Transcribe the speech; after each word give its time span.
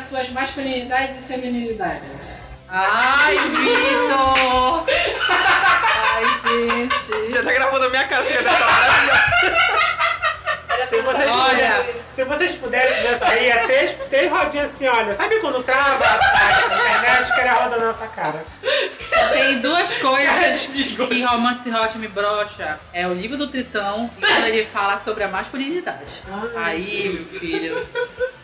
as 0.00 0.06
suas 0.06 0.30
masculinidades 0.30 1.18
e 1.18 1.22
feminilidades. 1.22 2.08
Ai, 2.68 3.36
Vitor! 3.52 4.86
Ai, 5.28 6.24
gente. 6.48 7.32
Já 7.32 7.42
tá 7.42 7.52
gravando 7.52 7.84
a 7.84 7.90
minha 7.90 8.06
cara, 8.08 8.24
fica 8.24 8.42
dessa 8.42 8.58
maravilhosa. 8.58 9.59
Se 10.90 11.00
vocês, 11.02 11.28
Olha. 11.30 11.74
pudessem, 11.76 12.02
se 12.14 12.24
vocês 12.24 12.54
pudessem 12.56 13.02
ver 13.02 13.22
aí, 13.22 13.46
ia 13.46 13.66
ter, 13.68 13.94
ter 14.08 14.26
rodinha 14.26 14.64
assim, 14.64 14.88
olha. 14.88 15.14
Sabe 15.14 15.38
quando 15.38 15.62
trava 15.62 16.04
a 16.04 16.66
internet 16.66 17.32
que 17.32 17.40
era 17.40 17.52
roda 17.52 17.76
na 17.76 17.86
nossa 17.86 18.08
cara? 18.08 18.44
Tem 19.32 19.60
duas 19.60 19.96
coisas 19.98 20.66
que 21.08 21.22
Romance 21.22 21.70
Hot 21.70 21.96
me 21.96 22.08
brocha. 22.08 22.80
É 22.92 23.06
o 23.06 23.14
livro 23.14 23.36
do 23.36 23.48
Tritão 23.48 24.10
e 24.18 24.20
quando 24.20 24.46
ele 24.46 24.64
fala 24.66 24.98
sobre 24.98 25.22
a 25.22 25.28
masculinidade. 25.28 26.22
Aí, 26.56 27.08
meu 27.30 27.40
filho. 27.40 27.86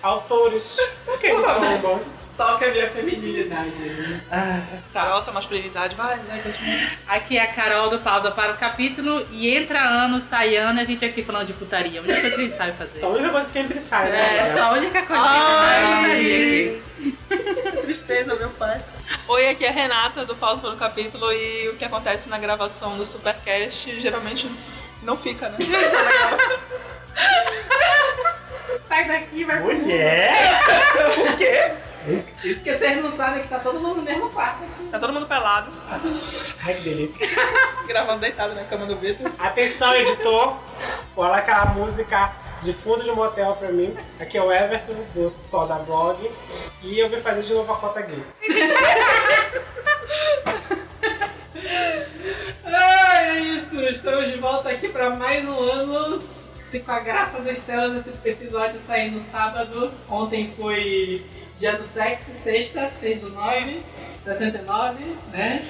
Autores. 0.00 0.76
Por 1.04 1.18
que 1.18 1.32
não 1.32 1.42
falam 1.42 1.78
bom? 1.78 2.00
Toca 2.36 2.66
a 2.66 2.70
minha 2.70 2.90
feminilidade. 2.90 3.70
né? 3.70 4.20
Ah, 4.30 4.62
tá. 4.92 5.08
Nossa, 5.08 5.32
masculinidade, 5.32 5.94
vai, 5.96 6.18
vai, 6.18 6.40
continua. 6.42 6.80
Aqui 7.08 7.38
é 7.38 7.42
a 7.42 7.46
Carol 7.46 7.88
do 7.88 7.98
Pausa 8.00 8.30
para 8.30 8.52
o 8.52 8.56
Capítulo 8.58 9.26
e 9.30 9.56
entra 9.56 9.80
ano, 9.80 10.20
sai 10.28 10.54
ano, 10.56 10.78
a 10.80 10.84
gente 10.84 11.02
aqui 11.04 11.22
falando 11.22 11.46
de 11.46 11.54
putaria. 11.54 12.00
A 12.00 12.02
única 12.02 12.20
coisa 12.20 12.36
que 12.36 12.42
a 12.42 12.44
gente 12.44 12.56
sabe 12.56 12.72
fazer. 12.76 12.98
Só 13.00 13.06
a 13.06 13.10
única 13.10 13.30
coisa 13.30 13.50
que 13.50 13.58
entra 13.58 13.78
e 13.78 13.80
sai, 13.80 14.08
É, 14.08 14.10
né? 14.12 14.54
só 14.54 14.62
a 14.64 14.70
única 14.72 15.02
coisa 15.02 15.22
que 15.22 15.28
a 15.28 15.32
gente 15.38 15.46
sabe 15.56 15.86
Ai. 15.86 16.02
fazer 16.02 16.82
aqui. 17.72 17.76
Tristeza, 17.86 18.34
meu 18.34 18.50
pai. 18.50 18.80
Oi, 19.28 19.48
aqui 19.48 19.64
é 19.64 19.68
a 19.68 19.72
Renata 19.72 20.26
do 20.26 20.36
Pausa 20.36 20.60
pelo 20.60 20.76
Capítulo 20.76 21.32
e 21.32 21.68
o 21.70 21.76
que 21.76 21.84
acontece 21.84 22.28
na 22.28 22.38
gravação 22.38 22.98
do 22.98 23.04
Supercast 23.04 23.98
geralmente 24.00 24.50
não 25.02 25.16
fica, 25.16 25.48
né? 25.48 25.56
Só 25.90 26.02
na 26.02 26.12
gravação. 26.12 26.58
Sai 28.88 29.04
daqui, 29.08 29.44
vai 29.44 29.56
pro 29.62 29.74
Mulher! 29.74 30.32
O 31.32 31.36
quê? 31.36 31.72
Isso 32.44 32.62
que 32.62 32.72
vocês 32.72 33.02
não 33.02 33.10
sabem 33.10 33.42
que 33.42 33.48
tá 33.48 33.58
todo 33.58 33.80
mundo 33.80 33.96
no 33.96 34.02
mesmo 34.02 34.30
quarto 34.30 34.62
aqui. 34.62 34.88
Tá 34.90 34.98
todo 34.98 35.12
mundo 35.12 35.26
pelado, 35.26 35.70
Ai, 35.90 36.74
que 36.74 36.80
delícia. 36.82 37.28
gravando 37.86 38.20
deitado 38.20 38.54
na 38.54 38.64
cama 38.64 38.86
do 38.86 38.96
Vitor. 38.96 39.30
Atenção, 39.38 39.94
editor. 39.94 40.56
Coloca 41.14 41.36
aquela 41.36 41.66
música 41.66 42.32
de 42.62 42.72
fundo 42.72 43.02
de 43.02 43.10
motel 43.10 43.54
pra 43.56 43.70
mim. 43.70 43.96
Aqui 44.20 44.38
é 44.38 44.42
o 44.42 44.52
Everton, 44.52 44.94
do 45.14 45.28
Sol 45.30 45.66
da 45.66 45.76
Blog. 45.76 46.30
E 46.82 46.98
eu 46.98 47.08
vim 47.08 47.20
fazer 47.20 47.42
de 47.42 47.52
novo 47.54 47.72
a 47.72 47.76
cota 47.76 48.00
gay. 48.02 48.22
Ai, 52.64 53.30
é 53.30 53.40
isso. 53.40 53.80
Estamos 53.80 54.30
de 54.30 54.38
volta 54.38 54.68
aqui 54.68 54.88
pra 54.88 55.10
mais 55.10 55.44
um 55.44 55.58
ano. 55.58 56.20
Se 56.20 56.80
com 56.80 56.90
a 56.90 57.00
graça 57.00 57.40
dos 57.40 57.58
céus 57.58 57.96
esse 57.96 58.12
episódio 58.24 58.78
sair 58.78 59.10
no 59.10 59.20
sábado. 59.20 59.92
Ontem 60.08 60.52
foi 60.56 61.24
dia 61.58 61.72
do 61.76 61.84
sexo, 61.84 62.32
sexta, 62.34 62.88
6 62.90 63.20
do 63.20 63.30
9, 63.30 63.82
69, 64.24 65.16
né? 65.32 65.66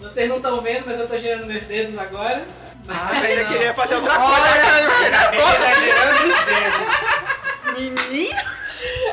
Vocês 0.00 0.28
não 0.28 0.36
estão 0.36 0.60
vendo, 0.60 0.84
mas 0.86 0.98
eu 0.98 1.06
tô 1.08 1.16
girando 1.16 1.46
meus 1.46 1.62
dedos 1.64 1.96
agora. 1.98 2.46
Ah, 2.88 3.08
Mas 3.14 3.28
você 3.32 3.42
não. 3.44 3.50
queria 3.52 3.72
fazer 3.72 3.94
outra 3.94 4.18
coisa, 4.18 4.40
né? 4.40 5.10
Tá 5.40 5.74
girando 5.80 6.28
os 6.28 6.34
dedos. 6.44 8.08
Menino! 8.10 8.54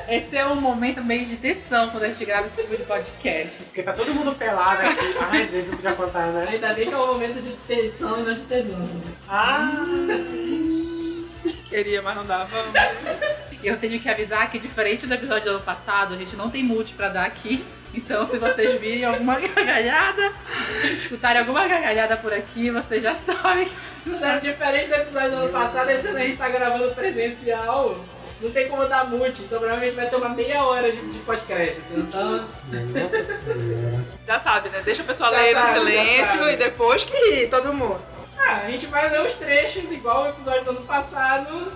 Esse 0.10 0.36
é 0.36 0.46
um 0.46 0.60
momento 0.60 1.02
meio 1.02 1.26
de 1.26 1.38
tensão 1.38 1.90
quando 1.90 2.04
a 2.04 2.08
gente 2.10 2.26
grava 2.26 2.48
esse 2.48 2.62
tipo 2.64 2.76
de 2.76 2.84
podcast. 2.84 3.64
Porque 3.64 3.82
tá 3.84 3.94
todo 3.94 4.14
mundo 4.14 4.36
pelado 4.36 4.86
aqui. 4.86 5.16
Ai, 5.22 5.48
gente, 5.48 5.68
não 5.68 5.76
podia 5.76 5.94
contar, 5.94 6.28
né? 6.28 6.48
Ainda 6.52 6.74
bem 6.74 6.88
que 6.90 6.94
é 6.94 6.98
um 6.98 7.08
momento 7.08 7.42
de 7.42 7.54
tensão 7.66 8.20
e 8.20 8.24
não 8.24 8.34
de 8.34 8.42
tesão. 8.42 8.88
Ah, 9.30 9.86
Queria, 11.70 12.02
mas 12.02 12.16
não 12.18 12.26
dava. 12.26 12.50
E 13.64 13.68
eu 13.68 13.78
tenho 13.78 14.00
que 14.00 14.10
avisar 14.10 14.50
que, 14.50 14.58
diferente 14.60 15.06
do 15.06 15.14
episódio 15.14 15.44
do 15.44 15.50
ano 15.52 15.62
passado, 15.62 16.14
a 16.14 16.18
gente 16.18 16.36
não 16.36 16.50
tem 16.50 16.64
multi 16.64 16.94
pra 16.94 17.10
dar 17.10 17.26
aqui. 17.26 17.64
Então, 17.94 18.26
se 18.26 18.38
vocês 18.38 18.80
virem 18.80 19.04
alguma 19.06 19.38
gargalhada, 19.40 20.32
escutarem 20.98 21.42
alguma 21.42 21.68
gargalhada 21.68 22.16
por 22.18 22.34
aqui, 22.34 22.70
vocês 22.72 23.04
já 23.04 23.14
sabem 23.16 23.68
Não, 24.06 24.40
Diferente 24.40 24.88
do 24.88 24.96
episódio 24.96 25.32
do 25.32 25.38
ano 25.38 25.50
passado, 25.50 25.90
esse 25.90 26.08
ano 26.08 26.18
a 26.18 26.22
gente 26.22 26.38
tá 26.38 26.50
gravando 26.50 26.96
presencial. 26.96 27.96
Não 28.42 28.50
tem 28.50 28.68
como 28.68 28.88
dar 28.88 29.06
multi, 29.08 29.44
então 29.44 29.60
provavelmente 29.60 29.96
vai 29.96 30.10
ter 30.10 30.16
uma 30.16 30.30
meia 30.30 30.64
hora 30.64 30.92
de, 30.92 31.00
de 31.00 31.20
pós-crédito. 31.20 31.84
Então. 31.96 32.48
Já 34.26 34.40
sabe, 34.40 34.70
né? 34.70 34.82
Deixa 34.84 35.04
a 35.04 35.06
pessoa 35.06 35.30
Já 35.30 35.38
ler 35.38 35.54
no 35.54 35.62
sabe, 35.62 35.74
silêncio 35.74 36.50
e 36.50 36.56
depois 36.56 37.04
que 37.04 37.14
ri, 37.14 37.48
todo 37.48 37.72
mundo. 37.74 38.02
ah, 38.40 38.62
a 38.66 38.72
gente 38.72 38.88
vai 38.88 39.10
ler 39.12 39.22
os 39.22 39.34
trechos 39.36 39.92
igual 39.92 40.24
o 40.24 40.30
episódio 40.30 40.64
do 40.64 40.70
ano 40.72 40.82
passado. 40.82 41.72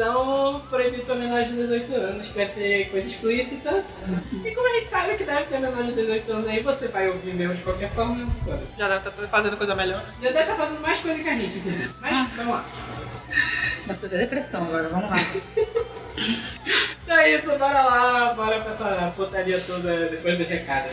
Então, 0.00 0.62
proibido 0.70 1.02
para 1.02 1.14
menores 1.14 1.48
de 1.48 1.56
18 1.56 1.94
anos, 1.94 2.28
que 2.28 2.34
vai 2.34 2.46
ter 2.46 2.88
coisa 2.90 3.06
explícita. 3.06 3.84
E 4.42 4.50
como 4.52 4.66
a 4.66 4.74
gente 4.76 4.86
sabe 4.86 5.14
que 5.14 5.24
deve 5.24 5.42
ter 5.42 5.58
menor 5.58 5.84
de 5.84 5.92
18 5.92 6.32
anos 6.32 6.48
aí, 6.48 6.62
você 6.62 6.88
vai 6.88 7.06
ouvir 7.08 7.34
mesmo 7.34 7.54
de 7.54 7.62
qualquer 7.62 7.90
forma. 7.90 8.26
foda-se. 8.42 8.78
Já 8.78 8.88
deve 8.88 9.10
estar 9.10 9.28
fazendo 9.28 9.58
coisa 9.58 9.74
melhor. 9.74 10.02
Já 10.22 10.30
deve 10.30 10.40
estar 10.40 10.56
fazendo 10.56 10.80
mais 10.80 10.98
coisa 11.00 11.22
que 11.22 11.28
a 11.28 11.34
gente, 11.34 11.58
inclusive. 11.58 11.90
Mas 12.00 12.32
vamos 12.32 12.54
lá. 12.54 12.64
Bateu 13.84 14.08
da 14.08 14.16
depressão 14.16 14.62
agora, 14.62 14.88
vamos 14.88 15.10
lá. 15.10 15.16
Então 17.02 17.18
é 17.18 17.34
isso, 17.34 17.48
bora 17.58 17.82
lá, 17.82 18.34
bora 18.34 18.60
pra 18.60 18.70
essa 18.70 19.12
putaria 19.16 19.60
toda 19.66 20.06
depois 20.06 20.38
dos 20.38 20.46
recados. 20.46 20.92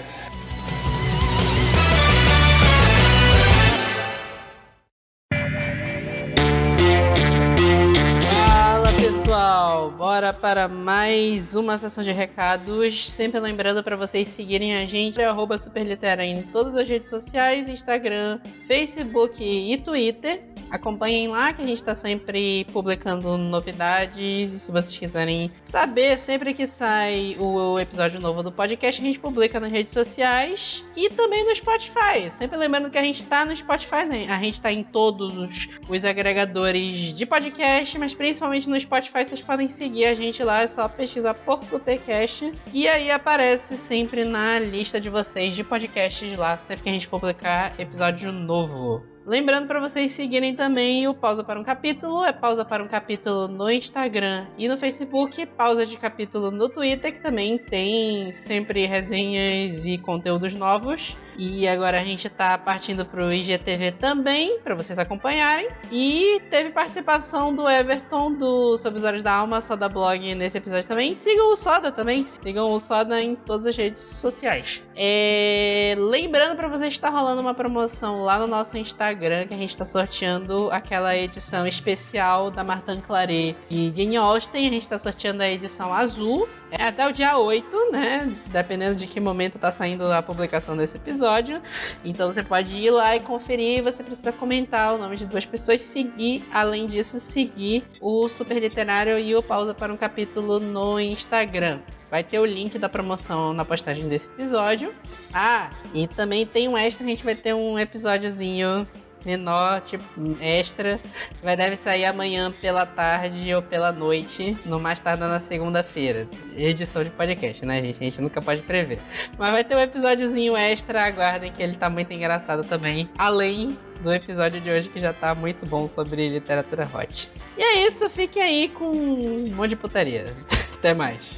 Bora 10.17 10.33
para 10.33 10.67
mais 10.67 11.53
uma 11.53 11.77
sessão 11.77 12.03
de 12.03 12.11
recados. 12.11 13.07
Sempre 13.11 13.39
lembrando 13.39 13.83
para 13.83 13.95
vocês 13.95 14.27
seguirem 14.29 14.75
a 14.75 14.83
gente, 14.83 15.21
arroba 15.21 15.59
Superlitera 15.59 16.25
em 16.25 16.41
todas 16.41 16.75
as 16.75 16.89
redes 16.89 17.07
sociais, 17.07 17.69
Instagram, 17.69 18.39
Facebook 18.67 19.43
e 19.43 19.77
Twitter. 19.77 20.56
Acompanhem 20.69 21.27
lá 21.27 21.53
que 21.53 21.61
a 21.61 21.65
gente 21.65 21.79
está 21.79 21.95
sempre 21.95 22.65
publicando 22.71 23.37
novidades. 23.37 24.53
E 24.53 24.59
se 24.59 24.71
vocês 24.71 24.97
quiserem 24.97 25.51
saber, 25.65 26.17
sempre 26.19 26.53
que 26.53 26.67
sai 26.67 27.35
o 27.39 27.79
episódio 27.79 28.19
novo 28.19 28.43
do 28.43 28.51
podcast, 28.51 29.01
a 29.01 29.05
gente 29.05 29.19
publica 29.19 29.59
nas 29.59 29.71
redes 29.71 29.93
sociais 29.93 30.83
e 30.95 31.09
também 31.09 31.45
no 31.45 31.55
Spotify. 31.55 32.31
Sempre 32.37 32.57
lembrando 32.57 32.89
que 32.89 32.97
a 32.97 33.03
gente 33.03 33.21
está 33.21 33.45
no 33.45 33.55
Spotify, 33.55 34.05
né? 34.05 34.25
a 34.29 34.39
gente 34.39 34.55
está 34.55 34.71
em 34.71 34.83
todos 34.83 35.37
os, 35.37 35.67
os 35.87 36.05
agregadores 36.05 37.13
de 37.13 37.25
podcast, 37.25 37.97
mas 37.97 38.13
principalmente 38.13 38.69
no 38.69 38.79
Spotify 38.79 39.25
vocês 39.25 39.41
podem 39.41 39.69
seguir 39.69 40.05
a 40.05 40.15
gente 40.15 40.43
lá, 40.43 40.61
é 40.61 40.67
só 40.67 40.87
pesquisar 40.87 41.33
por 41.33 41.63
Supercast 41.63 42.51
e 42.73 42.87
aí 42.87 43.09
aparece 43.11 43.77
sempre 43.77 44.25
na 44.25 44.59
lista 44.59 44.99
de 44.99 45.09
vocês 45.09 45.55
de 45.55 45.63
podcasts 45.63 46.37
lá, 46.37 46.57
sempre 46.57 46.83
que 46.83 46.89
a 46.89 46.93
gente 46.93 47.07
publicar 47.07 47.79
episódio 47.79 48.31
novo. 48.31 49.16
Lembrando 49.27 49.67
para 49.67 49.81
vocês 49.81 50.13
seguirem 50.13 50.55
também 50.55 51.05
o 51.05 51.13
Pausa 51.13 51.43
para 51.43 51.59
um 51.59 51.63
Capítulo, 51.63 52.23
é 52.23 52.31
Pausa 52.31 52.63
para 52.63 52.81
um 52.81 52.87
Capítulo 52.87 53.49
no 53.49 53.69
Instagram 53.69 54.45
e 54.57 54.69
no 54.69 54.77
Facebook, 54.77 55.45
Pausa 55.47 55.85
de 55.85 55.97
Capítulo 55.97 56.49
no 56.49 56.69
Twitter, 56.69 57.11
que 57.11 57.19
também 57.19 57.57
tem 57.57 58.31
sempre 58.31 58.85
resenhas 58.85 59.85
e 59.85 59.97
conteúdos 59.97 60.53
novos. 60.53 61.13
E 61.37 61.67
agora 61.67 62.01
a 62.01 62.03
gente 62.03 62.27
tá 62.29 62.57
partindo 62.57 63.05
pro 63.05 63.31
IGTV 63.31 63.91
também, 63.93 64.59
para 64.59 64.73
vocês 64.73 64.97
acompanharem. 64.97 65.67
E 65.91 66.41
teve 66.49 66.71
participação 66.71 67.53
do 67.53 67.69
Everton 67.69 68.33
do 68.33 68.77
Sob 68.77 68.97
os 68.97 69.03
Olhos 69.03 69.21
da 69.21 69.33
Alma, 69.33 69.61
Soda 69.61 69.87
Blog, 69.87 70.33
nesse 70.33 70.57
episódio 70.57 70.87
também. 70.87 71.15
Sigam 71.15 71.51
o 71.51 71.55
Soda 71.55 71.91
também, 71.91 72.25
sigam 72.41 72.71
o 72.71 72.79
Soda 72.79 73.21
em 73.21 73.35
todas 73.35 73.67
as 73.67 73.77
redes 73.77 74.01
sociais. 74.01 74.81
É... 74.95 75.95
Lembrando 75.97 76.55
para 76.55 76.67
vocês 76.67 76.95
que 76.95 76.99
tá 76.99 77.09
rolando 77.09 77.41
uma 77.41 77.53
promoção 77.53 78.23
lá 78.23 78.39
no 78.39 78.47
nosso 78.47 78.75
Instagram, 78.77 79.45
que 79.45 79.53
a 79.53 79.57
gente 79.57 79.77
tá 79.77 79.85
sorteando 79.85 80.69
aquela 80.71 81.15
edição 81.15 81.67
especial 81.67 82.49
da 82.49 82.63
Martin 82.63 82.99
Claret 83.01 83.55
e 83.69 83.93
Jane 83.95 84.17
Austen. 84.17 84.67
A 84.67 84.71
gente 84.71 84.87
tá 84.87 84.97
sorteando 84.97 85.43
a 85.43 85.49
edição 85.49 85.93
azul. 85.93 86.49
É 86.69 86.83
até 86.83 87.07
o 87.07 87.13
dia 87.13 87.37
8, 87.37 87.91
né? 87.91 88.35
Dependendo 88.51 88.95
de 88.95 89.07
que 89.07 89.19
momento 89.19 89.57
tá 89.57 89.71
saindo 89.71 90.11
a 90.11 90.21
publicação 90.21 90.75
desse 90.75 90.97
episódio. 90.97 91.61
Então 92.03 92.31
você 92.31 92.43
pode 92.43 92.75
ir 92.75 92.91
lá 92.91 93.15
e 93.15 93.21
conferir. 93.21 93.81
Você 93.83 94.03
precisa 94.03 94.33
comentar 94.33 94.93
o 94.93 94.97
nome 94.97 95.15
de 95.15 95.25
duas 95.25 95.45
pessoas, 95.45 95.81
seguir. 95.81 96.43
Além 96.51 96.87
disso, 96.87 97.19
seguir 97.19 97.85
o 98.01 98.27
Super 98.27 98.59
Literário 98.59 99.17
e 99.17 99.33
o 99.35 99.41
Pausa 99.41 99.73
para 99.73 99.93
um 99.93 99.97
Capítulo 99.97 100.59
no 100.59 100.99
Instagram. 100.99 101.79
Vai 102.11 102.23
ter 102.23 102.39
o 102.39 102.45
link 102.45 102.77
da 102.77 102.87
promoção 102.87 103.53
na 103.53 103.65
postagem 103.65 104.07
desse 104.07 104.27
episódio. 104.27 104.93
Ah, 105.33 105.69
e 105.93 106.07
também 106.07 106.45
tem 106.45 106.67
um 106.67 106.77
extra, 106.77 107.05
a 107.05 107.09
gente 107.09 107.23
vai 107.23 107.35
ter 107.35 107.53
um 107.53 107.77
episódiozinho 107.77 108.87
menor, 109.27 109.81
tipo, 109.81 110.37
extra. 110.39 110.97
Vai 111.43 111.57
deve 111.57 111.75
sair 111.75 112.05
amanhã 112.05 112.49
pela 112.61 112.85
tarde 112.85 113.53
ou 113.53 113.61
pela 113.61 113.91
noite, 113.91 114.57
no 114.65 114.79
mais 114.79 114.99
tarde 115.01 115.19
na 115.19 115.41
segunda-feira. 115.41 116.25
Edição 116.55 117.03
de 117.03 117.09
podcast, 117.09 117.65
né, 117.65 117.81
gente? 117.81 117.97
A 117.99 118.03
gente 118.05 118.21
nunca 118.21 118.41
pode 118.41 118.61
prever. 118.61 118.99
Mas 119.37 119.51
vai 119.51 119.63
ter 119.65 119.75
um 119.75 119.81
episódiozinho 119.81 120.55
extra, 120.55 121.03
aguardem 121.03 121.51
que 121.51 121.61
ele 121.61 121.75
tá 121.75 121.89
muito 121.89 122.13
engraçado 122.13 122.63
também. 122.63 123.09
Além 123.17 123.77
do 124.01 124.13
episódio 124.13 124.61
de 124.61 124.69
hoje 124.69 124.87
que 124.87 125.01
já 125.01 125.11
tá 125.11 125.35
muito 125.35 125.65
bom 125.65 125.89
sobre 125.89 126.29
literatura 126.29 126.89
hot. 126.93 127.29
E 127.57 127.61
é 127.61 127.87
isso, 127.87 128.09
fique 128.09 128.39
aí 128.39 128.69
com 128.69 128.85
um 128.85 129.53
monte 129.53 129.69
de 129.71 129.75
putaria. 129.75 130.33
Até 130.79 130.93
mais. 130.93 131.37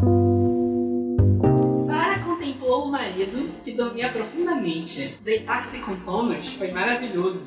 Sarah 0.00 0.39
contemplou 2.70 2.84
o 2.84 2.90
marido, 2.90 3.50
que 3.64 3.72
dormia 3.72 4.10
profundamente. 4.10 5.18
Deitar-se 5.22 5.80
com 5.80 5.96
Thomas 5.96 6.46
foi 6.52 6.70
maravilhoso, 6.70 7.42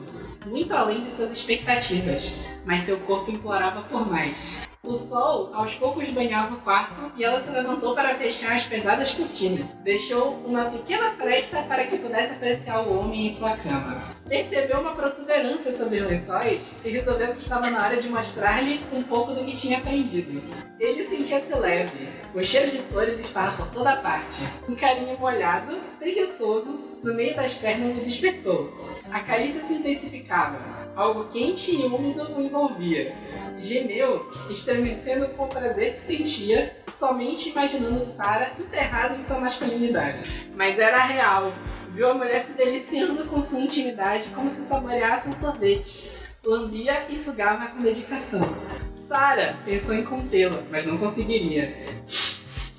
muito 0.46 0.74
além 0.74 1.00
de 1.00 1.10
suas 1.10 1.31
expectativas, 1.31 2.34
mas 2.66 2.84
seu 2.84 3.00
corpo 3.00 3.31
implorava 3.31 3.81
por 3.84 4.06
mais. 4.06 4.38
O 4.86 4.96
sol 4.96 5.50
aos 5.54 5.74
poucos 5.76 6.10
banhava 6.10 6.56
o 6.56 6.60
quarto 6.60 7.10
e 7.16 7.24
ela 7.24 7.40
se 7.40 7.50
levantou 7.52 7.96
para 7.96 8.18
fechar 8.18 8.54
as 8.54 8.66
pesadas 8.66 9.12
cortinas. 9.12 9.66
Deixou 9.82 10.34
uma 10.46 10.66
pequena 10.66 11.10
fresta 11.12 11.62
para 11.62 11.86
que 11.86 11.98
pudesse 11.98 12.34
apreciar 12.34 12.82
o 12.82 13.00
homem 13.00 13.28
em 13.28 13.32
sua 13.32 13.56
cama. 13.56 14.04
Percebeu 14.28 14.82
uma 14.82 14.94
protuberância 14.94 15.72
sobre 15.72 16.00
os 16.00 16.08
lençóis 16.10 16.74
e 16.84 16.90
resolveu 16.90 17.32
que 17.32 17.42
estava 17.42 17.70
na 17.70 17.82
hora 17.82 17.96
de 17.96 18.10
mostrar-lhe 18.10 18.84
um 18.92 19.02
pouco 19.04 19.34
do 19.34 19.46
que 19.46 19.56
tinha 19.56 19.78
aprendido. 19.78 20.44
Ele 20.78 21.06
sentia-se 21.06 21.56
leve. 21.56 22.10
O 22.36 22.44
cheiro 22.44 22.70
de 22.70 22.80
flores 22.80 23.22
estava 23.22 23.56
por 23.56 23.68
toda 23.68 23.96
parte. 23.96 24.44
Um 24.68 24.76
carinho 24.76 25.18
molhado, 25.18 25.80
preguiçoso, 25.98 27.00
no 27.02 27.14
meio 27.14 27.34
das 27.38 27.54
pernas 27.54 27.96
o 27.96 28.02
despertou. 28.02 28.74
A 29.10 29.22
carícia 29.22 29.62
se 29.62 29.76
intensificava. 29.76 30.83
Algo 30.95 31.25
quente 31.25 31.75
e 31.75 31.86
úmido 31.86 32.24
o 32.36 32.42
envolvia. 32.42 33.16
Gemeu, 33.60 34.30
estremecendo 34.50 35.28
com 35.30 35.45
o 35.45 35.48
prazer 35.48 35.95
que 35.95 36.01
sentia, 36.01 36.75
somente 36.88 37.50
imaginando 37.50 38.04
Sara 38.04 38.54
enterrada 38.60 39.16
em 39.16 39.22
sua 39.22 39.40
masculinidade. 39.40 40.30
Mas 40.56 40.78
era 40.78 41.04
real. 41.04 41.51
Viu 41.94 42.10
a 42.10 42.13
mulher 42.13 42.42
se 42.42 42.54
deliciando 42.54 43.25
com 43.25 43.42
sua 43.42 43.60
intimidade 43.60 44.30
como 44.36 44.50
se 44.50 44.63
saboreasse 44.63 45.30
um 45.30 45.36
sorvete. 45.36 46.12
Lambia 46.45 47.06
e 47.10 47.18
sugava 47.18 47.68
com 47.68 47.80
dedicação. 47.80 48.42
Sara 48.96 49.57
pensou 49.66 49.96
em 49.96 50.04
contê-la, 50.04 50.62
mas 50.69 50.86
não 50.86 50.98
conseguiria. 50.98 51.75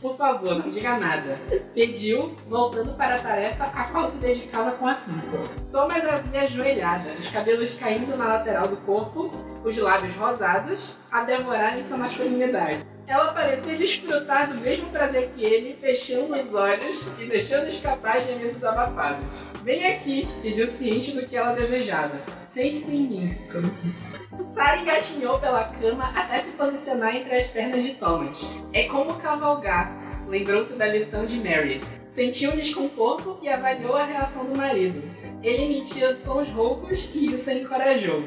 Por 0.05 0.19
favor, 0.19 0.59
não 0.59 0.69
diga 0.69 0.99
nada. 0.99 1.39
Pediu, 1.73 2.37
voltando 2.47 2.93
para 2.93 3.15
a 3.15 3.19
tarefa 3.19 3.65
a 3.65 3.85
qual 3.85 4.06
se 4.06 4.19
dedicava 4.19 4.73
com 4.73 4.87
afinco. 4.87 5.49
Thomas 5.73 6.05
havia 6.05 6.43
ajoelhada, 6.43 7.15
os 7.19 7.31
cabelos 7.31 7.73
caindo 7.73 8.15
na 8.15 8.27
lateral 8.27 8.69
do 8.69 8.77
corpo, 8.77 9.31
os 9.65 9.75
lábios 9.79 10.15
rosados, 10.15 10.99
a 11.11 11.25
devorarem 11.25 11.83
sua 11.83 11.97
masculinidade. 11.97 12.85
Ela 13.06 13.33
parecia 13.33 13.79
desfrutar 13.79 14.53
do 14.53 14.61
mesmo 14.61 14.91
prazer 14.91 15.31
que 15.35 15.43
ele, 15.43 15.79
fechando 15.81 16.39
os 16.39 16.53
olhos 16.53 17.03
e 17.19 17.25
deixando 17.25 17.69
escapar 17.69 18.21
gemidos 18.21 18.62
abafados. 18.62 19.25
Vem 19.62 19.87
aqui, 19.87 20.29
pediu 20.43 20.67
ciente 20.67 21.12
do 21.12 21.27
que 21.27 21.35
ela 21.35 21.55
desejava. 21.55 22.21
Sente-se 22.43 22.95
em 22.95 23.09
mim. 23.09 23.39
Sarah 24.42 24.78
engatinhou 24.78 25.38
pela 25.38 25.64
cama 25.64 26.10
até 26.14 26.38
se 26.40 26.52
posicionar 26.52 27.14
entre 27.14 27.34
as 27.34 27.46
pernas 27.46 27.82
de 27.82 27.94
Thomas. 27.94 28.40
É 28.72 28.84
como 28.84 29.14
cavalgar, 29.14 29.92
lembrou-se 30.26 30.75
da 30.75 30.86
lição 30.86 31.25
de 31.25 31.38
Mary. 31.38 31.81
Sentiu 32.06 32.52
um 32.52 32.56
desconforto 32.56 33.38
e 33.42 33.48
avaliou 33.48 33.96
a 33.96 34.04
reação 34.04 34.46
do 34.46 34.56
marido. 34.56 35.02
Ele 35.42 35.64
emitia 35.64 36.14
sons 36.14 36.48
roucos 36.48 37.10
e 37.14 37.32
isso 37.32 37.50
a 37.50 37.54
encorajou. 37.54 38.25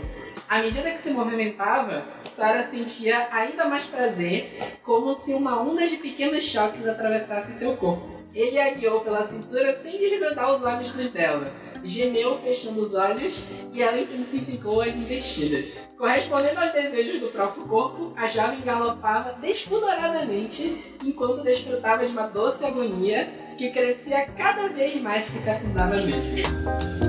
À 0.49 0.59
medida 0.59 0.91
que 0.91 1.01
se 1.01 1.11
movimentava, 1.11 2.05
Sarah 2.29 2.63
sentia 2.63 3.27
ainda 3.31 3.65
mais 3.65 3.83
prazer, 3.83 4.77
como 4.83 5.13
se 5.13 5.33
uma 5.33 5.61
onda 5.61 5.85
de 5.85 5.97
pequenos 5.97 6.43
choques 6.45 6.87
atravessasse 6.87 7.53
seu 7.53 7.75
corpo. 7.75 8.17
Ele 8.33 8.59
a 8.59 8.71
guiou 8.73 9.01
pela 9.01 9.23
cintura 9.23 9.73
sem 9.73 9.97
desgrudar 9.97 10.53
os 10.53 10.63
olhos 10.63 10.91
dos 10.91 11.09
dela. 11.09 11.51
Gemeu 11.87 12.37
fechando 12.37 12.81
os 12.81 12.93
olhos 12.93 13.43
e 13.71 13.81
ela 13.81 13.99
intensificou 13.99 14.81
as 14.81 14.95
investidas. 14.95 15.73
Correspondendo 15.97 16.59
aos 16.59 16.73
desejos 16.73 17.19
do 17.19 17.27
próprio 17.27 17.65
corpo, 17.65 18.13
a 18.15 18.27
jovem 18.27 18.61
galopava 18.61 19.33
despudoradamente 19.41 20.95
enquanto 21.03 21.43
desfrutava 21.43 22.05
de 22.05 22.11
uma 22.11 22.27
doce 22.27 22.65
agonia 22.65 23.29
que 23.57 23.71
crescia 23.71 24.27
cada 24.37 24.67
vez 24.69 25.01
mais 25.01 25.29
que 25.29 25.39
se 25.39 25.49
afundava 25.49 25.95
nele. 25.95 27.06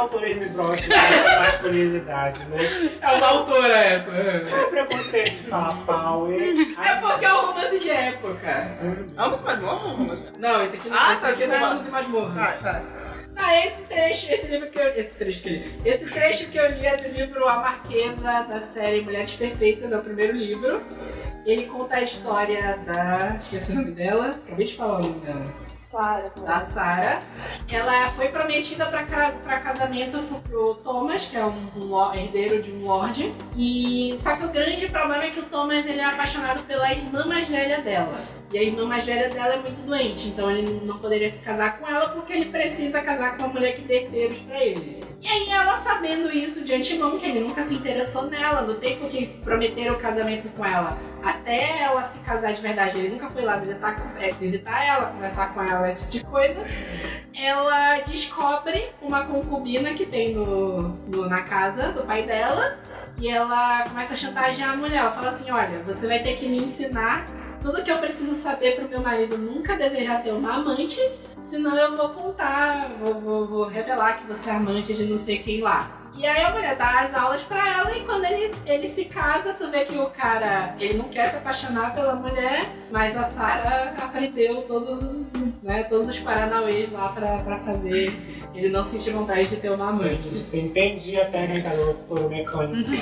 Autores 0.00 0.36
me 0.36 0.46
brocham 0.46 0.88
a 0.96 1.40
masculinidade, 1.40 2.42
né? 2.46 2.98
É 3.02 3.08
uma 3.12 3.26
autora 3.26 3.74
essa. 3.74 4.10
É 4.10 4.66
preconceito 4.70 5.30
de 5.42 5.50
falar 5.50 5.76
power. 5.84 6.40
É 6.40 6.94
porque 6.96 7.24
é 7.26 7.32
um 7.34 7.46
romance 7.46 7.78
de 7.78 7.90
época. 7.90 8.78
Vamos 9.14 9.40
mais 9.42 9.60
morro? 9.60 10.18
Não, 10.38 10.62
esse 10.62 10.76
aqui 10.76 10.88
não, 10.88 10.96
Ah, 10.98 11.12
esse 11.12 11.22
tá, 11.22 11.28
aqui 11.28 11.46
não 11.46 11.54
é. 11.54 11.72
Luz 11.74 11.86
e 11.86 11.90
Masmorra. 11.90 12.34
Vai, 12.34 12.58
vai. 12.60 12.82
Ah, 13.36 13.66
esse 13.66 13.82
trecho, 13.82 14.32
esse 14.32 14.46
livro 14.48 14.70
que 14.70 14.78
eu. 14.78 14.88
Esse 14.94 15.18
trecho 15.18 15.42
que 15.42 15.48
eu 15.48 15.52
li. 15.52 15.80
Esse 15.84 16.10
trecho 16.10 16.46
que 16.46 16.58
eu 16.58 16.70
li 16.70 16.86
é 16.86 16.96
do 16.96 17.08
livro 17.08 17.46
A 17.48 17.56
Marquesa 17.56 18.42
da 18.42 18.58
série 18.60 19.02
Mulheres 19.02 19.32
Perfeitas, 19.34 19.92
é 19.92 19.98
o 19.98 20.02
primeiro 20.02 20.32
livro. 20.34 20.80
Ele 21.44 21.66
conta 21.66 21.96
a 21.96 22.02
história 22.02 22.78
da. 22.86 23.36
Esqueci 23.40 23.72
o 23.72 23.76
nome 23.76 23.90
dela. 23.92 24.38
Acabei 24.46 24.66
de 24.66 24.76
falar 24.76 24.98
o 24.98 25.02
nome 25.02 25.20
dela. 25.20 25.46
Sara. 25.80 26.30
Da 26.44 26.60
Sarah. 26.60 27.22
Ela 27.68 28.10
foi 28.10 28.28
prometida 28.28 28.86
para 28.86 29.60
casamento 29.60 30.18
pro, 30.18 30.40
pro 30.40 30.74
Thomas, 30.76 31.24
que 31.24 31.36
é 31.36 31.44
um, 31.44 31.70
um 31.76 32.14
herdeiro 32.14 32.62
de 32.62 32.70
um 32.70 32.84
lord. 32.84 33.34
E 33.56 34.12
só 34.16 34.36
que 34.36 34.44
o 34.44 34.50
grande 34.50 34.88
problema 34.88 35.24
é 35.24 35.30
que 35.30 35.40
o 35.40 35.44
Thomas 35.44 35.86
ele 35.86 36.00
é 36.00 36.04
apaixonado 36.04 36.62
pela 36.64 36.92
irmã 36.92 37.24
mais 37.26 37.48
velha 37.48 37.80
dela. 37.80 38.20
E 38.52 38.58
a 38.58 38.62
irmã 38.62 38.84
mais 38.84 39.04
velha 39.04 39.28
dela 39.30 39.54
é 39.54 39.58
muito 39.58 39.80
doente, 39.86 40.28
então 40.28 40.50
ele 40.50 40.80
não 40.84 40.98
poderia 40.98 41.28
se 41.28 41.40
casar 41.40 41.78
com 41.78 41.88
ela 41.88 42.08
porque 42.08 42.32
ele 42.32 42.46
precisa 42.46 43.00
casar 43.00 43.36
com 43.36 43.44
uma 43.44 43.52
mulher 43.52 43.74
que 43.74 43.82
dê 43.82 44.02
herdeiros 44.02 44.38
pra 44.40 44.58
ele. 44.62 45.09
E 45.22 45.28
aí 45.28 45.50
ela 45.50 45.76
sabendo 45.76 46.32
isso 46.34 46.64
de 46.64 46.72
antemão, 46.72 47.18
que 47.18 47.26
ele 47.26 47.40
nunca 47.40 47.62
se 47.62 47.74
interessou 47.74 48.22
nela, 48.28 48.62
no 48.62 48.74
tempo 48.76 49.06
que 49.08 49.26
prometeram 49.44 49.94
o 49.94 49.98
casamento 49.98 50.48
com 50.56 50.64
ela, 50.64 50.96
até 51.22 51.82
ela 51.82 52.02
se 52.02 52.20
casar 52.20 52.52
de 52.54 52.60
verdade, 52.62 52.98
ele 52.98 53.10
nunca 53.10 53.28
foi 53.28 53.42
lá 53.42 53.56
visitar, 53.58 54.12
é, 54.18 54.32
visitar 54.32 54.82
ela, 54.86 55.06
conversar 55.08 55.52
com 55.52 55.62
ela, 55.62 55.88
esse 55.88 56.06
tipo 56.06 56.12
de 56.12 56.24
coisa. 56.24 56.64
Ela 57.34 57.98
descobre 58.00 58.88
uma 59.00 59.24
concubina 59.26 59.92
que 59.94 60.06
tem 60.06 60.34
no, 60.34 60.88
no- 61.06 61.28
na 61.28 61.42
casa 61.42 61.92
do 61.92 62.02
pai 62.04 62.22
dela 62.22 62.78
e 63.18 63.28
ela 63.28 63.82
começa 63.88 64.14
a 64.14 64.16
chantagear 64.16 64.70
a 64.70 64.76
mulher. 64.76 64.98
Ela 64.98 65.12
fala 65.12 65.28
assim: 65.28 65.50
Olha, 65.50 65.82
você 65.86 66.06
vai 66.08 66.20
ter 66.20 66.34
que 66.36 66.48
me 66.48 66.58
ensinar 66.58 67.26
tudo 67.62 67.82
que 67.84 67.90
eu 67.92 67.98
preciso 67.98 68.34
saber 68.34 68.76
pro 68.76 68.88
meu 68.88 69.00
marido 69.00 69.36
nunca 69.38 69.76
desejar 69.76 70.22
ter 70.22 70.32
uma 70.32 70.54
amante, 70.54 70.98
senão 71.40 71.76
eu 71.76 71.96
vou 71.96 72.10
contar, 72.10 72.90
vou, 73.00 73.14
vou, 73.14 73.46
vou 73.46 73.64
revelar 73.66 74.18
que 74.18 74.26
você 74.26 74.50
é 74.50 74.54
amante 74.54 74.94
de 74.94 75.04
não 75.04 75.18
sei 75.18 75.38
quem 75.38 75.60
lá. 75.60 75.90
E 76.16 76.26
aí 76.26 76.42
a 76.44 76.50
mulher 76.50 76.76
dá 76.76 77.00
as 77.00 77.14
aulas 77.14 77.40
pra 77.42 77.66
ela 77.78 77.96
e 77.96 78.00
quando 78.00 78.24
ele, 78.24 78.52
ele 78.66 78.86
se 78.88 79.04
casa, 79.04 79.54
tu 79.54 79.70
vê 79.70 79.84
que 79.84 79.96
o 79.96 80.10
cara, 80.10 80.74
ele 80.80 80.94
não 80.98 81.08
quer 81.08 81.28
se 81.28 81.36
apaixonar 81.36 81.94
pela 81.94 82.16
mulher, 82.16 82.66
mas 82.90 83.16
a 83.16 83.22
Sarah 83.22 83.94
aprendeu 84.02 84.62
todos, 84.62 85.00
né, 85.62 85.84
todos 85.84 86.08
os 86.08 86.18
paranauês 86.18 86.90
lá 86.92 87.10
pra, 87.10 87.38
pra 87.38 87.58
fazer 87.60 88.12
ele 88.54 88.68
não 88.68 88.82
sentir 88.82 89.10
vontade 89.12 89.48
de 89.48 89.56
ter 89.56 89.70
uma 89.70 89.90
amante. 89.90 90.28
Entendi 90.52 91.18
a 91.20 91.26
técnica 91.26 91.70
do 91.70 92.28
mecânico. 92.28 92.90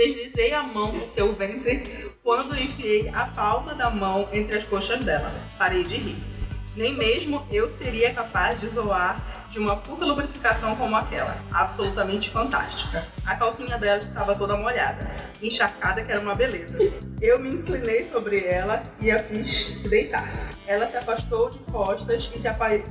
Deslizei 0.00 0.54
a 0.54 0.62
mão 0.62 0.92
por 0.92 1.10
seu 1.10 1.30
ventre 1.34 2.10
quando 2.22 2.58
enfiei 2.58 3.10
a 3.10 3.26
palma 3.26 3.74
da 3.74 3.90
mão 3.90 4.26
entre 4.32 4.56
as 4.56 4.64
coxas 4.64 5.04
dela. 5.04 5.30
Parei 5.58 5.84
de 5.84 5.94
rir. 5.94 6.16
Nem 6.74 6.94
mesmo 6.94 7.46
eu 7.52 7.68
seria 7.68 8.14
capaz 8.14 8.58
de 8.58 8.68
zoar 8.68 9.39
de 9.50 9.58
uma 9.58 9.76
puta 9.76 10.06
lubrificação 10.06 10.76
como 10.76 10.96
aquela. 10.96 11.36
Absolutamente 11.52 12.30
fantástica. 12.30 13.06
A 13.26 13.34
calcinha 13.34 13.76
dela 13.76 13.98
estava 13.98 14.34
toda 14.36 14.56
molhada, 14.56 15.10
encharcada 15.42 16.02
que 16.02 16.12
era 16.12 16.20
uma 16.20 16.34
beleza. 16.34 16.78
Eu 17.20 17.38
me 17.40 17.50
inclinei 17.50 18.04
sobre 18.06 18.44
ela 18.44 18.82
e 19.00 19.10
a 19.10 19.18
fiz 19.18 19.80
se 19.82 19.88
deitar. 19.88 20.50
Ela 20.66 20.86
se 20.86 20.96
afastou 20.96 21.50
de 21.50 21.58
costas 21.58 22.30
e 22.32 22.38
se, 22.38 22.48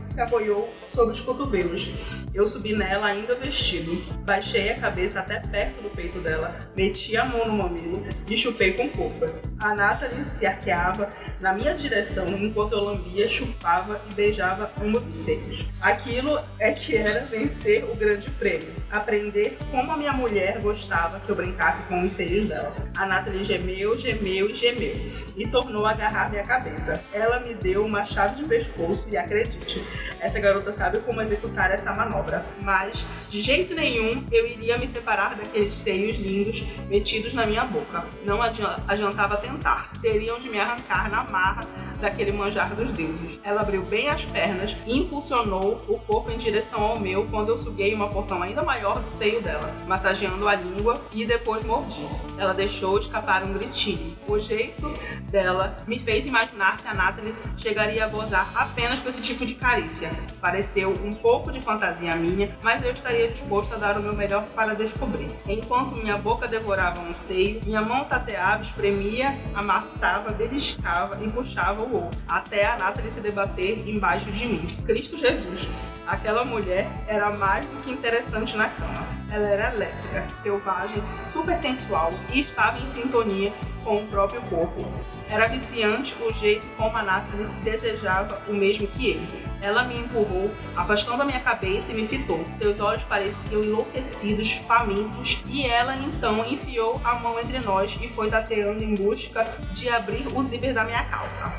se 0.10 0.22
apoiou 0.22 0.74
sobre 0.94 1.14
os 1.14 1.22
cotovelos. 1.22 1.88
Eu 2.34 2.46
subi 2.46 2.76
nela 2.76 3.08
ainda 3.08 3.36
vestido. 3.36 3.96
Baixei 4.26 4.70
a 4.72 4.80
cabeça 4.80 5.20
até 5.20 5.40
perto 5.40 5.82
do 5.82 5.90
peito 5.90 6.20
dela, 6.20 6.60
meti 6.76 7.16
a 7.16 7.26
mão 7.26 7.48
no 7.48 7.54
mamilo 7.54 8.04
e 8.30 8.38
chupei 8.38 8.74
com 8.74 8.90
força. 8.90 9.34
A 9.60 9.74
Natalie 9.74 10.26
se 10.38 10.46
arqueava 10.46 11.10
na 11.40 11.54
minha 11.54 11.74
direção 11.74 12.28
enquanto 12.28 12.74
eu 12.74 12.84
lambia, 12.84 13.28
chupava 13.28 14.00
e 14.12 14.14
beijava 14.14 14.72
ambos 14.82 15.08
os 15.08 15.18
seios. 15.18 15.66
Aquilo 15.82 16.40
é 16.58 16.72
que 16.72 16.96
era 16.96 17.26
vencer 17.26 17.84
o 17.84 17.96
grande 17.96 18.30
prêmio. 18.32 18.74
Aprender 18.92 19.58
como 19.72 19.92
a 19.92 19.98
minha 19.98 20.12
mulher 20.14 20.60
gostava 20.60 21.20
que 21.20 21.30
eu 21.30 21.36
brincasse 21.36 21.84
com 21.84 22.04
os 22.04 22.12
seios 22.12 22.48
dela. 22.48 22.74
A 22.98 23.06
Natalie 23.06 23.44
gemeu, 23.44 23.98
gemeu 23.98 24.50
e 24.50 24.56
gemeu 24.56 24.96
e 25.38 25.48
tornou 25.48 25.86
a 25.86 25.92
agarrar 25.92 26.30
minha 26.30 26.44
cabeça. 26.44 27.04
Ela 27.14 27.40
me 27.40 27.54
deu 27.54 27.86
uma 27.86 28.04
chave 28.06 28.42
de 28.42 28.50
pescoço 28.50 29.08
e 29.10 29.18
acredite, 29.18 29.84
essa 30.20 30.40
garota 30.40 30.74
sabe 30.74 31.00
como 31.00 31.22
executar 31.22 31.72
essa 31.72 31.94
manobra. 31.94 32.46
Mas, 32.62 33.04
de 33.28 33.42
jeito 33.42 33.74
nenhum, 33.74 34.26
eu 34.32 34.46
iria 34.46 34.78
me 34.78 34.88
separar 34.88 35.36
daqueles 35.36 35.76
seios 35.76 36.18
lindos 36.18 36.64
metidos 36.88 37.34
na 37.34 37.46
minha 37.46 37.64
boca. 37.66 38.06
Não 38.24 38.42
adiantava 38.42 39.38
tentar. 39.38 39.92
Teriam 40.02 40.40
de 40.40 40.50
me 40.50 40.60
arrancar 40.60 41.10
na 41.10 41.24
marra 41.24 41.66
daquele 42.00 42.32
manjar 42.32 42.74
dos 42.76 42.92
deuses. 42.94 43.40
Ela 43.44 43.62
abriu 43.62 43.82
bem 43.84 44.10
as 44.10 44.24
pernas 44.26 44.76
e 44.86 44.98
impulsionou 44.98 45.84
o 45.88 46.00
corpo 46.00 46.32
em 46.32 46.38
direção 46.38 46.82
ao 46.82 47.00
meu 47.00 47.26
quando 47.28 47.50
eu 47.50 47.58
suguei 47.58 47.94
uma 47.94 48.10
porção 48.10 48.42
ainda 48.42 48.64
maior 48.64 49.00
do 49.00 49.18
seio 49.18 49.42
dela, 49.42 49.74
massageando 49.86 50.48
a 50.48 50.56
língua 50.56 50.94
e 51.14 51.26
depois 51.26 51.66
mordi. 51.66 52.08
Ela 52.38 52.54
deixou 52.54 52.98
escapar 52.98 53.44
um 53.44 53.54
gritinho. 53.54 54.16
O 54.28 54.40
jeito 54.40 54.94
dela 55.30 55.76
me 55.86 56.00
fez 56.00 56.26
imaginar 56.26 56.80
se 56.80 56.88
a 56.88 56.94
Natalie 56.94 57.36
chegaria 57.58 58.06
a 58.06 58.08
gozar 58.08 58.50
apenas 58.56 59.00
com 59.00 59.10
esse 59.10 59.22
tipo 59.22 59.46
de 59.46 59.56
carícia. 59.56 60.09
Pareceu 60.42 60.92
um 61.04 61.14
pouco 61.14 61.52
de 61.52 61.62
fantasia 61.62 62.16
minha, 62.16 62.56
mas 62.64 62.82
eu 62.84 62.92
estaria 62.92 63.28
disposto 63.28 63.74
a 63.74 63.78
dar 63.78 63.98
o 63.98 64.02
meu 64.02 64.14
melhor 64.14 64.44
para 64.56 64.74
descobrir. 64.74 65.28
Enquanto 65.48 65.96
minha 65.96 66.18
boca 66.18 66.48
devorava 66.48 67.02
um 67.02 67.14
seio, 67.14 67.62
minha 67.66 67.82
mão 67.82 68.06
tateava, 68.06 68.64
espremia, 68.64 69.36
amassava, 69.54 70.32
beliscava 70.32 71.24
e 71.24 71.30
puxava 71.30 71.84
o 71.84 72.04
outro, 72.04 72.20
até 72.28 72.66
a 72.66 72.78
Natalie 72.78 73.12
se 73.12 73.20
debater 73.20 73.88
embaixo 73.88 74.32
de 74.32 74.46
mim. 74.46 74.68
Cristo 74.86 75.18
Jesus! 75.18 75.68
Aquela 76.10 76.44
mulher 76.44 76.88
era 77.08 77.30
mais 77.30 77.66
do 77.68 77.84
que 77.84 77.92
interessante 77.92 78.58
na 78.58 78.68
cama. 78.68 79.06
Ela 79.32 79.48
era 79.48 79.74
elétrica, 79.76 80.26
selvagem, 80.42 81.04
super 81.28 81.56
sensual 81.60 82.12
e 82.34 82.40
estava 82.40 82.80
em 82.80 82.88
sintonia 82.88 83.54
com 83.84 83.98
o 83.98 84.08
próprio 84.08 84.42
corpo. 84.42 84.84
Era 85.30 85.48
viciante 85.48 86.16
o 86.20 86.34
jeito 86.34 86.66
como 86.78 86.98
a 86.98 87.04
Natalie 87.04 87.46
desejava 87.64 88.42
o 88.48 88.54
mesmo 88.54 88.88
que 88.88 89.12
ele. 89.12 89.49
Ela 89.62 89.84
me 89.84 89.98
empurrou, 90.00 90.50
afastando 90.76 91.22
a 91.22 91.26
minha 91.26 91.40
cabeça 91.40 91.92
e 91.92 91.96
me 91.96 92.08
fitou. 92.08 92.44
Seus 92.58 92.80
olhos 92.80 93.04
pareciam 93.04 93.62
enlouquecidos, 93.62 94.52
famintos, 94.52 95.44
e 95.48 95.66
ela 95.66 95.96
então 95.96 96.46
enfiou 96.46 97.00
a 97.04 97.16
mão 97.16 97.40
entre 97.40 97.60
nós 97.60 97.98
e 98.02 98.08
foi 98.08 98.30
tateando 98.30 98.84
em 98.84 98.94
busca 98.94 99.44
de 99.74 99.90
abrir 99.90 100.28
o 100.34 100.44
zíper 100.44 100.74
da 100.74 100.84
minha 100.84 101.04
calça. 101.06 101.54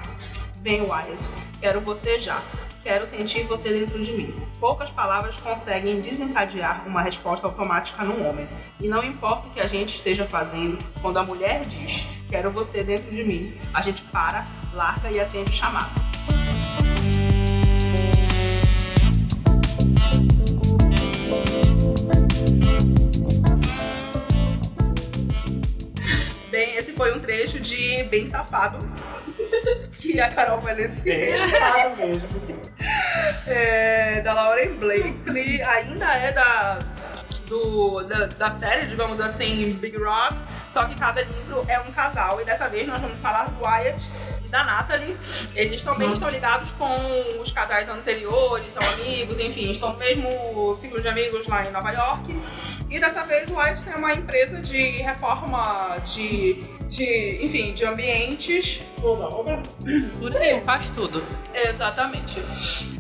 Vem, 0.63 0.83
Wyatt, 0.83 1.29
quero 1.61 1.81
você 1.81 2.19
já. 2.19 2.43
Quero 2.83 3.05
sentir 3.05 3.45
você 3.45 3.69
dentro 3.69 4.03
de 4.03 4.13
mim. 4.13 4.35
Poucas 4.59 4.91
palavras 4.91 5.37
conseguem 5.37 6.01
desencadear 6.01 6.87
uma 6.87 7.03
resposta 7.03 7.47
automática 7.47 8.03
num 8.05 8.27
homem. 8.27 8.49
E 8.81 8.89
não 8.89 9.05
importa 9.05 9.49
o 9.49 9.51
que 9.51 9.61
a 9.61 9.67
gente 9.67 9.95
esteja 9.95 10.25
fazendo, 10.25 10.79
quando 11.03 11.19
a 11.19 11.23
mulher 11.23 11.61
diz 11.67 12.07
quero 12.31 12.51
você 12.53 12.85
dentro 12.85 13.11
de 13.11 13.25
mim, 13.25 13.53
a 13.75 13.83
gente 13.83 14.03
para, 14.03 14.47
larga 14.73 15.11
e 15.11 15.19
atende 15.19 15.51
o 15.51 15.55
chamado. 15.55 16.10
Esse 26.63 26.93
foi 26.93 27.17
um 27.17 27.21
trecho 27.21 27.59
de 27.61 28.03
Bem 28.05 28.27
Safado, 28.27 28.79
que 29.97 30.21
a 30.21 30.29
Carol 30.29 30.61
vai 30.61 30.75
Bem 30.75 30.89
safado 30.89 31.97
mesmo. 31.97 32.29
é, 33.47 34.21
da 34.21 34.33
Lauren 34.33 34.75
Blakely, 34.75 35.63
ainda 35.63 36.07
é 36.17 36.33
da, 36.33 36.79
do, 37.47 38.03
da, 38.03 38.27
da 38.27 38.59
série, 38.59 38.87
digamos 38.87 39.21
assim, 39.21 39.73
Big 39.81 39.97
Rock, 39.97 40.37
só 40.73 40.85
que 40.85 40.95
cada 40.95 41.23
livro 41.23 41.65
é 41.69 41.79
um 41.81 41.93
casal, 41.93 42.41
e 42.41 42.45
dessa 42.45 42.69
vez 42.69 42.87
nós 42.87 43.01
vamos 43.01 43.19
falar 43.19 43.45
do 43.51 43.65
Wyatt 43.65 44.09
da 44.51 44.65
Natalie. 44.65 45.17
Eles 45.55 45.83
também 45.83 46.13
estão 46.13 46.29
ligados 46.29 46.71
com 46.73 47.41
os 47.41 47.51
casais 47.53 47.89
anteriores, 47.89 48.69
são 48.73 48.83
amigos, 48.95 49.39
enfim, 49.39 49.71
estão 49.71 49.93
no 49.93 49.99
mesmo 49.99 50.77
ciclo 50.77 51.01
de 51.01 51.09
amigos 51.09 51.47
lá 51.47 51.67
em 51.67 51.71
Nova 51.71 51.91
York. 51.91 52.41
E 52.91 52.99
dessa 52.99 53.25
vez 53.25 53.49
o 53.51 53.55
Wyatt 53.55 53.85
tem 53.85 53.95
uma 53.95 54.13
empresa 54.13 54.61
de 54.61 54.83
reforma 54.99 55.99
de, 56.05 56.63
de 56.89 57.39
enfim, 57.45 57.73
de 57.73 57.85
ambientes 57.85 58.81
Toda 59.01 59.35
obra. 59.35 59.63
Por 60.19 60.37
aí, 60.37 60.61
faz 60.63 60.91
tudo. 60.91 61.25
Exatamente. 61.55 62.43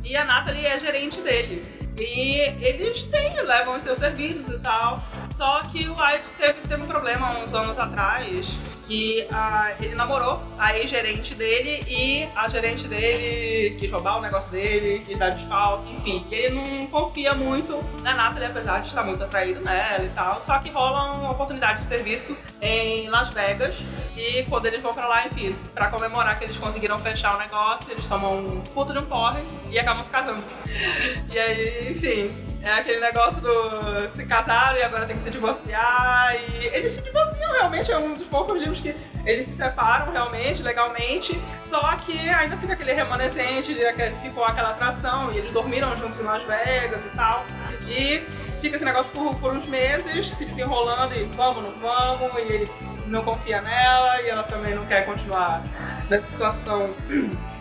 E 0.02 0.16
a 0.16 0.24
Natalie 0.24 0.66
é 0.66 0.78
gerente 0.80 1.20
dele. 1.20 1.62
E 1.98 2.38
eles 2.64 3.04
têm, 3.04 3.30
levam 3.42 3.76
os 3.76 3.82
seus 3.82 3.98
serviços 3.98 4.48
e 4.48 4.58
tal. 4.60 5.02
Só 5.40 5.62
que 5.62 5.88
o 5.88 5.92
White 5.92 6.28
teve, 6.36 6.60
teve 6.68 6.82
um 6.82 6.86
problema 6.86 7.34
uns 7.38 7.54
anos 7.54 7.78
atrás 7.78 8.46
que 8.86 9.26
ele 9.80 9.94
namorou 9.94 10.42
a 10.58 10.76
ex-gerente 10.76 11.34
dele 11.34 11.82
e 11.88 12.28
a 12.36 12.46
gerente 12.46 12.86
dele 12.86 13.74
quis 13.78 13.90
roubar 13.90 14.18
o 14.18 14.20
negócio 14.20 14.50
dele, 14.50 15.02
quis 15.06 15.16
dar 15.16 15.30
desfalque, 15.30 15.90
enfim. 15.94 16.26
E 16.30 16.34
ele 16.34 16.54
não 16.56 16.86
confia 16.88 17.32
muito 17.32 17.82
na 18.02 18.14
Natalie, 18.14 18.48
apesar 18.48 18.80
de 18.80 18.88
estar 18.88 19.02
muito 19.02 19.24
atraído 19.24 19.62
nela 19.62 20.04
e 20.04 20.10
tal. 20.10 20.42
Só 20.42 20.58
que 20.58 20.68
rola 20.68 21.14
uma 21.14 21.30
oportunidade 21.30 21.78
de 21.78 21.84
serviço 21.86 22.36
em 22.60 23.08
Las 23.08 23.32
Vegas 23.32 23.78
e 24.14 24.42
quando 24.42 24.66
eles 24.66 24.82
vão 24.82 24.92
pra 24.92 25.08
lá, 25.08 25.26
enfim, 25.26 25.56
pra 25.72 25.88
comemorar 25.88 26.38
que 26.38 26.44
eles 26.44 26.58
conseguiram 26.58 26.98
fechar 26.98 27.36
o 27.36 27.38
negócio, 27.38 27.90
eles 27.90 28.06
tomam 28.06 28.40
um 28.40 28.60
puto 28.60 28.92
de 28.92 28.98
um 28.98 29.06
porre 29.06 29.40
e 29.70 29.78
acabam 29.78 30.04
se 30.04 30.10
casando. 30.10 30.44
E 31.32 31.38
aí, 31.38 31.92
enfim, 31.92 32.49
é 32.62 32.72
aquele 32.72 33.00
negócio 33.00 33.40
do 33.40 34.08
se 34.10 34.24
casaram 34.26 34.78
e 34.78 34.82
agora 34.82 35.06
tem 35.06 35.16
que 35.16 35.22
se 35.22 35.30
divorciar. 35.30 36.34
E 36.34 36.66
eles 36.66 36.92
se 36.92 37.02
divorciam 37.02 37.50
realmente, 37.52 37.90
é 37.90 37.96
um 37.96 38.12
dos 38.12 38.26
poucos 38.26 38.56
livros 38.58 38.80
que 38.80 38.94
eles 39.24 39.46
se 39.46 39.56
separam 39.56 40.12
realmente, 40.12 40.62
legalmente. 40.62 41.40
Só 41.68 41.80
que 41.96 42.18
ainda 42.28 42.56
fica 42.56 42.74
aquele 42.74 42.92
remanescente, 42.92 43.74
ficou 44.22 44.44
aquela 44.44 44.70
atração, 44.70 45.32
e 45.32 45.38
eles 45.38 45.52
dormiram 45.52 45.96
juntos 45.98 46.20
em 46.20 46.22
Las 46.22 46.42
Vegas 46.42 47.00
e 47.06 47.16
tal. 47.16 47.44
E 47.86 48.22
fica 48.60 48.76
esse 48.76 48.84
negócio 48.84 49.10
por, 49.12 49.34
por 49.36 49.52
uns 49.52 49.66
meses, 49.66 50.30
se 50.30 50.44
desenrolando 50.44 51.14
e 51.14 51.24
vamos, 51.34 51.62
não 51.62 51.72
vamos, 51.80 52.34
e 52.36 52.52
ele 52.52 52.70
não 53.06 53.24
confia 53.24 53.60
nela, 53.60 54.20
e 54.22 54.28
ela 54.28 54.42
também 54.42 54.74
não 54.74 54.84
quer 54.86 55.04
continuar 55.06 55.62
nessa 56.08 56.30
situação 56.30 56.90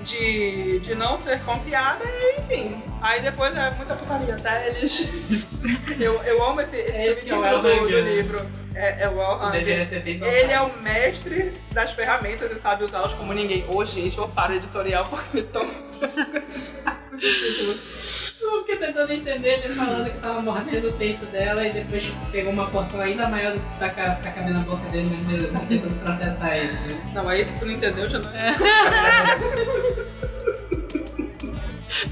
de, 0.04 0.80
de 0.80 0.96
não 0.96 1.18
ser 1.18 1.42
confiada, 1.42 2.04
e 2.06 2.42
enfim. 2.42 2.82
Aí 3.02 3.22
depois 3.22 3.56
é 3.58 3.72
muita 3.72 3.96
putaria, 3.96 4.36
tá? 4.36 4.66
Eles. 4.66 5.08
eu, 6.00 6.22
eu 6.24 6.44
amo 6.44 6.62
esse, 6.62 6.78
esse 6.78 7.02
Esse 7.02 7.26
que 7.26 7.32
é 7.32 7.38
o 7.38 7.44
título 7.44 7.62
do, 7.62 7.68
Al 7.68 7.88
do 7.88 8.02
livro. 8.02 8.52
É, 8.76 9.04
é 9.04 9.10
o 9.10 9.22
Al 9.22 9.36
Hanger. 9.42 9.52
Deveria 9.52 9.86
ser 9.86 10.02
bem 10.02 10.24
Ele 10.24 10.52
é 10.52 10.62
o 10.62 10.78
mestre 10.82 11.54
das 11.72 11.92
ferramentas 11.92 12.52
e 12.52 12.56
sabe 12.56 12.84
usá-las 12.84 13.14
como 13.14 13.34
ninguém. 13.34 13.66
Ô, 13.68 13.84
gente, 13.86 14.18
eu 14.18 14.28
faro 14.30 14.54
editorial 14.54 15.04
porque 15.06 15.40
estão 15.40 15.68
subtítulos. 17.20 18.00
Eu 18.42 18.60
fiquei 18.60 18.78
tentando 18.78 19.12
entender 19.12 19.62
ele 19.66 19.76
falando 19.76 20.10
que 20.10 20.18
tava 20.20 20.42
mordendo 20.42 20.90
o 20.90 20.94
peito 20.94 21.26
dela 21.28 21.68
e 21.68 21.72
depois 21.72 22.06
pegou 22.32 22.54
uma 22.54 22.68
porção 22.68 23.02
ainda 23.02 23.28
maior 23.28 23.54
do 23.54 23.60
que 23.60 23.80
tá, 23.80 23.90
tá 23.90 24.32
cabendo 24.32 24.54
na 24.54 24.60
boca 24.62 24.88
dele, 24.90 25.10
mas 25.12 25.34
ele 25.34 25.48
tá 25.48 25.60
tentando 25.60 26.04
processar 26.04 26.58
isso. 26.58 26.74
Né? 26.88 27.12
Não, 27.14 27.28
aí 27.28 27.44
se 27.44 27.60
tu 27.60 27.66
não 27.66 27.74
entendeu, 27.74 28.08
já 28.08 28.20
não 28.20 28.30
é. 28.32 28.56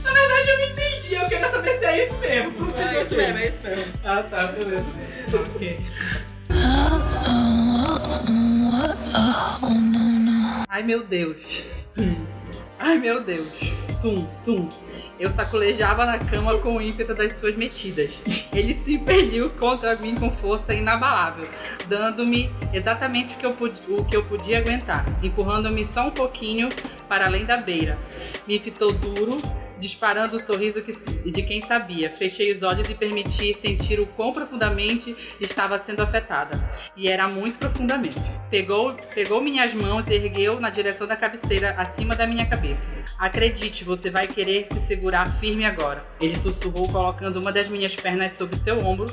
Na 0.04 0.12
verdade, 0.12 0.50
eu 0.50 0.58
não 0.58 0.66
entendi. 0.66 1.14
Eu 1.16 1.28
queria 1.28 1.50
saber 1.50 1.78
se 1.78 1.86
é 1.86 2.06
isso 2.06 2.18
mesmo. 2.18 2.68
É 2.78 3.02
isso 3.02 3.16
mesmo, 3.16 3.38
é 3.38 3.48
isso 3.48 3.58
mesmo. 3.64 3.94
Ah, 4.04 4.24
tá, 4.24 4.48
beleza. 4.48 4.92
Ok. 5.34 5.78
Ai 10.68 10.84
meu 10.84 11.04
Deus. 11.04 11.64
Ai 12.80 12.98
meu 12.98 13.24
Deus. 13.24 13.48
Tum, 14.02 14.28
tum. 14.46 14.70
Eu 15.20 15.32
sacolejava 15.32 16.06
na 16.06 16.20
cama 16.20 16.58
com 16.60 16.78
o 16.78 16.82
ímpeto 16.82 17.14
das 17.16 17.34
suas 17.34 17.56
metidas. 17.56 18.22
Ele 18.54 18.74
se 18.74 18.94
impeliu 18.96 19.50
contra 19.52 19.96
mim 19.96 20.14
com 20.16 20.30
força 20.30 20.74
inabalável, 20.74 21.48
dando-me 21.88 22.52
exatamente 22.72 23.34
o 23.36 23.38
que, 23.38 23.46
eu 23.46 23.54
pod- 23.54 23.82
o 23.90 24.06
que 24.06 24.16
eu 24.16 24.24
podia 24.24 24.60
aguentar, 24.60 25.06
empurrando-me 25.24 25.84
só 25.86 26.08
um 26.08 26.12
pouquinho 26.12 26.70
para 27.10 27.26
além 27.26 27.46
da 27.46 27.58
beira. 27.58 27.98
Me 28.48 28.60
fitou 28.60 28.92
duro, 28.94 29.42
disparando 29.80 30.38
o 30.38 30.40
sorriso 30.40 30.82
que- 30.82 30.94
de 31.32 31.42
quem 31.44 31.62
sabia. 31.62 32.10
Fechei 32.10 32.52
os 32.52 32.64
olhos 32.64 32.90
e 32.90 32.96
permiti 32.96 33.54
sentir 33.54 34.00
o 34.00 34.06
quão 34.06 34.32
profundamente 34.34 35.16
estava 35.40 35.78
sendo 35.80 36.02
afetada. 36.02 36.58
E 36.96 37.08
era 37.08 37.28
muito 37.28 37.58
profundamente. 37.58 38.20
Pegou, 38.50 38.94
pegou 39.14 39.42
minhas 39.42 39.74
mãos 39.74 40.08
e 40.08 40.14
ergueu 40.14 40.60
na 40.60 40.70
direção 40.70 41.06
da 41.06 41.16
cabeceira 41.16 41.72
acima 41.78 42.16
da 42.16 42.26
minha 42.26 42.46
cabeça. 42.46 42.88
Acredite, 43.20 43.84
você 43.84 44.10
vai 44.10 44.28
querer 44.28 44.68
se 44.72 44.80
segurar 44.80 45.26
firme 45.40 45.66
agora. 45.66 46.06
Ele 46.22 46.36
sussurrou, 46.36 46.88
colocando 46.88 47.38
uma 47.40 47.52
das 47.52 47.68
minhas 47.68 47.96
pernas 47.96 48.34
sobre 48.34 48.56
seu 48.56 48.78
ombro 48.80 49.06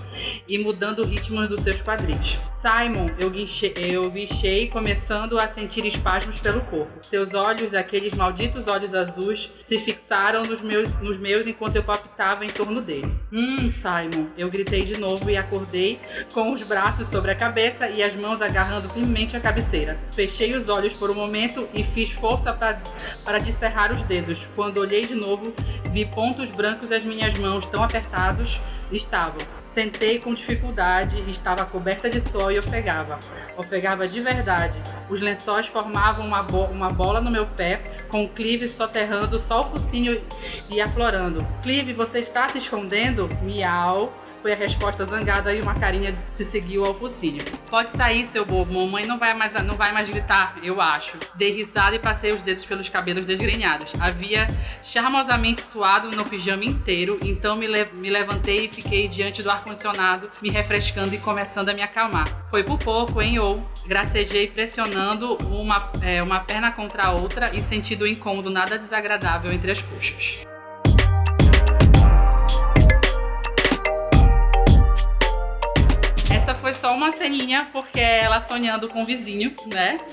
e 0.49 0.59
mudando 0.59 1.00
o 1.00 1.06
ritmo 1.06 1.47
dos 1.49 1.62
seus 1.62 1.83
quadris. 1.83 2.38
Simon, 2.50 3.09
eu 3.18 3.28
guinchei, 3.28 3.75
eu 3.76 4.11
guinchei, 4.11 4.68
começando 4.68 5.38
a 5.38 5.49
sentir 5.49 5.85
espasmos 5.85 6.38
pelo 6.38 6.61
corpo. 6.62 6.92
Seus 7.02 7.35
olhos, 7.35 7.75
aqueles 7.75 8.14
malditos 8.14 8.68
olhos 8.68 8.94
azuis, 8.94 9.50
se 9.61 9.78
fixaram 9.78 10.42
nos 10.55 10.63
meus, 10.63 10.95
nos 11.01 11.19
meus 11.19 11.47
enquanto 11.47 11.77
eu 11.77 11.83
palpitava 11.83 12.45
em 12.45 12.49
torno 12.49 12.81
dele. 12.81 13.13
Hum, 13.33 13.69
Simon, 13.71 14.27
eu 14.39 14.49
gritei 14.49 14.83
de 14.83 14.99
novo 14.99 15.29
e 15.31 15.37
acordei 15.37 15.99
com 16.33 16.53
os 16.53 16.63
braços 16.63 17.09
sobre 17.09 17.33
a 17.33 17.35
cabeça 17.35 17.89
e 17.89 18.03
as 18.03 18.15
mãos 18.15 18.41
agarrando 18.41 18.89
firmemente 18.89 19.37
a 19.37 19.41
cabeceira. 19.41 19.99
Fechei 20.13 20.55
os 20.55 20.69
olhos 20.69 20.93
por 20.93 21.11
um 21.11 21.15
momento 21.15 21.69
e 21.75 21.83
fiz 21.83 22.11
força 22.11 22.53
para 22.53 23.39
descerrar 23.39 23.93
os 23.93 24.03
dedos. 24.05 24.49
Quando 24.55 24.79
olhei 24.79 25.05
de 25.05 25.15
novo, 25.15 25.53
Vi 25.95 26.05
pontos 26.05 26.49
brancos 26.49 26.91
as 26.91 27.05
minhas 27.05 27.39
mãos 27.39 27.65
tão 27.67 27.81
apertados 27.81 28.61
estavam. 28.91 29.39
Sentei 29.75 30.21
com 30.21 30.33
dificuldade, 30.33 31.28
estava 31.28 31.64
coberta 31.64 32.09
de 32.09 32.21
sol 32.21 32.52
e 32.52 32.61
ofegava. 32.61 33.19
Ofegava 33.57 34.07
de 34.07 34.21
verdade. 34.21 34.78
Os 35.11 35.21
lençóis 35.21 35.66
formavam 35.66 36.25
uma, 36.25 36.45
bo 36.45 36.66
uma 36.66 36.90
bola 36.90 37.21
no 37.21 37.28
meu 37.28 37.45
pé, 37.45 37.83
com 38.09 38.23
o 38.23 38.28
Clive 38.28 38.69
soterrando 38.69 39.37
só 39.37 39.62
o 39.62 39.64
focinho 39.64 40.23
e 40.71 40.81
aflorando. 40.81 41.45
Clive, 41.61 41.93
você 41.93 42.21
está 42.21 42.49
se 42.49 42.59
escondendo? 42.59 43.28
Miau. 43.43 44.12
Foi 44.45 44.53
a 44.53 44.57
resposta 44.57 45.07
zangada 45.07 45.55
e 45.55 45.63
uma 45.63 45.75
carinha 45.75 46.15
se 46.35 46.45
seguiu 46.45 46.85
ao 46.85 46.93
focinho. 46.93 47.43
Pode 47.71 47.89
sair, 47.89 48.27
seu 48.27 48.45
bobo. 48.45 48.75
Mamãe 48.75 49.07
não 49.07 49.19
vai 49.19 49.33
mais, 49.33 49.55
não 49.65 49.75
vai 49.75 49.91
mais 49.91 50.11
gritar, 50.11 50.59
eu 50.63 50.83
acho. 50.83 51.17
Dei 51.35 51.51
risada 51.51 51.97
e 51.97 51.99
passei 51.99 52.31
os 52.31 52.43
dedos 52.43 52.63
pelos 52.63 52.91
cabelos 52.91 53.25
desgrenhados. 53.25 53.95
Havia 53.99 54.47
charmosamente 54.83 55.63
suado 55.63 56.15
no 56.15 56.27
pijama 56.27 56.63
inteiro, 56.63 57.19
então 57.25 57.57
me, 57.57 57.67
le 57.67 57.87
me 57.95 58.11
levantei 58.11 58.67
e 58.67 58.69
fiquei 58.69 59.09
diante 59.09 59.43
do 59.43 59.51
ar-condicionado, 59.51 60.31
me 60.43 60.51
refrescando 60.51 61.15
e 61.15 61.19
começando 61.19 61.71
a 61.71 61.73
me 61.73 61.81
acalmar. 61.81 62.29
Foi 62.51 62.63
por 62.63 62.79
pouco, 62.79 63.23
hein, 63.23 63.39
ou 63.39 63.67
gracejei 63.87 64.49
pressionando 64.49 65.39
uma, 65.47 65.91
é, 66.03 66.23
uma 66.23 66.41
perna 66.41 66.71
contra 66.71 67.05
a 67.05 67.13
outra 67.13 67.51
e 67.57 67.63
sentindo 67.63 68.03
o 68.03 68.07
incômodo 68.07 68.51
nada 68.51 68.77
desagradável 68.77 69.51
entre 69.51 69.71
as 69.71 69.81
coxas. 69.81 70.45
Essa 76.45 76.55
foi 76.55 76.75
só 76.75 76.95
uma 76.95 77.11
ceninha, 77.11 77.71
porque 77.73 77.99
ela 77.99 78.39
sonhando 78.39 78.87
com 78.87 79.01
o 79.01 79.05
vizinho, 79.05 79.57
né? 79.73 79.97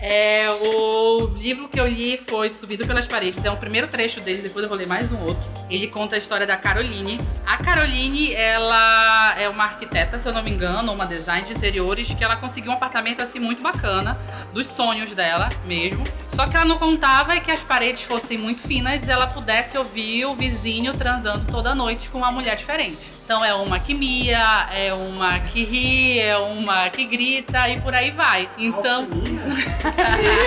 É, 0.00 0.48
o 0.50 1.26
livro 1.36 1.68
que 1.68 1.80
eu 1.80 1.86
li 1.86 2.16
foi 2.28 2.48
Subido 2.48 2.86
pelas 2.86 3.08
Paredes. 3.08 3.44
É 3.44 3.50
o 3.50 3.56
primeiro 3.56 3.88
trecho 3.88 4.20
dele, 4.20 4.40
depois 4.40 4.62
eu 4.62 4.68
vou 4.68 4.78
ler 4.78 4.86
mais 4.86 5.10
um 5.10 5.18
outro. 5.24 5.46
Ele 5.68 5.88
conta 5.88 6.14
a 6.14 6.18
história 6.18 6.46
da 6.46 6.56
Caroline. 6.56 7.20
A 7.44 7.56
Caroline, 7.56 8.32
ela 8.32 9.34
é 9.36 9.48
uma 9.48 9.64
arquiteta, 9.64 10.16
se 10.16 10.28
eu 10.28 10.32
não 10.32 10.44
me 10.44 10.52
engano, 10.52 10.92
uma 10.92 11.06
design 11.06 11.44
de 11.46 11.54
interiores, 11.54 12.14
que 12.14 12.22
ela 12.22 12.36
conseguiu 12.36 12.70
um 12.70 12.74
apartamento 12.74 13.20
assim 13.20 13.40
muito 13.40 13.60
bacana, 13.60 14.16
dos 14.54 14.66
sonhos 14.66 15.12
dela 15.12 15.48
mesmo. 15.66 16.04
Só 16.28 16.46
que 16.46 16.56
ela 16.56 16.64
não 16.64 16.78
contava 16.78 17.38
que 17.40 17.50
as 17.50 17.60
paredes 17.60 18.04
fossem 18.04 18.38
muito 18.38 18.62
finas 18.62 19.06
e 19.06 19.10
ela 19.10 19.26
pudesse 19.26 19.76
ouvir 19.76 20.24
o 20.26 20.36
vizinho 20.36 20.96
transando 20.96 21.50
toda 21.50 21.74
noite 21.74 22.08
com 22.10 22.18
uma 22.18 22.30
mulher 22.30 22.56
diferente. 22.56 23.17
Então 23.28 23.44
é 23.44 23.52
uma 23.52 23.78
que 23.78 23.92
mia, 23.92 24.70
é 24.72 24.90
uma 24.94 25.38
que 25.38 25.62
ri, 25.62 26.18
é 26.18 26.38
uma 26.38 26.88
que 26.88 27.04
grita 27.04 27.68
e 27.68 27.78
por 27.78 27.94
aí 27.94 28.10
vai. 28.10 28.48
Então. 28.56 29.06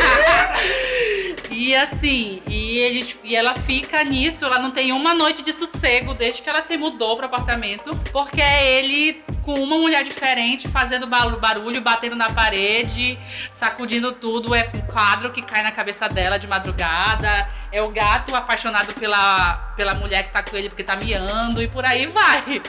e 1.51 1.75
assim, 1.75 2.41
e, 2.47 2.79
eles, 2.79 3.15
e 3.23 3.35
ela 3.35 3.53
fica 3.53 4.03
nisso, 4.03 4.43
ela 4.43 4.57
não 4.57 4.71
tem 4.71 4.91
uma 4.93 5.13
noite 5.13 5.43
de 5.43 5.53
sossego 5.53 6.15
desde 6.15 6.41
que 6.41 6.49
ela 6.49 6.63
se 6.63 6.75
mudou 6.75 7.15
pro 7.15 7.27
apartamento, 7.27 7.95
porque 8.11 8.41
é 8.41 8.79
ele 8.79 9.23
com 9.43 9.53
uma 9.53 9.77
mulher 9.77 10.03
diferente, 10.03 10.67
fazendo 10.67 11.07
barulho, 11.07 11.81
batendo 11.81 12.15
na 12.15 12.29
parede, 12.29 13.17
sacudindo 13.51 14.13
tudo. 14.13 14.53
É 14.53 14.69
um 14.75 14.81
quadro 14.81 15.31
que 15.31 15.41
cai 15.41 15.63
na 15.63 15.71
cabeça 15.71 16.07
dela 16.07 16.37
de 16.37 16.47
madrugada. 16.47 17.47
É 17.71 17.81
o 17.81 17.89
gato 17.89 18.35
apaixonado 18.35 18.93
pela, 18.93 19.53
pela 19.75 19.93
mulher 19.93 20.23
que 20.23 20.31
tá 20.31 20.43
com 20.43 20.55
ele 20.55 20.69
porque 20.69 20.83
tá 20.83 20.95
miando 20.95 21.61
e 21.61 21.67
por 21.67 21.85
aí 21.85 22.07
vai. 22.07 22.61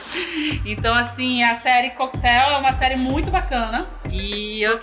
Então, 0.64 0.94
assim, 0.94 1.42
a 1.42 1.56
série 1.56 1.90
Cocktail 1.90 2.54
é 2.54 2.58
uma 2.58 2.72
série 2.74 2.96
muito 2.96 3.30
bacana. 3.30 3.86
E 4.12 4.62
eu. 4.62 4.78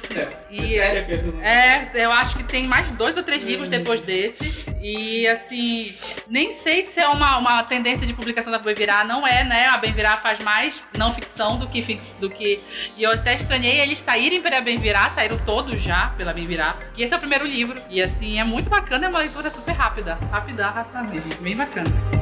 E, 0.49 0.75
É 0.75 0.81
sério 0.81 1.05
que 1.05 1.11
esse 1.11 1.25
nome? 1.25 1.45
é, 1.45 1.83
eu 1.93 2.11
acho 2.11 2.35
que 2.35 2.43
tem 2.43 2.67
mais 2.67 2.91
dois 2.91 3.15
ou 3.15 3.23
três 3.23 3.43
livros 3.43 3.69
depois 3.69 4.01
desse. 4.01 4.67
E 4.81 5.27
assim, 5.27 5.93
nem 6.27 6.53
sei 6.53 6.83
se 6.83 6.99
é 6.99 7.07
uma, 7.07 7.37
uma 7.37 7.63
tendência 7.63 8.07
de 8.07 8.13
publicação 8.13 8.51
da 8.51 8.59
Bem 8.59 8.73
Virar, 8.73 9.05
não 9.05 9.27
é, 9.27 9.43
né? 9.43 9.67
A 9.67 9.77
Bem 9.77 9.93
Virar 9.93 10.17
faz 10.17 10.39
mais 10.39 10.81
não 10.97 11.13
ficção 11.13 11.57
do 11.57 11.67
que 11.67 11.81
fix, 11.81 12.15
do 12.19 12.29
que. 12.29 12.59
E 12.97 13.03
eu 13.03 13.11
até 13.11 13.35
estranhei 13.35 13.81
eles 13.81 13.99
saírem 13.99 14.41
pela 14.41 14.61
Bem 14.61 14.77
Virar, 14.77 15.11
saíram 15.11 15.37
todos 15.39 15.81
já 15.81 16.13
pela 16.17 16.33
Bem 16.33 16.45
Virar. 16.45 16.79
E 16.97 17.03
esse 17.03 17.13
é 17.13 17.17
o 17.17 17.19
primeiro 17.19 17.45
livro. 17.45 17.79
E 17.89 18.01
assim, 18.01 18.39
é 18.39 18.43
muito 18.43 18.69
bacana, 18.69 19.05
é 19.05 19.09
uma 19.09 19.19
leitura 19.19 19.51
super 19.51 19.73
rápida. 19.73 20.17
Rápida, 20.31 20.69
mesmo. 21.03 21.41
Bem 21.41 21.55
bacana. 21.55 22.18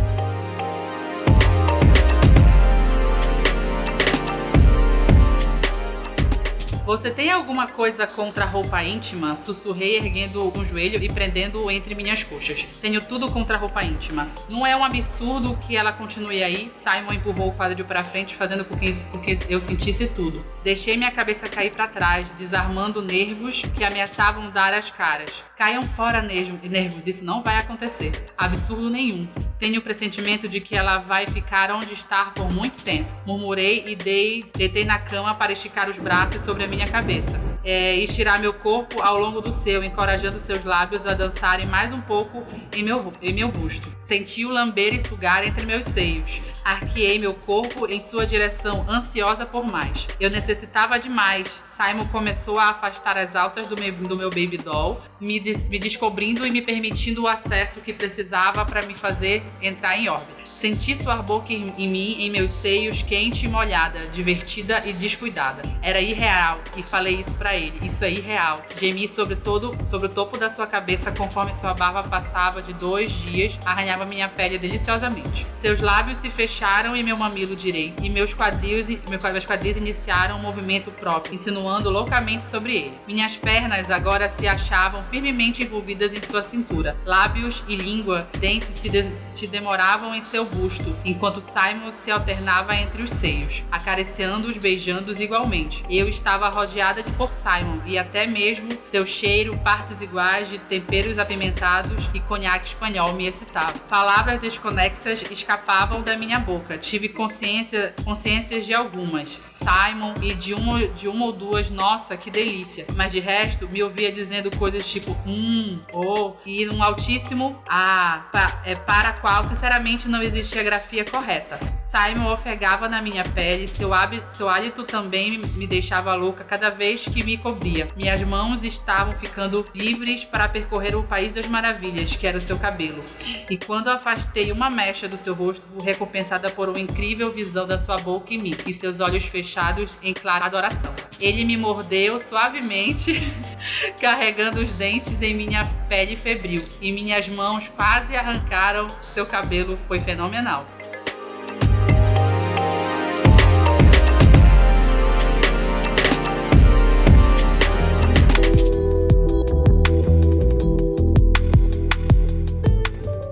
Você 6.87 7.11
tem 7.11 7.29
alguma 7.29 7.67
coisa 7.67 8.07
contra 8.07 8.45
a 8.45 8.47
roupa 8.47 8.81
íntima? 8.81 9.35
Sussurrei 9.35 9.97
erguendo 9.97 10.57
um 10.57 10.63
joelho 10.63 11.03
e 11.03 11.11
prendendo-o 11.11 11.69
entre 11.69 11.93
minhas 11.93 12.23
coxas. 12.23 12.63
Tenho 12.79 13.01
tudo 13.01 13.29
contra 13.29 13.57
a 13.57 13.59
roupa 13.59 13.83
íntima. 13.83 14.29
Não 14.49 14.65
é 14.65 14.73
um 14.73 14.85
absurdo 14.85 15.57
que 15.67 15.75
ela 15.75 15.91
continue 15.91 16.41
aí? 16.41 16.69
Simon 16.71 17.11
empurrou 17.11 17.49
o 17.49 17.53
quadril 17.53 17.83
para 17.83 18.05
frente, 18.05 18.37
fazendo 18.37 18.63
com 18.63 18.77
que, 18.77 19.03
com 19.11 19.19
que 19.19 19.37
eu 19.49 19.59
sentisse 19.59 20.07
tudo. 20.07 20.41
Deixei 20.63 20.95
minha 20.95 21.11
cabeça 21.11 21.49
cair 21.49 21.71
para 21.71 21.89
trás, 21.89 22.31
desarmando 22.35 23.01
nervos 23.01 23.63
que 23.75 23.83
ameaçavam 23.83 24.49
dar 24.49 24.73
as 24.73 24.89
caras. 24.89 25.43
Caiam 25.57 25.81
fora 25.81 26.21
nervos, 26.21 27.07
isso 27.07 27.25
não 27.25 27.41
vai 27.41 27.55
acontecer. 27.57 28.11
Absurdo 28.37 28.91
nenhum. 28.91 29.27
Tenho 29.57 29.79
o 29.79 29.81
pressentimento 29.81 30.47
de 30.47 30.61
que 30.61 30.75
ela 30.75 30.99
vai 30.99 31.25
ficar 31.25 31.71
onde 31.71 31.93
está 31.93 32.25
por 32.25 32.53
muito 32.53 32.83
tempo. 32.83 33.09
Murmurei 33.25 33.83
e 33.87 33.95
dei, 33.95 34.45
deitei 34.55 34.85
na 34.85 34.99
cama 34.99 35.33
para 35.33 35.51
esticar 35.51 35.89
os 35.89 35.97
braços 35.97 36.43
sobre 36.43 36.63
a 36.63 36.67
minha 36.67 36.87
cabeça. 36.87 37.39
É, 37.69 37.97
estirar 37.97 38.39
meu 38.39 38.53
corpo 38.53 39.01
ao 39.01 39.17
longo 39.19 39.41
do 39.41 39.51
seu, 39.51 39.83
encorajando 39.83 40.39
seus 40.39 40.63
lábios 40.63 41.05
a 41.05 41.13
dançarem 41.13 41.65
mais 41.65 41.91
um 41.91 41.99
pouco 41.99 42.47
em 42.73 42.81
meu, 42.81 43.11
em 43.21 43.33
meu 43.33 43.49
busto. 43.51 43.93
Senti 43.99 44.45
o 44.45 44.49
lamber 44.49 44.93
e 44.95 45.05
sugar 45.05 45.45
entre 45.45 45.65
meus 45.65 45.85
seios. 45.85 46.39
Arqueei 46.63 47.19
meu 47.19 47.33
corpo 47.33 47.85
em 47.85 47.99
sua 47.99 48.25
direção, 48.25 48.85
ansiosa 48.89 49.45
por 49.45 49.65
mais. 49.69 50.07
Eu 50.17 50.29
necessitava 50.29 50.97
de 50.97 51.09
mais. 51.09 51.61
Simon 51.65 52.07
começou 52.07 52.57
a 52.57 52.69
afastar 52.69 53.17
as 53.17 53.35
alças 53.35 53.67
do 53.67 53.77
meu, 53.77 53.91
do 53.91 54.15
meu 54.15 54.29
baby 54.29 54.55
doll, 54.57 55.01
me, 55.19 55.37
de- 55.37 55.57
me 55.57 55.77
descobrindo 55.77 56.47
e 56.47 56.49
me 56.49 56.61
permitindo 56.61 57.23
o 57.23 57.27
acesso 57.27 57.81
que 57.81 57.91
precisava 57.91 58.63
para 58.63 58.85
me 58.87 58.95
fazer 58.95 59.43
entrar 59.61 59.97
em 59.97 60.07
órbita. 60.07 60.46
Senti 60.59 60.95
suar 60.97 61.21
boca 61.21 61.53
em, 61.53 61.71
mim, 61.87 62.15
em 62.19 62.31
meus 62.31 62.51
seios, 62.51 63.03
quente 63.03 63.45
e 63.45 63.47
molhada, 63.47 63.99
divertida 64.11 64.81
e 64.87 64.91
descuidada. 64.91 65.61
Era 65.83 66.01
irreal 66.01 66.59
e 66.75 66.81
falei 66.81 67.13
isso 67.19 67.35
pra 67.35 67.55
ele. 67.55 67.77
Isso 67.83 68.03
é 68.03 68.09
irreal. 68.11 68.63
Gemi 68.75 69.07
sobre 69.07 69.35
todo, 69.35 69.77
sobre 69.85 70.07
o 70.07 70.09
topo 70.09 70.35
da 70.35 70.49
sua 70.49 70.65
cabeça 70.65 71.11
conforme 71.11 71.53
sua 71.53 71.75
barba 71.75 72.01
passava 72.01 72.59
de 72.59 72.73
dois 72.73 73.11
dias, 73.11 73.55
arranhava 73.63 74.03
minha 74.03 74.27
pele 74.27 74.57
deliciosamente. 74.57 75.45
Seus 75.53 75.79
lábios 75.79 76.17
se 76.17 76.29
fecharam 76.31 76.95
em 76.95 77.03
meu 77.03 77.15
mamilo 77.15 77.55
direito 77.55 78.03
e 78.03 78.09
meus 78.09 78.33
quadris, 78.33 78.89
meu- 78.89 79.19
meus 79.31 79.45
quadris 79.45 79.77
iniciaram 79.77 80.37
um 80.37 80.41
movimento 80.41 80.89
próprio, 80.89 81.35
insinuando 81.35 81.87
loucamente 81.91 82.43
sobre 82.43 82.75
ele. 82.75 82.93
Minhas 83.07 83.37
pernas 83.37 83.91
agora 83.91 84.27
se 84.27 84.47
achavam 84.47 85.03
firmemente 85.03 85.61
envolvidas 85.61 86.13
em 86.13 86.21
sua 86.27 86.41
cintura. 86.41 86.97
Lábios 87.05 87.63
e 87.67 87.75
língua, 87.75 88.27
dentes 88.39 88.69
se, 88.69 88.89
des- 88.89 89.11
se 89.31 89.45
demoravam 89.45 90.15
em 90.15 90.21
seu 90.21 90.46
busto, 90.47 90.95
enquanto 91.05 91.41
Simon 91.41 91.91
se 91.91 92.09
alternava 92.11 92.75
entre 92.75 93.01
os 93.03 93.11
seios, 93.11 93.63
acariciando-os, 93.71 94.57
beijando-os 94.57 95.19
igualmente. 95.19 95.83
Eu 95.89 96.07
estava 96.07 96.49
rodeada 96.49 97.03
de 97.03 97.11
por 97.13 97.31
Simon 97.33 97.79
e 97.85 97.97
até 97.97 98.25
mesmo 98.25 98.69
seu 98.89 99.05
cheiro, 99.05 99.57
partes 99.59 100.01
iguais 100.01 100.49
de 100.49 100.57
temperos 100.59 101.19
apimentados 101.19 102.09
e 102.13 102.19
conhaque 102.19 102.67
espanhol 102.67 103.13
me 103.13 103.25
excitavam. 103.27 103.79
Palavras 103.89 104.39
desconexas 104.39 105.23
escapavam 105.29 106.01
da 106.01 106.15
minha 106.17 106.39
boca. 106.39 106.77
Tive 106.77 107.09
consciência, 107.09 107.93
consciências 108.03 108.65
de 108.65 108.73
algumas. 108.73 109.39
Simon 109.53 110.13
e 110.21 110.33
de 110.33 110.53
uma, 110.53 110.87
de 110.87 111.07
uma 111.07 111.25
ou 111.25 111.31
duas, 111.33 111.71
nossa, 111.71 112.15
que 112.15 112.29
delícia. 112.29 112.85
Mas 112.95 113.11
de 113.11 113.19
resto, 113.19 113.67
me 113.67 113.81
ouvia 113.83 114.11
dizendo 114.11 114.55
coisas 114.55 114.87
tipo 114.89 115.11
hum, 115.25 115.79
oh, 115.91 116.33
e 116.45 116.67
um 116.69 116.81
altíssimo 116.83 117.59
ah, 117.67 118.27
pa- 118.31 118.61
é, 118.63 118.75
para 118.75 119.13
qual, 119.13 119.43
sinceramente, 119.43 120.07
não 120.07 120.21
existia 120.21 120.36
grafia 120.63 121.05
correta. 121.05 121.59
Simon 121.75 122.31
ofegava 122.31 122.89
na 122.89 123.01
minha 123.01 123.23
pele, 123.23 123.67
seu, 123.67 123.93
hábito, 123.93 124.35
seu 124.35 124.49
hálito 124.49 124.83
também 124.83 125.39
me 125.39 125.65
deixava 125.67 126.13
louca 126.15 126.43
cada 126.43 126.69
vez 126.69 127.05
que 127.05 127.23
me 127.23 127.37
cobria. 127.37 127.87
Minhas 127.95 128.21
mãos 128.23 128.63
estavam 128.63 129.13
ficando 129.13 129.65
livres 129.73 130.23
para 130.25 130.47
percorrer 130.47 130.95
o 130.95 131.03
país 131.03 131.31
das 131.31 131.47
maravilhas, 131.47 132.15
que 132.15 132.27
era 132.27 132.37
o 132.37 132.41
seu 132.41 132.57
cabelo. 132.57 133.03
E 133.49 133.57
quando 133.57 133.89
afastei 133.89 134.51
uma 134.51 134.69
mecha 134.69 135.07
do 135.07 135.17
seu 135.17 135.33
rosto, 135.33 135.65
fui 135.67 135.83
recompensada 135.83 136.49
por 136.49 136.69
uma 136.69 136.79
incrível 136.79 137.31
visão 137.31 137.65
da 137.65 137.77
sua 137.77 137.97
boca 137.97 138.33
em 138.33 138.37
mim 138.37 138.55
e 138.65 138.73
seus 138.73 138.99
olhos 138.99 139.23
fechados 139.23 139.95
em 140.01 140.13
clara 140.13 140.45
adoração. 140.45 140.93
Ele 141.19 141.43
me 141.45 141.57
mordeu 141.57 142.19
suavemente, 142.19 143.13
carregando 143.99 144.61
os 144.61 144.71
dentes 144.73 145.21
em 145.21 145.33
minha 145.33 145.65
pele 145.87 146.15
febril, 146.15 146.63
e 146.81 146.91
minhas 146.91 147.27
mãos 147.27 147.67
quase 147.69 148.15
arrancaram 148.15 148.87
seu 149.13 149.25
cabelo. 149.25 149.77
Foi 149.87 149.99
fenomenal. 149.99 150.65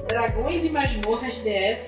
Dragões 0.07 0.63
e 0.63 0.69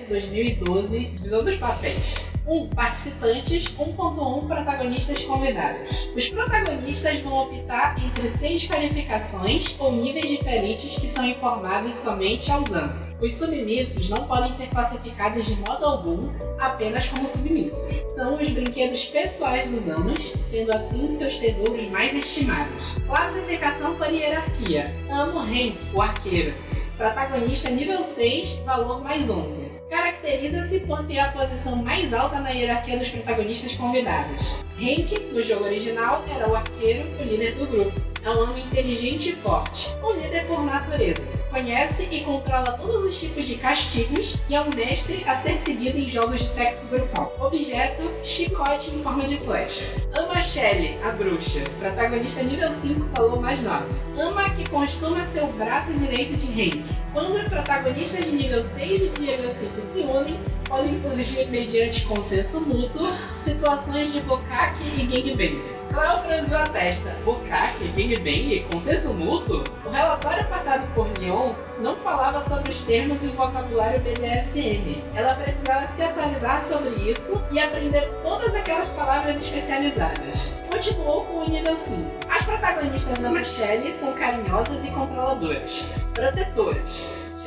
2012, 0.08 0.98
divisão 1.06 1.44
dos 1.44 1.56
papéis. 1.56 2.27
1. 2.48 2.68
Participantes, 2.70 3.64
1.1 3.78 4.46
protagonistas 4.46 5.18
convidados. 5.24 5.80
Os 6.16 6.28
protagonistas 6.28 7.20
vão 7.20 7.40
optar 7.40 7.96
entre 8.02 8.28
seis 8.28 8.66
qualificações 8.66 9.76
ou 9.78 9.92
níveis 9.92 10.28
diferentes 10.28 10.98
que 10.98 11.08
são 11.08 11.24
informados 11.26 11.94
somente 11.94 12.50
aos 12.50 12.72
anos. 12.72 13.08
Os 13.20 13.34
submissos 13.34 14.08
não 14.08 14.26
podem 14.28 14.52
ser 14.52 14.68
classificados 14.68 15.44
de 15.44 15.56
modo 15.56 15.84
algum 15.84 16.20
apenas 16.58 17.08
como 17.08 17.26
submissos. 17.26 17.78
São 18.14 18.40
os 18.40 18.48
brinquedos 18.48 19.04
pessoais 19.06 19.68
dos 19.68 19.88
anos, 19.88 20.34
sendo 20.38 20.74
assim 20.74 21.10
seus 21.10 21.36
tesouros 21.36 21.88
mais 21.88 22.14
estimados. 22.14 22.94
Classificação 23.06 23.96
por 23.96 24.12
hierarquia. 24.12 24.94
Amo 25.10 25.40
Hank, 25.40 25.76
o 25.92 26.00
arqueiro. 26.00 26.56
Protagonista 26.96 27.70
nível 27.70 28.02
6, 28.02 28.60
valor 28.64 29.02
mais 29.02 29.28
11. 29.28 29.67
Caracteriza-se 29.90 30.80
por 30.80 31.04
ter 31.06 31.18
a 31.18 31.32
posição 31.32 31.76
mais 31.76 32.12
alta 32.12 32.40
na 32.40 32.50
hierarquia 32.50 32.98
dos 32.98 33.08
protagonistas 33.08 33.74
convidados. 33.74 34.64
Hank, 34.78 35.32
no 35.32 35.42
jogo 35.42 35.64
original, 35.64 36.24
era 36.28 36.48
o 36.48 36.54
arqueiro, 36.54 37.08
o 37.18 37.22
líder 37.22 37.54
do 37.54 37.66
grupo. 37.66 38.00
É 38.22 38.30
um 38.30 38.50
homem 38.50 38.64
inteligente 38.64 39.30
e 39.30 39.32
forte, 39.32 39.90
um 40.02 40.12
líder 40.12 40.46
por 40.46 40.62
natureza. 40.62 41.37
Conhece 41.50 42.06
e 42.10 42.20
controla 42.20 42.72
todos 42.72 43.04
os 43.04 43.18
tipos 43.18 43.44
de 43.46 43.54
castigos 43.56 44.36
e 44.48 44.54
é 44.54 44.60
um 44.60 44.68
mestre 44.76 45.24
a 45.26 45.34
ser 45.34 45.58
seguido 45.58 45.96
em 45.96 46.08
jogos 46.08 46.40
de 46.40 46.48
sexo 46.48 46.86
grupal. 46.88 47.34
Objeto: 47.40 48.02
chicote 48.22 48.94
em 48.94 49.02
forma 49.02 49.26
de 49.26 49.38
flecha. 49.38 49.82
Ama 50.16 50.42
Shelley, 50.42 50.98
a 51.02 51.10
bruxa, 51.10 51.64
protagonista 51.78 52.42
nível 52.42 52.70
5, 52.70 53.08
falou 53.16 53.40
mais 53.40 53.62
9. 53.62 53.86
Ama 54.18 54.50
que 54.50 54.68
costuma 54.68 55.24
ser 55.24 55.44
o 55.44 55.52
braço 55.52 55.92
direito 55.94 56.36
de 56.36 56.62
Hank. 56.62 56.84
Quando 57.12 57.48
protagonistas 57.48 58.24
de 58.24 58.32
nível 58.32 58.62
6 58.62 59.02
e 59.04 59.08
de 59.08 59.20
nível 59.20 59.48
5 59.48 59.80
se 59.80 60.00
unem, 60.00 60.38
podem 60.68 60.98
surgir 60.98 61.46
mediante 61.48 62.04
consenso 62.04 62.60
mútuo 62.60 63.08
situações 63.34 64.12
de 64.12 64.20
bokake 64.20 64.84
e 64.84 65.06
gangbang. 65.06 65.78
Cléo 65.98 66.18
franziu 66.18 66.56
a 66.56 66.62
testa. 66.62 67.10
Bukake, 67.24 67.88
gangbang, 67.88 68.64
consenso 68.72 69.12
mútuo? 69.12 69.64
O 69.84 69.90
relatório 69.90 70.46
passado 70.46 70.86
por 70.94 71.08
Leon 71.18 71.50
não 71.80 71.96
falava 71.96 72.40
sobre 72.48 72.70
os 72.70 72.78
termos 72.82 73.24
e 73.24 73.26
o 73.26 73.32
vocabulário 73.32 74.00
BDSM. 74.02 75.02
Ela 75.12 75.34
precisava 75.34 75.88
se 75.88 76.00
atualizar 76.00 76.62
sobre 76.62 76.90
isso 77.10 77.44
e 77.50 77.58
aprender 77.58 78.08
todas 78.22 78.54
aquelas 78.54 78.86
palavras 78.90 79.42
especializadas. 79.42 80.52
Continuou 80.70 81.24
com 81.24 81.38
o 81.38 81.50
nível 81.50 81.74
5. 81.74 82.08
As 82.30 82.44
protagonistas 82.44 83.24
Ama 83.24 83.42
Shelley 83.42 83.90
são 83.90 84.12
carinhosas 84.12 84.86
e 84.86 84.92
controladoras. 84.92 85.84
Protetoras. 86.14 86.92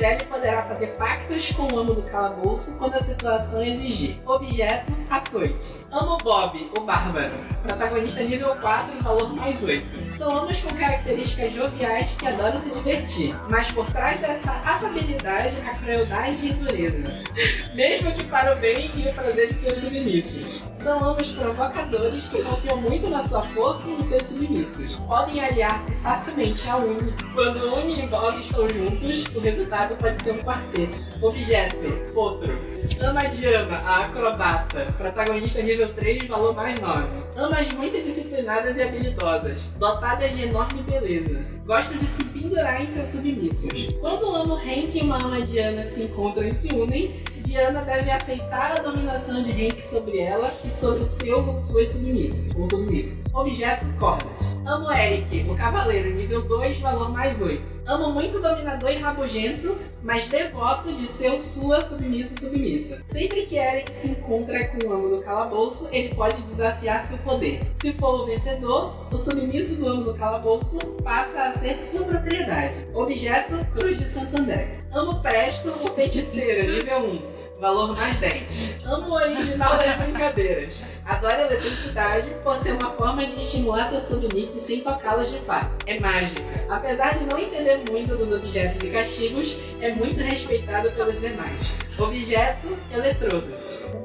Shelley 0.02 0.26
poderá 0.28 0.64
fazer 0.64 0.88
pactos 0.96 1.52
com 1.52 1.72
o 1.72 1.78
amo 1.78 1.94
do 1.94 2.02
calabouço 2.02 2.76
quando 2.76 2.94
a 2.94 2.98
situação 2.98 3.62
exigir. 3.62 4.18
Objeto, 4.26 4.92
açoite. 5.08 5.82
Amo 5.92 6.16
Bob, 6.24 6.70
o 6.76 6.80
bárbaro. 6.80 7.38
Protagonista 7.62 8.22
nível 8.22 8.56
4 8.56 8.98
e 8.98 9.02
valor 9.02 9.32
mais 9.34 9.62
8. 9.62 10.12
São 10.12 10.42
homens 10.42 10.60
com 10.60 10.74
características 10.74 11.52
joviais 11.52 12.10
que 12.18 12.26
adoram 12.26 12.58
se 12.58 12.70
divertir, 12.70 13.36
mas 13.48 13.70
por 13.70 13.86
trás 13.92 14.18
dessa 14.18 14.50
afabilidade, 14.50 15.54
a 15.60 15.74
crueldade 15.76 16.46
e 16.46 16.50
a 16.50 16.54
dureza. 16.54 17.22
Mesmo 17.72 18.12
que 18.12 18.24
para 18.24 18.56
o 18.56 18.58
bem 18.58 18.90
e 18.96 19.08
o 19.08 19.14
prazer 19.14 19.48
de 19.48 19.54
seus 19.54 19.74
submissos. 19.74 20.64
São 20.72 20.98
homens 21.10 21.30
provocadores 21.30 22.24
que 22.24 22.42
confiam 22.42 22.78
muito 22.78 23.08
na 23.08 23.22
sua 23.28 23.42
força 23.42 23.88
e 23.88 23.92
em 23.92 24.02
seus 24.02 24.22
submissos. 24.24 24.96
Podem 24.96 25.44
aliar-se 25.44 25.92
facilmente 25.96 26.68
a 26.68 26.76
Uni. 26.76 27.14
Quando 27.34 27.74
Uni 27.76 28.02
e 28.02 28.06
Bob 28.08 28.40
estão 28.40 28.68
juntos, 28.68 29.24
o 29.34 29.40
resultado 29.40 29.91
pode 29.96 30.22
ser 30.22 30.32
um 30.32 30.38
quarteto. 30.38 30.98
Objeto, 31.20 31.76
outro. 32.14 32.52
Ama 33.00 33.22
Diana, 33.28 33.78
a 33.78 34.04
acrobata. 34.06 34.92
Protagonista 34.96 35.62
nível 35.62 35.92
3, 35.94 36.24
valor 36.24 36.54
mais 36.54 36.78
9. 36.78 37.02
Amas 37.36 37.72
muito 37.72 38.00
disciplinadas 38.02 38.76
e 38.76 38.82
habilidosas, 38.82 39.62
dotadas 39.78 40.34
de 40.36 40.42
enorme 40.44 40.82
beleza. 40.82 41.42
Gostam 41.66 41.98
de 41.98 42.06
se 42.06 42.24
pendurar 42.24 42.80
em 42.82 42.88
seus 42.88 43.08
submissos. 43.08 43.94
Quando 44.00 44.30
o 44.30 44.36
amo 44.36 44.54
Hank 44.54 44.96
e 44.96 45.00
uma 45.00 45.16
ama 45.16 45.40
Diana 45.40 45.84
se 45.84 46.04
encontram 46.04 46.46
e 46.46 46.52
se 46.52 46.74
unem, 46.74 47.22
Diana 47.42 47.82
deve 47.82 48.10
aceitar 48.10 48.78
a 48.78 48.82
dominação 48.82 49.42
de 49.42 49.50
Hank 49.50 49.82
sobre 49.82 50.18
ela 50.18 50.52
e 50.64 50.70
sobre 50.70 51.04
seus 51.04 51.46
ou 51.46 51.58
suas 51.58 51.90
submissas. 51.90 52.54
Ou 52.56 52.66
submissas. 52.66 53.18
Objeto 53.32 53.86
cordas. 53.98 54.52
Amo 54.64 54.92
Eric, 54.92 55.50
o 55.50 55.56
cavaleiro, 55.56 56.14
nível 56.14 56.42
2, 56.42 56.78
valor 56.78 57.10
mais 57.10 57.42
8. 57.42 57.60
Amo 57.84 58.12
muito 58.12 58.40
dominador 58.40 58.92
e 58.92 58.96
rabugento, 58.96 59.76
mas 60.02 60.28
devoto 60.28 60.92
de 60.92 61.04
seu, 61.04 61.40
sua, 61.40 61.80
submisso, 61.80 62.40
submissa. 62.40 63.02
Sempre 63.04 63.42
que 63.42 63.56
Eric 63.56 63.92
se 63.92 64.10
encontra 64.10 64.68
com 64.68 64.86
o 64.86 64.92
amo 64.92 65.16
do 65.16 65.22
calabouço, 65.22 65.88
ele 65.90 66.14
pode 66.14 66.40
desafiar 66.42 67.00
seu 67.00 67.18
poder. 67.18 67.60
Se 67.72 67.92
for 67.94 68.22
o 68.22 68.26
vencedor, 68.26 68.92
o 69.12 69.18
submisso 69.18 69.80
do 69.80 69.88
amo 69.88 70.04
do 70.04 70.14
calabouço 70.14 70.78
passa 71.02 71.42
a 71.42 71.52
ser 71.52 71.76
sua 71.76 72.04
propriedade. 72.04 72.86
Objeto, 72.94 73.58
Cruz 73.76 73.98
de 73.98 74.08
Santander. 74.08 74.80
Amo 74.94 75.20
Presto, 75.20 75.70
o 75.70 75.92
feiticeiro, 75.92 76.72
nível 76.72 77.10
1 77.28 77.31
valor 77.62 77.94
mais 77.94 78.18
10. 78.18 78.80
Amo 78.84 79.08
o 79.08 79.14
original 79.14 79.78
das 79.78 79.96
brincadeiras. 79.96 80.74
Adoro 81.04 81.36
a 81.36 81.46
eletricidade 81.46 82.28
por 82.42 82.56
ser 82.56 82.72
uma 82.72 82.90
forma 82.90 83.24
de 83.24 83.40
estimular 83.40 83.86
seus 83.86 84.02
submissos 84.02 84.62
sem 84.64 84.80
tocá-los 84.80 85.30
de 85.30 85.38
fato. 85.38 85.78
É 85.86 86.00
mágica. 86.00 86.42
Apesar 86.68 87.16
de 87.16 87.24
não 87.24 87.38
entender 87.38 87.80
muito 87.88 88.16
dos 88.16 88.32
objetos 88.32 88.82
e 88.82 88.90
castigos, 88.90 89.56
é 89.80 89.92
muito 89.92 90.20
respeitado 90.20 90.90
pelos 90.90 91.20
demais. 91.20 91.72
Objeto, 91.96 92.76
eletrodos. 92.92 93.54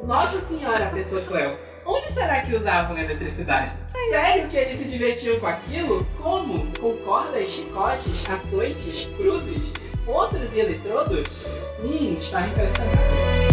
Nossa 0.04 0.39
senhora, 0.39 0.91
pensou 0.93 1.24
Cleo. 1.24 1.58
Onde 1.84 2.12
será 2.12 2.41
que 2.41 2.56
usavam 2.56 2.98
eletricidade? 2.98 3.76
Sério 4.12 4.50
que 4.50 4.58
eles 4.58 4.78
se 4.78 4.88
divertiam 4.88 5.39
com 5.39 5.48
aquilo? 5.48 6.06
Como? 6.22 6.72
Com 6.80 6.96
cordas, 6.98 7.50
chicotes, 7.50 8.30
açoites, 8.30 9.10
cruzes, 9.17 9.74
outros 10.06 10.54
e 10.54 10.60
eletrodos? 10.60 11.48
Hum, 11.82 12.17
estava 12.20 12.48
impressionado. 12.48 13.47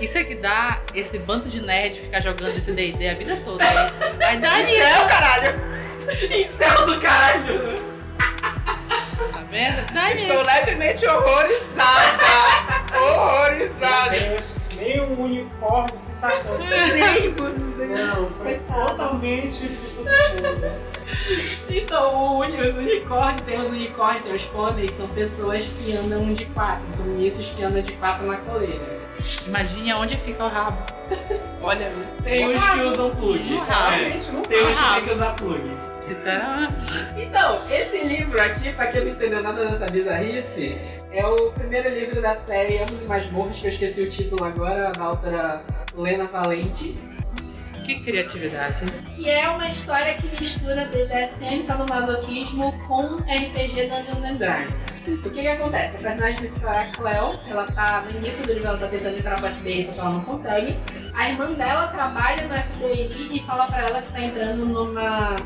Isso 0.00 0.16
é 0.18 0.24
que 0.24 0.34
dá 0.34 0.80
esse 0.94 1.18
bando 1.18 1.48
de 1.48 1.60
nerd 1.60 2.00
ficar 2.00 2.20
jogando 2.20 2.56
esse 2.56 2.72
D&D 2.72 3.08
a 3.08 3.14
vida 3.14 3.40
toda. 3.44 3.64
Aí, 3.64 3.76
aí 4.24 4.38
dá 4.38 4.58
nisso. 4.58 4.78
Céu, 4.82 5.06
caralho! 5.06 5.60
Incel 6.34 6.86
do 6.86 7.00
caralho! 7.00 7.74
Tá 9.32 9.42
vendo? 9.50 9.92
Dá. 9.92 10.12
Estou 10.12 10.42
levemente 10.42 11.06
horrorizada! 11.06 12.24
horrorizada! 12.98 14.10
Deus, 14.18 14.56
nem 14.76 15.00
o 15.00 15.20
unicórnio 15.20 15.98
se 15.98 16.12
sacou. 16.12 16.58
Sim, 16.62 17.34
Não, 17.88 18.30
foi 18.30 18.54
totalmente 18.54 19.70
submundo. 19.86 20.90
Então, 21.68 22.14
o 22.14 22.38
uni- 22.40 22.60
os 22.60 22.74
unicórnios, 22.74 23.40
tem 23.42 23.60
os 23.60 23.70
unicórnios, 23.70 24.22
tem 24.24 24.34
os 24.34 24.44
pôneis, 24.44 24.90
são 24.92 25.08
pessoas 25.08 25.66
que 25.68 25.92
andam 25.94 26.32
de 26.32 26.46
quatro, 26.46 26.86
são 26.86 27.04
submissos 27.04 27.48
que 27.48 27.62
andam 27.62 27.82
de 27.82 27.92
quatro 27.94 28.26
na 28.26 28.36
coleira. 28.38 28.98
Imagine 29.46 29.90
aonde 29.92 30.16
fica 30.18 30.44
o 30.44 30.48
rabo. 30.48 30.78
Olha, 31.62 31.92
Tem 32.22 32.54
os 32.54 32.64
que 32.64 32.80
usam 32.80 33.10
plug. 33.10 33.44
Não, 33.50 33.62
É, 33.64 33.96
realmente 33.96 34.30
não 34.30 34.42
Tem 34.42 34.66
os 34.68 34.76
que 34.76 34.92
tem 34.94 35.04
que 35.04 35.10
usar 35.12 35.34
plug. 35.34 35.90
Então, 37.16 37.60
esse 37.70 37.98
livro 38.04 38.42
aqui, 38.42 38.72
pra 38.72 38.88
quem 38.88 39.04
não 39.04 39.12
entendeu 39.12 39.42
nada 39.42 39.64
dessa 39.64 39.86
bizarrice, 39.86 40.76
é 41.12 41.24
o 41.24 41.52
primeiro 41.52 41.88
livro 41.88 42.20
da 42.20 42.34
série 42.34 42.78
Amos 42.78 43.02
e 43.02 43.04
Masmorras, 43.04 43.56
que 43.58 43.66
eu 43.66 43.70
esqueci 43.70 44.02
o 44.02 44.10
título 44.10 44.44
agora, 44.44 44.90
da 44.90 45.04
autora 45.04 45.62
Lena 45.96 46.24
Valente. 46.24 46.96
Que 47.84 48.00
criatividade. 48.00 48.84
E 49.18 49.28
é 49.28 49.48
uma 49.48 49.68
história 49.68 50.14
que 50.14 50.26
mistura 50.40 50.84
BDSM, 50.86 51.62
sadomasoquismo 51.62 52.72
com 52.86 53.16
RPG 53.16 53.86
Dungeons 53.88 54.24
and 54.24 54.34
Dragons. 54.34 54.89
O 55.06 55.30
que 55.30 55.40
que 55.40 55.48
acontece? 55.48 55.96
A 55.96 56.00
personagem 56.00 56.36
principal 56.36 56.74
é 56.74 56.78
a 56.78 56.90
Cleo, 56.90 57.40
ela 57.48 57.66
tá 57.66 58.02
no 58.02 58.18
início 58.18 58.46
do 58.46 58.52
livro, 58.52 58.68
ela 58.68 58.78
tá 58.78 58.86
tentando 58.86 59.16
entrar 59.16 59.36
pro 59.36 59.48
FBI, 59.48 59.82
só 59.82 59.92
que 59.92 59.98
ela 59.98 60.10
não 60.10 60.20
consegue. 60.20 60.76
A 61.14 61.30
irmã 61.30 61.52
dela 61.52 61.88
trabalha 61.88 62.46
no 62.46 62.54
FBI 62.54 63.36
e 63.36 63.42
fala 63.46 63.66
pra 63.66 63.80
ela 63.80 64.02
que 64.02 64.12
tá 64.12 64.20
entrando 64.20 64.66
numa 64.66 65.36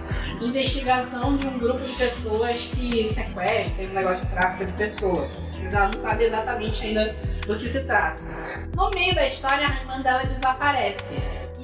investigação 0.40 1.36
de 1.36 1.46
um 1.46 1.58
grupo 1.58 1.84
de 1.84 1.92
pessoas 1.94 2.56
que 2.56 3.04
sequestram, 3.04 3.86
um 3.86 3.94
negócio 3.94 4.26
de 4.26 4.32
tráfico 4.32 4.66
de 4.66 4.72
pessoas. 4.72 5.30
Mas 5.62 5.72
ela 5.72 5.90
não 5.94 6.00
sabe 6.00 6.24
exatamente 6.24 6.84
ainda 6.84 7.16
do 7.46 7.56
que 7.56 7.68
se 7.68 7.84
trata. 7.84 8.22
No 8.74 8.90
meio 8.90 9.14
da 9.14 9.26
história, 9.26 9.66
a 9.66 9.70
irmã 9.70 10.02
dela 10.02 10.24
desaparece. 10.24 11.14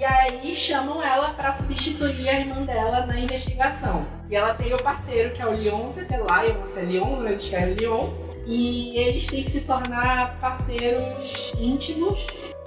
E 0.00 0.04
aí 0.06 0.56
chamam 0.56 1.02
ela 1.02 1.34
pra 1.34 1.52
substituir 1.52 2.26
a 2.26 2.40
irmã 2.40 2.62
dela 2.62 3.04
na 3.04 3.20
investigação. 3.20 4.00
E 4.30 4.34
ela 4.34 4.54
tem 4.54 4.72
o 4.72 4.82
parceiro 4.82 5.30
que 5.30 5.42
é 5.42 5.46
o 5.46 5.50
Leon, 5.50 5.82
não 5.82 5.90
sei 5.90 6.04
se 6.04 6.14
é 6.14 6.16
Lion 6.16 6.58
ou 6.58 6.66
se 6.66 6.80
é 6.80 6.82
Leon, 6.84 7.20
mas 7.22 7.42
escreve 7.42 7.74
Leon. 7.78 8.14
E 8.46 8.96
eles 8.96 9.26
têm 9.26 9.44
que 9.44 9.50
se 9.50 9.60
tornar 9.60 10.38
parceiros 10.38 11.52
íntimos 11.58 12.18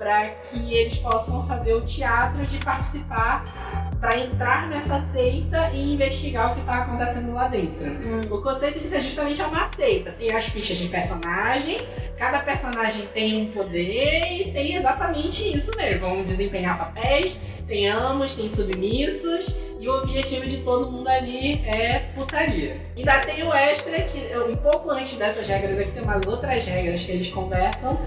para 0.04 0.28
que 0.32 0.74
eles 0.74 0.98
possam 0.98 1.48
fazer 1.48 1.74
o 1.74 1.82
teatro 1.82 2.46
de 2.46 2.58
participar 2.58 3.90
pra 4.02 4.20
entrar 4.20 4.68
nessa 4.68 5.00
seita 5.00 5.70
e 5.72 5.94
investigar 5.94 6.52
o 6.52 6.56
que 6.56 6.66
tá 6.66 6.82
acontecendo 6.82 7.34
lá 7.34 7.48
dentro. 7.48 7.90
Hum. 7.90 8.20
O 8.30 8.42
conceito 8.42 8.82
disso 8.82 8.96
é 8.96 9.02
justamente 9.02 9.42
uma 9.42 9.66
seita. 9.66 10.12
Tem 10.12 10.30
as 10.36 10.44
fichas 10.44 10.78
de 10.78 10.90
personagem, 10.90 11.78
cada 12.18 12.40
personagem 12.40 13.06
tem 13.06 13.44
um 13.44 13.46
poder 13.46 14.42
e 14.42 14.52
tem 14.52 14.76
exatamente 14.76 15.56
isso 15.56 15.72
mesmo. 15.78 16.10
Vão 16.10 16.24
desempenhar 16.26 16.78
papéis, 16.78 17.40
tem 17.74 17.90
amos, 17.90 18.36
tem 18.36 18.48
submissos. 18.48 19.56
E 19.80 19.90
o 19.90 19.98
objetivo 19.98 20.46
de 20.46 20.58
todo 20.62 20.90
mundo 20.90 21.10
ali 21.10 21.62
é 21.66 22.08
putaria. 22.16 22.80
Ainda 22.96 23.20
tem 23.20 23.44
o 23.44 23.54
extra, 23.54 24.00
que 24.04 24.38
um 24.38 24.56
pouco 24.56 24.90
antes 24.90 25.18
dessas 25.18 25.46
regras 25.46 25.78
aqui 25.78 25.92
tem 25.92 26.04
umas 26.04 26.26
outras 26.26 26.64
regras 26.64 27.02
que 27.02 27.12
eles 27.12 27.28
conversam. 27.30 28.00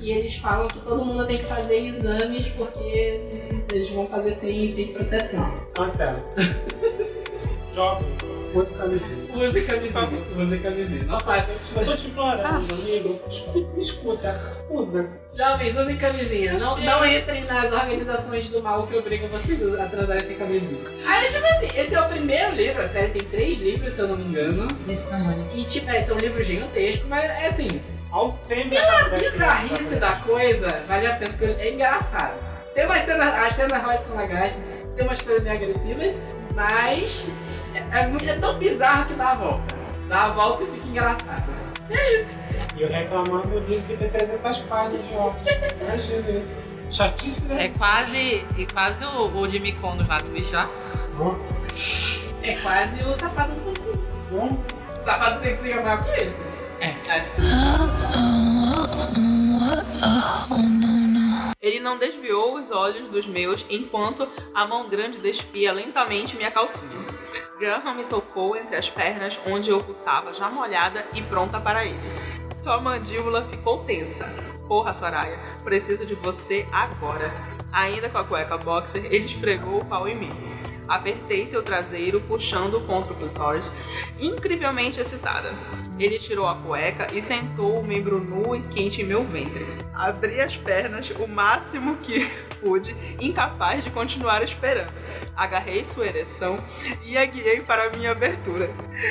E 0.00 0.10
eles 0.10 0.34
falam 0.34 0.66
que 0.66 0.80
todo 0.80 1.04
mundo 1.04 1.24
tem 1.26 1.38
que 1.38 1.44
fazer 1.44 1.86
exames 1.86 2.48
porque 2.56 3.22
eles 3.72 3.90
vão 3.90 4.08
fazer 4.08 4.32
sem, 4.32 4.68
sem 4.68 4.88
proteção. 4.88 5.48
Cancela. 5.74 6.24
Joga. 7.72 8.29
Use 8.54 8.72
camisinha. 8.74 9.28
Use 9.32 9.62
camisinha, 9.62 10.08
use 10.36 10.58
camisinha. 10.58 11.04
Não 11.06 11.20
faz. 11.20 11.44
Eu 11.76 11.84
tô 11.84 11.94
te 11.94 12.06
implorando, 12.08 12.74
amigo. 12.74 13.20
Escuta, 13.28 13.68
me 13.74 13.80
escuta. 13.80 14.56
Usa. 14.68 15.08
Jovens, 15.34 15.76
usem 15.76 15.96
camisinha. 15.96 16.56
Não, 16.58 16.76
não 16.78 17.06
entrem 17.06 17.44
nas 17.44 17.72
organizações 17.72 18.48
do 18.48 18.60
mal 18.60 18.86
que 18.86 18.96
obrigam 18.96 19.28
vocês 19.28 19.60
a 19.78 19.86
transarem 19.86 20.26
sem 20.26 20.36
camisinha. 20.36 20.80
Aí, 21.06 21.30
tipo 21.30 21.46
assim, 21.46 21.68
esse 21.76 21.94
é 21.94 22.00
o 22.00 22.08
primeiro 22.08 22.54
livro. 22.54 22.82
A 22.82 22.88
série 22.88 23.12
tem 23.12 23.28
três 23.28 23.58
livros, 23.60 23.92
se 23.92 24.00
eu 24.00 24.08
não 24.08 24.16
me 24.16 24.24
engano. 24.24 24.66
Desse 24.86 25.08
tamanho. 25.08 25.42
E, 25.54 25.64
tipo, 25.64 25.88
é, 25.88 26.00
são 26.00 26.18
livros 26.18 26.46
gigantescos, 26.46 27.06
mas 27.08 27.24
é 27.24 27.46
assim, 27.46 27.80
Ao 28.10 28.32
tempo 28.32 28.74
a 28.76 29.16
bizarrice 29.16 29.96
da 29.96 30.16
coisa 30.16 30.66
vale 30.88 31.06
a 31.06 31.14
pena, 31.16 31.32
porque 31.38 31.62
é 31.62 31.72
engraçado. 31.72 32.34
Tem 32.74 32.84
umas 32.84 33.02
cenas, 33.02 33.32
as 33.32 33.54
cenas 33.54 33.84
hot 33.84 34.02
são 34.02 34.16
legais, 34.16 34.52
tem 34.96 35.04
umas 35.04 35.22
coisas 35.22 35.42
meio 35.42 35.54
agressivas, 35.54 36.14
mas 36.54 37.28
é, 37.74 38.00
é 38.00 38.06
muito- 38.06 38.28
é 38.28 38.36
tão 38.36 38.56
bizarro 38.56 39.06
que 39.06 39.14
dá 39.14 39.30
a 39.30 39.34
volta. 39.34 39.74
Dá 40.06 40.24
a 40.24 40.28
volta 40.30 40.64
e 40.64 40.66
fica 40.66 40.86
engraçado. 40.88 41.44
É 41.90 42.20
isso. 42.20 42.38
E 42.76 42.82
eu 42.82 42.88
reclamando 42.88 43.48
do 43.48 43.58
livro 43.60 43.86
que 43.86 43.96
tem 43.96 44.08
300 44.08 44.58
páginas 44.58 45.06
de 45.06 45.14
óculos. 45.14 45.46
Imagina 45.80 46.30
isso. 46.30 46.80
É 47.54 47.68
né? 47.68 47.72
quase, 47.76 48.46
é 48.58 48.66
quase 48.72 49.04
o, 49.04 49.36
o 49.36 49.48
Jimmy 49.48 49.72
Condos 49.74 50.06
lá, 50.08 50.16
tu 50.18 50.30
viste 50.32 50.52
lá? 50.54 50.68
Nossa. 51.16 51.62
É 52.42 52.56
quase 52.56 53.02
o 53.04 53.12
Safado 53.12 53.52
do 53.52 53.60
Sensei. 53.60 53.94
Nossa. 54.32 54.96
O 54.98 55.00
Safado 55.00 55.30
do 55.32 55.36
Sensei 55.36 55.72
é 55.72 55.82
maior 55.82 56.04
que 56.04 56.10
esse. 56.22 56.36
É. 56.80 56.94
Ele 61.62 61.78
não 61.78 61.98
desviou 61.98 62.54
os 62.54 62.70
olhos 62.70 63.06
dos 63.08 63.26
meus 63.26 63.66
enquanto 63.68 64.26
a 64.54 64.66
mão 64.66 64.88
grande 64.88 65.18
despia 65.18 65.70
lentamente 65.70 66.34
minha 66.34 66.50
calcinha. 66.50 66.90
Graham 67.58 67.96
me 67.96 68.04
tocou 68.04 68.56
entre 68.56 68.76
as 68.76 68.88
pernas 68.88 69.38
onde 69.46 69.68
eu 69.68 69.84
pulsava, 69.84 70.32
já 70.32 70.48
molhada 70.48 71.06
e 71.12 71.20
pronta 71.20 71.60
para 71.60 71.84
ele. 71.84 71.98
Sua 72.56 72.80
mandíbula 72.80 73.46
ficou 73.46 73.84
tensa. 73.84 74.24
Porra, 74.66 74.94
Soraya, 74.94 75.38
preciso 75.62 76.06
de 76.06 76.14
você 76.14 76.66
agora. 76.72 77.30
Ainda 77.72 78.08
com 78.08 78.18
a 78.18 78.24
cueca 78.24 78.58
boxer, 78.58 79.04
ele 79.06 79.24
esfregou 79.24 79.80
o 79.80 79.84
pau 79.84 80.08
em 80.08 80.16
mim. 80.16 80.32
Apertei 80.88 81.46
seu 81.46 81.62
traseiro, 81.62 82.20
puxando 82.20 82.80
contra 82.84 83.12
o 83.12 83.16
clitóris, 83.16 83.72
incrivelmente 84.18 84.98
excitada. 85.00 85.54
Ele 86.00 86.18
tirou 86.18 86.48
a 86.48 86.56
cueca 86.56 87.14
e 87.14 87.22
sentou 87.22 87.78
o 87.78 87.86
membro 87.86 88.18
nu 88.18 88.56
e 88.56 88.62
quente 88.62 89.02
em 89.02 89.04
meu 89.04 89.22
ventre. 89.22 89.64
Abri 89.94 90.40
as 90.40 90.56
pernas 90.56 91.10
o 91.10 91.28
máximo 91.28 91.96
que 91.98 92.28
pude, 92.60 92.96
incapaz 93.20 93.84
de 93.84 93.90
continuar 93.90 94.42
esperando. 94.42 94.92
Agarrei 95.36 95.84
sua 95.84 96.06
ereção 96.06 96.58
e 97.04 97.16
a 97.16 97.24
guiei 97.24 97.60
para 97.60 97.84
a 97.84 97.90
minha 97.90 98.10
abertura. 98.10 98.68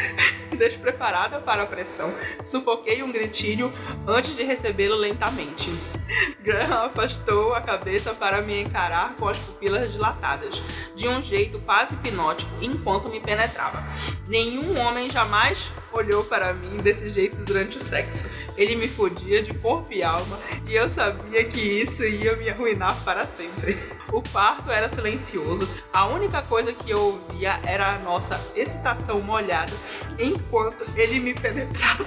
Despreparada 0.57 1.39
para 1.39 1.61
a 1.61 1.65
pressão, 1.65 2.13
sufoquei 2.45 3.01
um 3.01 3.11
gritinho 3.11 3.71
antes 4.05 4.35
de 4.35 4.43
recebê-lo 4.43 4.97
lentamente. 4.97 5.71
Graham 6.41 6.85
afastou 6.85 7.53
a 7.53 7.61
cabeça 7.61 8.13
para 8.13 8.41
me 8.41 8.61
encarar 8.61 9.15
com 9.15 9.27
as 9.27 9.37
pupilas 9.37 9.91
dilatadas, 9.91 10.61
de 10.95 11.07
um 11.07 11.21
jeito 11.21 11.59
quase 11.59 11.95
hipnótico, 11.95 12.51
enquanto 12.61 13.09
me 13.09 13.19
penetrava. 13.19 13.83
Nenhum 14.27 14.79
homem 14.79 15.09
jamais 15.09 15.71
olhou 15.93 16.23
para 16.23 16.53
mim 16.53 16.77
desse 16.77 17.09
jeito 17.09 17.37
durante 17.37 17.77
o 17.77 17.79
sexo. 17.79 18.27
Ele 18.57 18.75
me 18.75 18.87
fodia 18.87 19.41
de 19.41 19.53
corpo 19.53 19.91
e 19.93 20.03
alma, 20.03 20.39
e 20.67 20.75
eu 20.75 20.89
sabia 20.89 21.43
que 21.43 21.59
isso 21.59 22.03
ia 22.03 22.35
me 22.35 22.49
arruinar 22.49 23.03
para 23.03 23.25
sempre. 23.27 23.77
O 24.11 24.21
quarto 24.21 24.71
era 24.71 24.89
silencioso, 24.89 25.69
a 25.93 26.07
única 26.07 26.41
coisa 26.41 26.73
que 26.73 26.89
eu 26.89 26.99
ouvia 26.99 27.59
era 27.65 27.95
a 27.95 27.99
nossa 27.99 28.39
excitação 28.55 29.19
molhada, 29.21 29.73
enquanto 30.19 30.83
ele 30.95 31.19
me 31.19 31.33
penetrava 31.33 32.05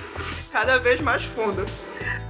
cada 0.52 0.78
vez 0.78 1.00
mais 1.00 1.24
fundo. 1.24 1.64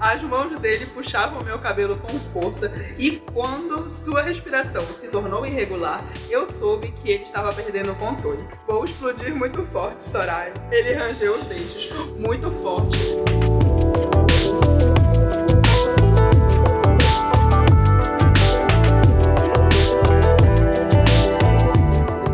As 0.01 0.23
mãos 0.23 0.59
dele 0.59 0.87
puxavam 0.87 1.43
meu 1.43 1.59
cabelo 1.59 1.99
com 1.99 2.19
força 2.33 2.73
e 2.99 3.23
quando 3.33 3.91
sua 3.91 4.23
respiração 4.23 4.83
se 4.83 5.09
tornou 5.09 5.47
irregular, 5.47 6.05
eu 6.29 6.47
soube 6.47 6.93
que 6.93 7.11
ele 7.11 7.25
estava 7.25 7.53
perdendo 7.53 7.93
o 7.93 7.97
controle. 7.97 8.47
Vou 8.67 8.85
explodir 8.85 9.35
muito 9.35 9.65
forte, 9.67 10.03
Soraya. 10.03 10.53
Ele 10.71 10.95
rangeu 10.95 11.42
os 11.43 11.49
dentes, 11.49 11.91
muito 12.19 12.51
forte. 12.51 12.99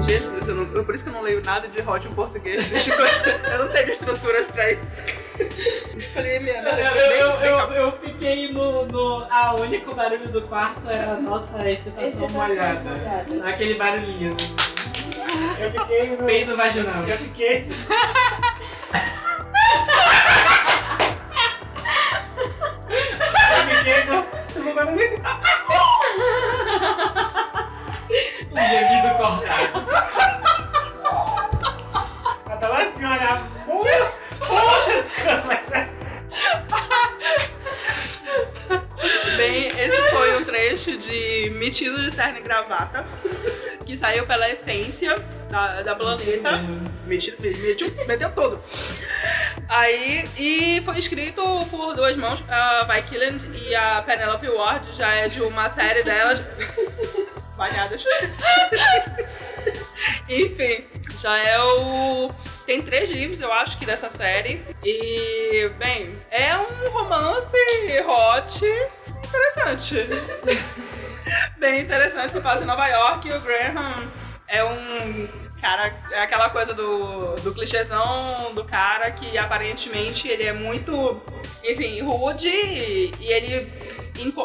Jesus, 0.07 0.49
eu 0.49 0.55
não- 0.55 0.75
eu- 0.75 0.85
por 0.85 0.95
isso 0.95 1.05
que 1.05 1.11
eu 1.11 1.15
não 1.15 1.23
leio 1.23 1.43
nada 1.43 1.69
de 1.69 1.81
hot 1.83 2.07
em 2.07 2.13
português. 2.13 2.65
Eu 3.53 3.59
não 3.65 3.69
tenho 3.69 3.91
estrutura 3.91 4.45
pra 4.45 4.73
isso. 4.73 5.05
Escolhi 5.97 6.39
minha 6.41 6.57
Eu, 6.59 6.63
nada 7.57 7.75
eu, 7.75 7.93
fiquei 8.01 8.53
no, 8.53 8.87
no. 8.87 9.27
Ah, 9.31 9.55
o 9.57 9.63
único 9.63 9.95
barulho 9.95 10.29
do 10.29 10.43
quarto 10.43 10.89
era 10.89 11.13
a 11.13 11.21
nossa 11.21 11.69
excitação 11.69 12.09
Excitação 12.09 12.29
molhada. 12.49 12.81
molhada. 12.89 13.49
Aquele 13.49 13.75
barulhinho. 13.75 14.37
Eu 15.59 15.71
fiquei 15.73 16.17
no. 16.17 16.25
Peito 16.25 16.57
vaginal. 16.57 17.03
Eu 17.05 17.19
fiquei. 17.19 17.69
Um 28.51 28.71
gemido 28.71 29.15
cortado. 29.17 29.87
Tava 32.59 32.83
assim, 32.83 33.05
olha. 33.05 33.43
Porra! 33.67 34.13
Poxa! 34.39 35.05
Mas 35.47 35.71
Bem, 39.37 39.69
esse 39.69 40.11
foi 40.11 40.37
um 40.39 40.45
trecho 40.45 40.97
de 40.99 41.51
Metido 41.51 42.03
de 42.03 42.11
Terno 42.11 42.39
e 42.39 42.41
Gravata, 42.41 43.07
que 43.87 43.97
saiu 43.97 44.27
pela 44.27 44.51
essência 44.51 45.15
da, 45.49 45.83
da 45.83 45.95
planeta. 45.95 46.51
Metido, 47.07 47.37
metiu, 47.41 47.95
meteu 48.07 48.31
tudo. 48.33 48.61
Aí, 49.69 50.29
e 50.37 50.83
foi 50.83 50.99
escrito 50.99 51.43
por 51.71 51.95
duas 51.95 52.17
mãos, 52.17 52.43
a 52.49 52.85
Vi 52.85 53.03
Killand 53.03 53.47
e 53.55 53.75
a 53.75 54.03
Penelope 54.03 54.49
Ward, 54.49 54.93
já 54.95 55.15
é 55.15 55.29
de 55.29 55.43
uma 55.43 55.69
série 55.71 56.03
delas. 56.03 56.41
Banhadas. 57.57 58.05
Enfim, 60.29 60.87
já 61.21 61.37
é 61.39 61.61
o. 61.61 62.31
Tem 62.65 62.81
três 62.81 63.11
livros, 63.11 63.41
eu 63.41 63.53
acho 63.53 63.77
que 63.79 63.85
dessa 63.85 64.09
série. 64.09 64.65
E, 64.85 65.69
bem, 65.79 66.17
é 66.31 66.57
um 66.57 66.91
romance 66.91 67.57
hot 68.07 68.65
interessante. 69.27 70.07
Bem 71.59 71.81
interessante, 71.81 72.33
se 72.33 72.41
passa 72.41 72.63
em 72.63 72.67
Nova 72.67 72.87
York 72.87 73.29
e 73.29 73.33
o 73.33 73.41
Graham 73.43 74.11
é 74.49 74.65
um 74.65 75.29
cara, 75.61 75.95
é 76.11 76.23
aquela 76.23 76.49
coisa 76.51 76.73
do, 76.73 77.37
do 77.37 77.53
clichêzão 77.55 78.55
do 78.55 78.65
cara 78.65 79.11
que 79.11 79.37
aparentemente 79.37 80.29
ele 80.29 80.45
é 80.45 80.53
muito, 80.53 81.21
enfim, 81.63 82.01
rude 82.01 82.49
e, 82.49 83.15
e 83.21 83.33
ele. 83.33 83.99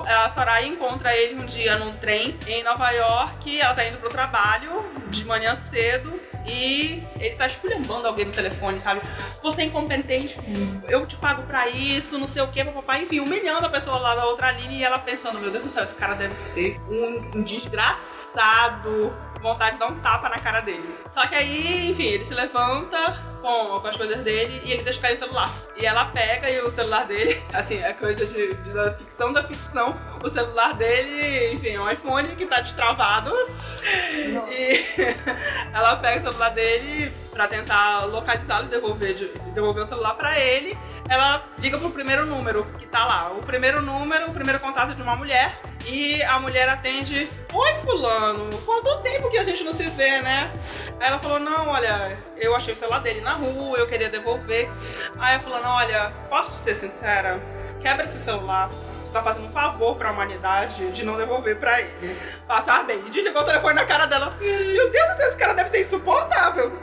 A 0.06 0.30
Soraya 0.30 0.68
encontra 0.68 1.16
ele 1.18 1.42
um 1.42 1.48
dia 1.48 1.78
num 1.78 1.94
trem 1.94 2.38
em 2.48 2.63
Nova 2.63 2.92
York, 2.92 3.60
ela 3.60 3.74
tá 3.74 3.84
indo 3.84 3.98
pro 3.98 4.08
trabalho 4.08 4.86
de 5.10 5.26
manhã 5.26 5.56
cedo 5.56 6.13
e 6.45 7.01
ele 7.19 7.36
tá 7.36 7.45
esculhambando 7.45 8.08
alguém 8.08 8.25
no 8.25 8.32
telefone, 8.32 8.79
sabe? 8.79 9.01
Você 9.41 9.62
é 9.62 9.65
incompetente, 9.65 10.36
eu 10.88 11.06
te 11.06 11.15
pago 11.15 11.43
pra 11.43 11.67
isso, 11.69 12.17
não 12.17 12.27
sei 12.27 12.41
o 12.41 12.47
que, 12.47 12.63
papai, 12.63 13.03
enfim, 13.03 13.19
humilhando 13.19 13.65
a 13.65 13.69
pessoa 13.69 13.97
lá 13.97 14.15
da 14.15 14.25
outra 14.25 14.51
linha 14.51 14.79
e 14.79 14.84
ela 14.84 14.99
pensando, 14.99 15.39
meu 15.39 15.51
Deus 15.51 15.63
do 15.63 15.69
céu, 15.69 15.84
esse 15.84 15.95
cara 15.95 16.13
deve 16.13 16.36
ser 16.36 16.79
um, 16.89 17.39
um 17.39 17.43
desgraçado. 17.43 19.13
Vontade 19.41 19.73
de 19.73 19.79
dar 19.79 19.88
um 19.88 19.99
tapa 19.99 20.29
na 20.29 20.39
cara 20.39 20.62
dele. 20.62 20.97
Só 21.10 21.27
que 21.27 21.36
aí, 21.36 21.89
enfim, 21.89 22.03
ele 22.03 22.23
se 22.23 22.34
levanta, 22.34 23.33
com, 23.43 23.79
com 23.82 23.88
as 23.88 23.97
coisas 23.97 24.21
dele 24.21 24.62
e 24.63 24.71
ele 24.71 24.84
deixa 24.84 25.01
cair 25.01 25.15
o 25.15 25.17
celular. 25.17 25.51
E 25.75 25.86
ela 25.86 26.06
pega 26.06 26.49
e 26.49 26.62
o 26.62 26.71
celular 26.71 27.06
dele, 27.06 27.43
assim, 27.53 27.77
é 27.84 27.91
coisa 27.93 28.25
de, 28.25 28.53
de- 28.56 28.73
da 28.73 28.93
ficção 28.93 29.34
da 29.34 29.43
ficção, 29.45 29.95
o 30.23 30.29
celular 30.29 30.73
dele, 30.75 31.53
enfim, 31.53 31.75
é 31.75 31.79
um 31.82 31.89
iPhone 31.91 32.29
que 32.36 32.45
tá 32.45 32.62
destravado. 32.62 33.32
E 34.49 34.84
ela 35.75 35.97
pega 35.97 36.21
o 36.21 36.23
celular 36.32 36.49
dele 36.49 37.13
pra 37.34 37.48
tentar 37.48 38.06
localizá-lo 38.06 38.65
e 38.65 38.69
devolver, 38.69 39.13
de- 39.15 39.28
devolver 39.54 39.84
o 39.84 39.86
celular 39.86 40.13
pra 40.13 40.39
ele. 40.39 40.78
Ela 41.10 41.43
liga 41.58 41.78
pro 41.78 41.89
primeiro 41.89 42.26
número 42.28 42.63
que 42.78 42.86
tá 42.86 43.04
lá. 43.06 43.32
O 43.32 43.41
primeiro 43.41 43.82
número, 43.82 44.30
o 44.30 44.34
primeiro 44.34 44.60
contato 44.60 44.93
de 44.96 45.02
uma 45.02 45.15
mulher. 45.15 45.60
E 45.86 46.22
a 46.24 46.39
mulher 46.39 46.69
atende: 46.69 47.30
Oi, 47.52 47.76
Fulano, 47.76 48.50
quanto 48.60 49.02
tempo 49.02 49.30
que 49.30 49.38
a 49.38 49.43
gente 49.43 49.63
não 49.63 49.74
se 49.74 49.89
vê, 49.89 50.22
né? 50.22 50.50
Aí 51.00 51.08
ela 51.08 51.19
falou: 51.19 51.39
Não, 51.39 51.67
olha, 51.67 52.17
eu 52.38 52.56
achei 52.56 52.74
o 52.74 52.78
celular 52.78 53.00
dele 53.00 53.19
na 53.22 53.34
rua, 53.34 53.78
eu 53.80 53.88
queria 53.88 54.10
devolver. 54.10 54.69
Aí 55.19 55.36
a 55.36 55.39
Fulano: 55.39 55.67
Olha, 55.67 56.13
posso 56.30 56.54
ser 56.54 56.74
sincera? 56.76 57.41
Quebra 57.82 58.06
esse 58.06 58.19
celular. 58.19 58.69
Tá 59.13 59.21
fazendo 59.21 59.45
um 59.45 59.52
favor 59.52 59.95
pra 59.95 60.12
humanidade 60.12 60.89
de 60.91 61.06
não 61.06 61.15
devolver 61.15 61.56
pra 61.58 61.80
ele. 61.80 62.17
Passar 62.47 62.84
bem. 62.84 62.97
E 63.06 63.10
desligou 63.12 63.43
o 63.43 63.45
telefone 63.45 63.76
na 63.76 63.86
cara 63.86 64.08
dela. 64.08 64.36
Meu 64.39 64.89
Deus 64.89 65.10
do 65.12 65.17
céu, 65.17 65.28
esse 65.28 65.38
cara 65.38 65.54
deve 65.54 65.69
ser 65.69 65.82
insuportável. 65.82 66.73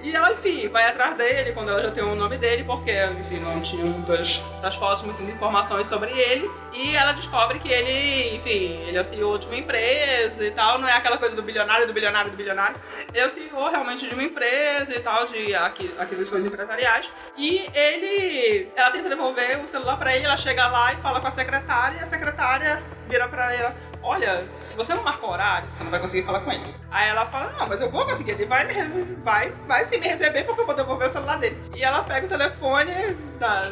E 0.00 0.14
ela, 0.14 0.32
enfim, 0.32 0.68
vai 0.68 0.86
atrás 0.86 1.14
dele 1.16 1.52
quando 1.52 1.70
ela 1.70 1.82
já 1.82 1.90
tem 1.90 2.02
o 2.04 2.14
nome 2.14 2.38
dele, 2.38 2.62
porque, 2.64 2.92
enfim, 3.20 3.40
não 3.40 3.60
tinha 3.60 3.84
muitas 3.84 4.40
das 4.62 4.76
fotos, 4.76 5.02
muitas 5.02 5.28
informações 5.28 5.88
sobre 5.88 6.10
ele. 6.12 6.48
E 6.72 6.94
ela 6.96 7.10
descobre 7.12 7.58
que 7.58 7.68
ele, 7.70 8.36
enfim, 8.36 8.84
ele 8.86 8.96
é 8.96 9.00
o 9.00 9.04
CEO 9.04 9.36
de 9.38 9.46
uma 9.46 9.56
empresa 9.56 10.44
e 10.44 10.50
tal. 10.52 10.78
Não 10.78 10.88
é 10.88 10.92
aquela 10.92 11.18
coisa 11.18 11.34
do 11.34 11.42
bilionário, 11.42 11.88
do 11.88 11.92
bilionário, 11.92 12.30
do 12.30 12.36
bilionário. 12.36 12.76
Ele 13.12 13.18
é 13.18 13.26
o 13.26 13.30
CEO 13.30 13.68
realmente 13.68 14.06
de 14.06 14.14
uma 14.14 14.22
empresa 14.22 14.94
e 14.94 15.00
tal, 15.00 15.26
de 15.26 15.54
aqui- 15.56 15.92
aquisições 15.98 16.44
empresariais. 16.44 17.10
E 17.36 17.66
ele. 17.74 18.68
Ela 18.76 18.90
tenta 18.92 19.08
devolver 19.08 19.60
o 19.62 19.66
celular 19.66 19.96
pra 19.98 20.14
ele, 20.14 20.24
ela 20.24 20.36
chega 20.36 20.66
lá 20.68 20.92
e 20.92 20.96
fala 20.98 21.20
com 21.20 21.26
a 21.26 21.30
secretária, 21.30 21.47
e 21.50 22.02
a 22.02 22.06
secretária 22.06 22.82
vira 23.08 23.26
pra 23.26 23.52
ela. 23.54 23.74
Olha, 24.02 24.44
se 24.62 24.76
você 24.76 24.94
não 24.94 25.02
marcar 25.02 25.26
horário, 25.26 25.70
você 25.70 25.82
não 25.82 25.90
vai 25.90 25.98
conseguir 25.98 26.24
falar 26.24 26.40
com 26.40 26.52
ele. 26.52 26.74
Aí 26.90 27.08
ela 27.08 27.26
fala, 27.26 27.52
não, 27.58 27.66
mas 27.66 27.80
eu 27.80 27.90
vou 27.90 28.06
conseguir, 28.06 28.32
ele 28.32 28.44
vai 28.44 28.64
me 28.66 29.16
vai, 29.22 29.50
vai 29.66 29.84
sim 29.84 29.98
me 29.98 30.06
receber 30.06 30.44
porque 30.44 30.60
eu 30.60 30.66
vou 30.66 30.74
devolver 30.74 31.08
o 31.08 31.10
celular 31.10 31.38
dele. 31.38 31.58
E 31.74 31.82
ela 31.82 32.02
pega 32.02 32.26
o 32.26 32.28
telefone 32.28 32.92
da, 33.38 33.62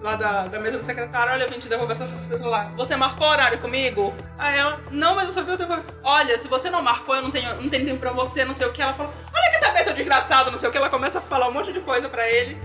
lá 0.00 0.14
da, 0.16 0.46
da 0.46 0.60
mesa 0.60 0.78
do 0.78 0.84
secretário, 0.84 1.32
olha, 1.32 1.44
eu 1.44 1.50
vim 1.50 1.58
te 1.58 1.68
devolver 1.68 1.96
seu 1.96 2.06
celular. 2.06 2.70
Você 2.76 2.94
marcou 2.96 3.26
horário 3.26 3.58
comigo? 3.58 4.14
Aí 4.38 4.58
ela, 4.58 4.80
não, 4.90 5.14
mas 5.14 5.24
eu 5.26 5.32
só 5.32 5.42
vi 5.42 5.52
o 5.52 5.56
telefone. 5.56 5.84
Olha, 6.04 6.38
se 6.38 6.48
você 6.48 6.68
não 6.68 6.82
marcou, 6.82 7.16
eu 7.16 7.22
não 7.22 7.30
tenho, 7.30 7.60
não 7.60 7.70
tenho 7.70 7.86
tempo 7.86 7.98
pra 7.98 8.12
você, 8.12 8.44
não 8.44 8.54
sei 8.54 8.66
o 8.66 8.72
que. 8.72 8.82
Ela 8.82 8.94
fala, 8.94 9.10
olha 9.34 9.50
que 9.50 9.58
saber, 9.58 9.82
seu 9.84 9.94
desgraçado, 9.94 10.50
não 10.50 10.58
sei 10.58 10.68
o 10.68 10.72
que. 10.72 10.78
Ela 10.78 10.90
começa 10.90 11.18
a 11.18 11.22
falar 11.22 11.48
um 11.48 11.52
monte 11.52 11.72
de 11.72 11.80
coisa 11.80 12.08
pra 12.08 12.28
ele. 12.28 12.60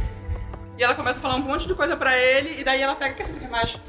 E 0.78 0.84
ela 0.84 0.96
começa 0.96 1.20
a 1.20 1.22
falar 1.22 1.36
um 1.36 1.40
monte 1.40 1.68
de 1.68 1.76
coisa 1.76 1.96
pra 1.96 2.18
ele, 2.18 2.60
e 2.60 2.64
daí 2.64 2.82
ela 2.82 2.96
pega, 2.96 3.14
quer 3.14 3.26
saber 3.26 3.38
o 3.38 3.42
que 3.42 3.48
mais? 3.48 3.80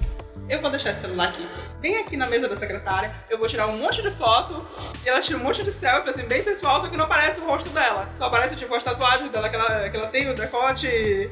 Eu 0.49 0.61
vou 0.61 0.71
deixar 0.71 0.91
esse 0.91 1.01
celular 1.01 1.29
aqui, 1.29 1.47
bem 1.81 1.99
aqui 1.99 2.17
na 2.17 2.27
mesa 2.27 2.49
da 2.49 2.57
secretária. 2.57 3.15
Eu 3.31 3.39
vou 3.39 3.47
tirar 3.47 3.67
um 3.69 3.79
monte 3.79 4.03
de 4.03 4.11
foto. 4.11 4.67
E 5.05 5.09
ela 5.09 5.21
tira 5.21 5.39
um 5.39 5.43
monte 5.43 5.63
de 5.63 5.71
selfie, 5.71 6.11
assim, 6.11 6.25
bem 6.25 6.43
sensual, 6.43 6.81
só 6.81 6.89
que 6.89 6.97
não 6.97 7.05
aparece 7.05 7.41
o 7.41 7.47
rosto 7.47 7.71
dela. 7.71 8.11
Só 8.17 8.25
aparece, 8.25 8.57
tipo, 8.57 8.75
as 8.75 8.83
tatuagens 8.85 9.31
dela 9.31 9.49
que 9.49 9.57
ela, 9.57 9.89
que 9.89 9.97
ela 9.97 10.09
tem, 10.09 10.31
o 10.31 10.35
decote 10.35 10.87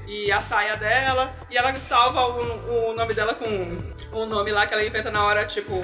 e 0.07 0.31
a 0.33 0.40
saia 0.40 0.77
dela. 0.77 1.35
E 1.51 1.57
ela 1.57 1.75
salva 1.77 2.27
o, 2.27 2.90
o 2.90 2.94
nome 2.94 3.14
dela 3.14 3.35
com 3.35 3.46
o 4.12 4.27
nome 4.27 4.51
lá 4.53 4.66
que 4.66 4.75
ela 4.75 4.85
inventa 4.85 5.11
na 5.11 5.25
hora, 5.25 5.44
tipo. 5.44 5.81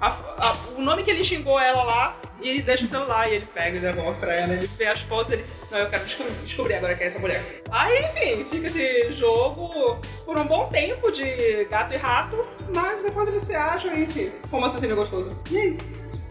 A- 0.00 0.08
a- 0.38 0.56
o 0.76 0.82
nome 0.82 1.02
que 1.02 1.10
ele 1.10 1.24
xingou 1.24 1.58
ela 1.58 1.82
lá 1.84 2.16
e 2.42 2.60
deixa 2.62 2.84
o 2.84 2.86
celular 2.86 3.30
e 3.30 3.34
ele 3.36 3.46
pega 3.46 3.76
e 3.76 3.80
devolve 3.80 4.18
pra 4.20 4.34
ela. 4.34 4.52
Ele 4.54 4.66
vê 4.66 4.86
as 4.86 5.00
fotos 5.00 5.32
e 5.32 5.36
ele. 5.36 5.46
Não, 5.70 5.78
eu 5.78 5.88
quero 5.90 6.04
descobrir, 6.04 6.32
descobrir 6.44 6.74
agora 6.74 6.94
quem 6.94 7.04
é 7.04 7.06
essa 7.08 7.18
mulher. 7.18 7.62
Aí, 7.70 8.04
enfim, 8.06 8.44
fica 8.44 8.66
esse 8.66 9.12
jogo 9.12 9.98
por 10.24 10.38
um 10.38 10.46
bom 10.46 10.68
tempo 10.68 11.10
de 11.10 11.64
gato 11.70 11.94
e 11.94 11.96
rato, 11.96 12.46
mas 12.74 13.02
depois 13.02 13.28
eles 13.28 13.42
se 13.42 13.54
acham, 13.54 13.92
e, 13.94 14.04
enfim, 14.04 14.32
como 14.50 14.66
assassino 14.66 14.94
gostoso. 14.94 15.38
E 15.50 15.56
é 15.58 15.66
isso. 15.66 16.24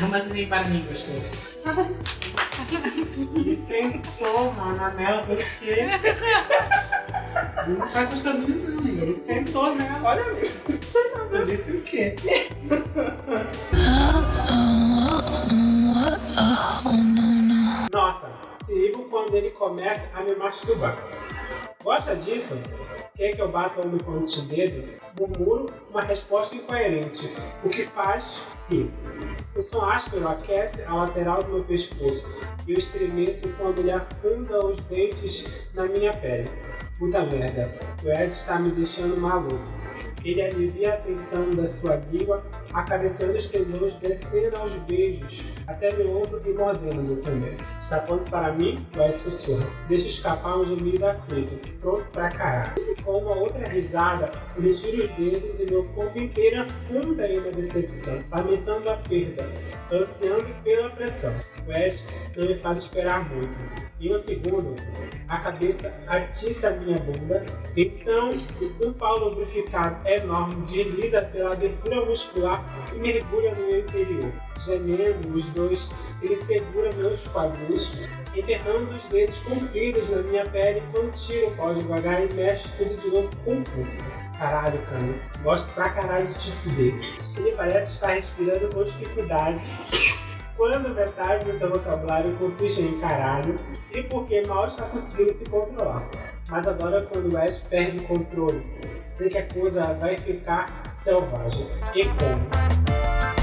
Romancezinho 0.00 0.48
para 0.48 0.64
mim, 0.64 0.84
gostou. 0.88 1.14
E 3.44 3.54
sentou, 3.54 4.52
mano, 4.52 4.96
nela 4.96 5.22
porque. 7.32 7.70
Não 7.70 7.88
tá 7.88 8.04
gostosinho 8.04 8.70
não, 8.70 8.78
amiga. 8.78 9.02
Ele 9.02 9.16
sentou 9.16 9.74
nela. 9.74 9.98
Olha 10.02 10.24
ali. 10.24 10.50
Eu 11.32 11.44
disse 11.44 11.72
o 11.72 11.80
quê? 11.82 12.16
Nossa, 17.90 18.30
sigo 18.64 19.04
quando 19.04 19.34
ele 19.34 19.50
começa 19.50 20.10
a 20.14 20.22
me 20.22 20.34
masturbar. 20.34 20.96
Gosta 21.82 22.14
disso? 22.14 22.58
Quer 23.16 23.34
que 23.34 23.42
eu 23.42 23.48
bata 23.48 23.84
o 23.84 23.88
meu 23.88 23.98
ponto 23.98 24.24
de 24.24 24.42
dedo? 24.42 24.88
Murmuro 25.18 25.66
uma 25.90 26.00
resposta 26.00 26.54
incoerente, 26.54 27.30
o 27.62 27.68
que 27.68 27.84
faz 27.84 28.40
rir. 28.70 28.90
O 29.54 29.60
som 29.60 29.82
áspero 29.82 30.26
aquece 30.28 30.82
a 30.84 30.94
lateral 30.94 31.42
do 31.42 31.52
meu 31.52 31.64
pescoço 31.64 32.26
e 32.66 32.72
eu 32.72 32.78
estremeço 32.78 33.48
quando 33.58 33.80
ele 33.80 33.90
afunda 33.90 34.64
os 34.64 34.76
dentes 34.84 35.44
na 35.74 35.84
minha 35.86 36.12
pele. 36.14 36.48
Puta 37.02 37.20
merda, 37.24 37.68
o 38.04 38.06
Wes 38.06 38.30
está 38.30 38.60
me 38.60 38.70
deixando 38.70 39.20
maluco. 39.20 39.58
Ele 40.24 40.40
alivia 40.40 40.94
a 40.94 40.96
tensão 40.98 41.52
da 41.52 41.66
sua 41.66 42.00
língua, 42.12 42.44
acariciando 42.72 43.36
os 43.36 43.48
tendões, 43.48 43.96
descendo 43.96 44.56
aos 44.58 44.76
beijos 44.76 45.42
até 45.66 45.92
meu 45.96 46.16
ombro 46.16 46.40
e 46.46 46.52
mordendo 46.52 47.20
também. 47.20 47.56
Está 47.80 47.98
pronto 47.98 48.30
para 48.30 48.52
mim? 48.52 48.86
Wes 48.96 49.16
sussurra. 49.16 49.66
Deixa 49.88 50.06
escapar 50.06 50.56
um 50.56 50.64
gemido 50.64 51.04
aflito, 51.04 51.58
pronto 51.80 52.04
pra 52.12 52.30
caralho. 52.30 52.70
Com 53.04 53.18
uma 53.18 53.34
outra 53.34 53.68
risada, 53.68 54.30
ele 54.56 54.72
tira 54.72 55.04
os 55.04 55.10
dedos 55.10 55.58
e 55.58 55.66
meu 55.66 55.82
corpo 55.96 56.16
inteiro 56.22 56.62
afunda 56.62 57.26
em 57.26 57.40
uma 57.40 57.50
decepção, 57.50 58.22
lamentando 58.30 58.88
a 58.88 58.96
perda, 58.98 59.50
ansiando 59.90 60.54
pela 60.62 60.88
pressão. 60.90 61.34
Wes 61.66 62.04
não 62.36 62.46
me 62.46 62.54
faz 62.54 62.78
esperar 62.78 63.28
muito. 63.28 63.81
Em 64.02 64.12
um 64.12 64.16
segundo, 64.16 64.74
a 65.28 65.38
cabeça 65.38 65.94
atiça 66.08 66.70
a 66.70 66.72
minha 66.72 66.98
bunda, 66.98 67.46
então 67.76 68.30
um 68.84 68.92
pau 68.92 69.16
lubrificado 69.16 69.96
enorme 70.08 70.56
desliza 70.66 71.22
pela 71.22 71.52
abertura 71.52 72.04
muscular 72.04 72.64
e 72.92 72.98
mergulha 72.98 73.54
no 73.54 73.68
meu 73.68 73.78
interior. 73.78 74.32
Gemendo 74.58 75.32
os 75.32 75.44
dois, 75.50 75.88
ele 76.20 76.34
segura 76.34 76.90
meus 76.96 77.28
quadris, 77.28 77.92
enterrando 78.34 78.92
os 78.92 79.04
dedos 79.04 79.38
compridos 79.38 80.10
na 80.10 80.20
minha 80.20 80.44
pele 80.46 80.82
enquanto 80.88 81.16
tira 81.16 81.46
o 81.46 81.52
pau 81.52 81.72
devagar 81.72 82.24
e 82.24 82.34
mexe 82.34 82.68
tudo 82.76 82.96
de 82.96 83.06
novo 83.06 83.30
com 83.44 83.64
força. 83.64 84.20
Caralho, 84.36 84.80
cano, 84.86 85.14
gosto 85.44 85.72
pra 85.74 85.90
caralho 85.90 86.26
de 86.26 86.34
te 86.34 86.50
fuder. 86.50 86.94
Ele 87.36 87.52
parece 87.52 87.92
estar 87.92 88.14
respirando 88.14 88.68
com 88.74 88.82
dificuldade 88.82 89.62
quando 90.62 90.94
metade 90.94 91.44
do 91.44 91.52
seu 91.52 91.68
vocabulário 91.70 92.36
consiste 92.36 92.82
em 92.82 93.00
caralho 93.00 93.58
e 93.90 94.00
porque 94.00 94.46
mal 94.46 94.64
está 94.64 94.84
conseguindo 94.84 95.32
se 95.32 95.44
controlar. 95.46 96.08
Mas 96.48 96.68
adora 96.68 97.04
quando 97.12 97.32
o 97.32 97.36
Ash 97.36 97.58
perde 97.68 97.98
o 97.98 98.02
controle. 98.04 98.64
Sei 99.08 99.28
que 99.28 99.38
a 99.38 99.48
coisa 99.48 99.92
vai 99.94 100.16
ficar 100.16 100.94
selvagem. 100.94 101.66
E 101.96 102.04
como? 102.04 103.41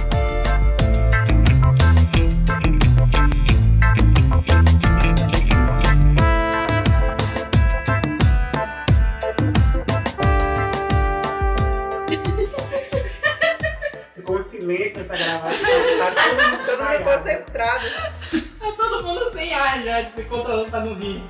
Concentrado. 17.59 17.89
Tá 17.89 18.71
todo 18.77 19.03
mundo 19.03 19.29
sem 19.31 19.53
ar 19.53 19.83
já, 19.83 20.01
de 20.01 20.11
se 20.11 20.23
controlando 20.23 20.71
pra 20.71 20.79
não 20.79 20.93
rir. 20.95 21.23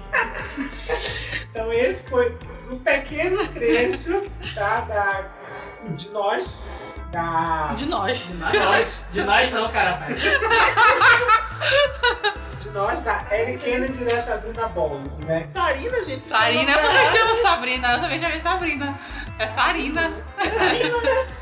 Então 1.50 1.74
esse 1.74 2.04
foi 2.04 2.38
um 2.70 2.78
pequeno 2.78 3.48
trecho 3.48 4.24
tá, 4.54 4.82
da, 4.82 5.26
de 5.90 6.10
nós, 6.10 6.58
da, 7.12 7.74
De 7.74 7.86
nós. 7.88 8.28
De 8.28 8.60
nós, 8.60 9.06
de 9.12 9.24
nós 9.24 9.52
não, 9.52 9.72
cara. 9.72 10.06
de 12.60 12.70
nós, 12.70 13.02
da 13.02 13.26
Ellie 13.32 13.58
Kennedy 13.58 14.02
e 14.02 14.06
da 14.06 14.22
Sabrina 14.22 14.68
Bond, 14.68 15.10
né? 15.26 15.46
Sarina, 15.48 16.04
gente. 16.04 16.24
Sarina, 16.24 16.72
não 16.74 16.82
porque 16.82 16.98
eu 16.98 17.08
chamo 17.08 17.42
Sabrina. 17.42 17.94
Eu 17.94 18.02
também 18.02 18.20
chamei 18.20 18.40
Sabrina. 18.40 19.00
É 19.40 19.48
Sarina. 19.48 20.14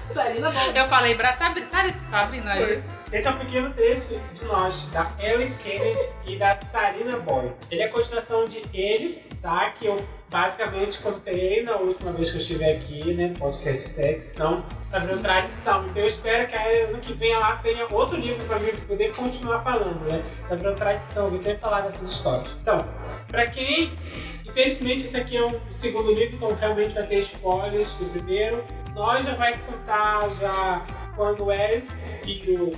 Sarina 0.05 0.51
bom. 0.51 0.71
Eu 0.73 0.87
falei 0.87 1.15
pra 1.15 1.33
Sabrina. 1.33 1.67
Sabrina. 2.09 2.55
Foi. 2.55 2.96
Esse 3.11 3.25
é 3.25 3.31
um 3.31 3.37
pequeno 3.37 3.73
trecho 3.73 4.19
de 4.33 4.43
nós, 4.45 4.89
da 4.91 5.09
Ellie 5.17 5.55
Kennedy 5.63 6.09
e 6.27 6.35
da 6.35 6.53
Sarina 6.55 7.17
Boy. 7.19 7.53
Ele 7.71 7.81
é 7.81 7.85
a 7.85 7.89
continuação 7.89 8.43
de 8.43 8.61
Ele, 8.73 9.23
tá? 9.41 9.69
Que 9.69 9.85
eu 9.85 9.97
basicamente 10.29 10.99
contei 10.99 11.63
na 11.63 11.77
última 11.77 12.11
vez 12.11 12.29
que 12.29 12.35
eu 12.35 12.41
estive 12.41 12.65
aqui, 12.65 13.13
né? 13.13 13.33
Podcast 13.39 13.89
Sex, 13.89 14.33
então 14.33 14.65
tá 14.91 14.99
virando 14.99 15.21
tradição. 15.21 15.85
Então 15.85 16.01
eu 16.01 16.07
espero 16.07 16.49
que 16.49 16.55
ano 16.57 16.99
que 16.99 17.13
vem 17.13 17.33
lá 17.37 17.55
tenha 17.55 17.87
outro 17.93 18.17
livro 18.17 18.45
pra 18.45 18.59
mim 18.59 18.71
poder 18.85 19.15
continuar 19.15 19.63
falando, 19.63 20.01
né? 20.01 20.21
Tá 20.49 20.55
virando 20.55 20.75
tradição, 20.75 21.37
sempre 21.37 21.59
falar 21.59 21.81
dessas 21.81 22.09
histórias. 22.09 22.57
Então, 22.61 22.85
pra 23.29 23.47
quem. 23.47 23.97
Infelizmente 24.45 25.03
esse 25.03 25.15
aqui 25.15 25.37
é 25.37 25.43
o 25.45 25.61
segundo 25.69 26.11
livro, 26.11 26.35
então 26.35 26.49
realmente 26.55 26.93
vai 26.93 27.05
ter 27.05 27.19
spoilers 27.19 27.93
do 27.93 28.05
primeiro. 28.11 28.63
Nós 28.93 29.23
já 29.23 29.35
vai 29.35 29.55
contar 29.59 30.27
já 30.41 30.85
quando 31.17 31.41
o 31.41 31.45
Wes 31.47 31.89
e 32.25 32.51
o, 32.51 32.71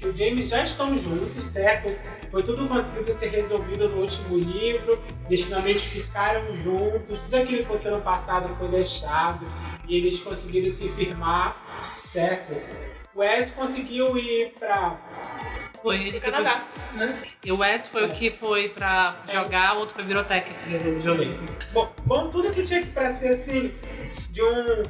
e 0.00 0.06
o 0.06 0.14
James 0.14 0.48
já 0.50 0.62
estão 0.62 0.94
juntos, 0.94 1.42
certo? 1.44 1.92
Foi 2.30 2.42
tudo 2.42 2.68
conseguido 2.68 3.10
ser 3.12 3.30
resolvido 3.30 3.88
no 3.88 4.02
último 4.02 4.36
livro, 4.38 5.02
eles 5.26 5.40
finalmente 5.40 5.80
ficaram 5.80 6.54
juntos, 6.54 7.18
tudo 7.18 7.34
aquilo 7.36 7.58
que 7.58 7.64
aconteceu 7.64 7.92
no 7.96 8.02
passado 8.02 8.54
foi 8.56 8.68
deixado 8.68 9.46
e 9.88 9.96
eles 9.96 10.20
conseguiram 10.20 10.72
se 10.72 10.88
firmar, 10.90 11.56
certo? 12.04 12.52
O 13.14 13.20
Wes 13.20 13.50
conseguiu 13.50 14.16
ir 14.18 14.52
pra. 14.58 15.00
Foi 15.82 15.96
ele 16.08 16.20
Canadá, 16.20 16.64
né? 16.94 17.08
foi- 17.08 17.28
E 17.44 17.52
o 17.52 17.58
Wes 17.58 17.86
foi 17.86 18.04
o 18.04 18.10
que 18.12 18.30
foi 18.30 18.68
pra 18.70 19.22
jogar, 19.32 19.76
o 19.76 19.80
outro 19.80 19.94
foi 19.94 20.04
virou 20.04 20.24
técnico 20.24 20.68
do 20.68 21.00
jogo. 21.00 21.22
Sim. 21.22 21.38
Bom, 21.72 21.92
bom, 22.04 22.28
tudo 22.28 22.52
que 22.52 22.62
tinha 22.62 22.82
que 22.82 22.88
pra 22.88 23.08
ser 23.10 23.28
assim, 23.28 23.72
de 24.30 24.42
um, 24.42 24.82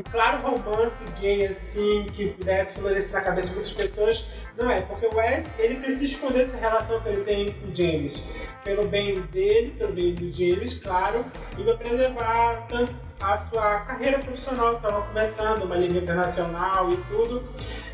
um 0.00 0.10
claro 0.10 0.42
romance 0.42 1.02
gay, 1.20 1.46
assim, 1.46 2.06
que 2.12 2.28
pudesse 2.28 2.74
florescer 2.74 3.12
na 3.12 3.20
cabeça 3.20 3.48
de 3.48 3.54
muitas 3.54 3.72
pessoas, 3.72 4.26
não 4.56 4.70
é. 4.70 4.80
Porque 4.80 5.06
o 5.06 5.14
Wes, 5.14 5.48
ele 5.58 5.76
precisa 5.76 6.04
esconder 6.04 6.40
essa 6.40 6.56
relação 6.56 7.00
que 7.00 7.08
ele 7.08 7.22
tem 7.22 7.52
com 7.52 7.68
o 7.68 7.74
James. 7.74 8.22
Pelo 8.64 8.86
bem 8.86 9.20
dele, 9.20 9.74
pelo 9.78 9.92
bem 9.92 10.14
do 10.14 10.32
James, 10.32 10.74
claro, 10.74 11.24
e 11.58 11.62
pra 11.62 11.76
preservar 11.76 12.66
tanto 12.68 12.94
a 13.20 13.36
sua 13.36 13.80
carreira 13.80 14.18
profissional 14.18 14.70
que 14.70 14.86
estava 14.86 15.02
começando, 15.02 15.64
uma 15.64 15.76
língua 15.76 15.98
internacional 15.98 16.90
e 16.92 16.96
tudo. 16.96 17.42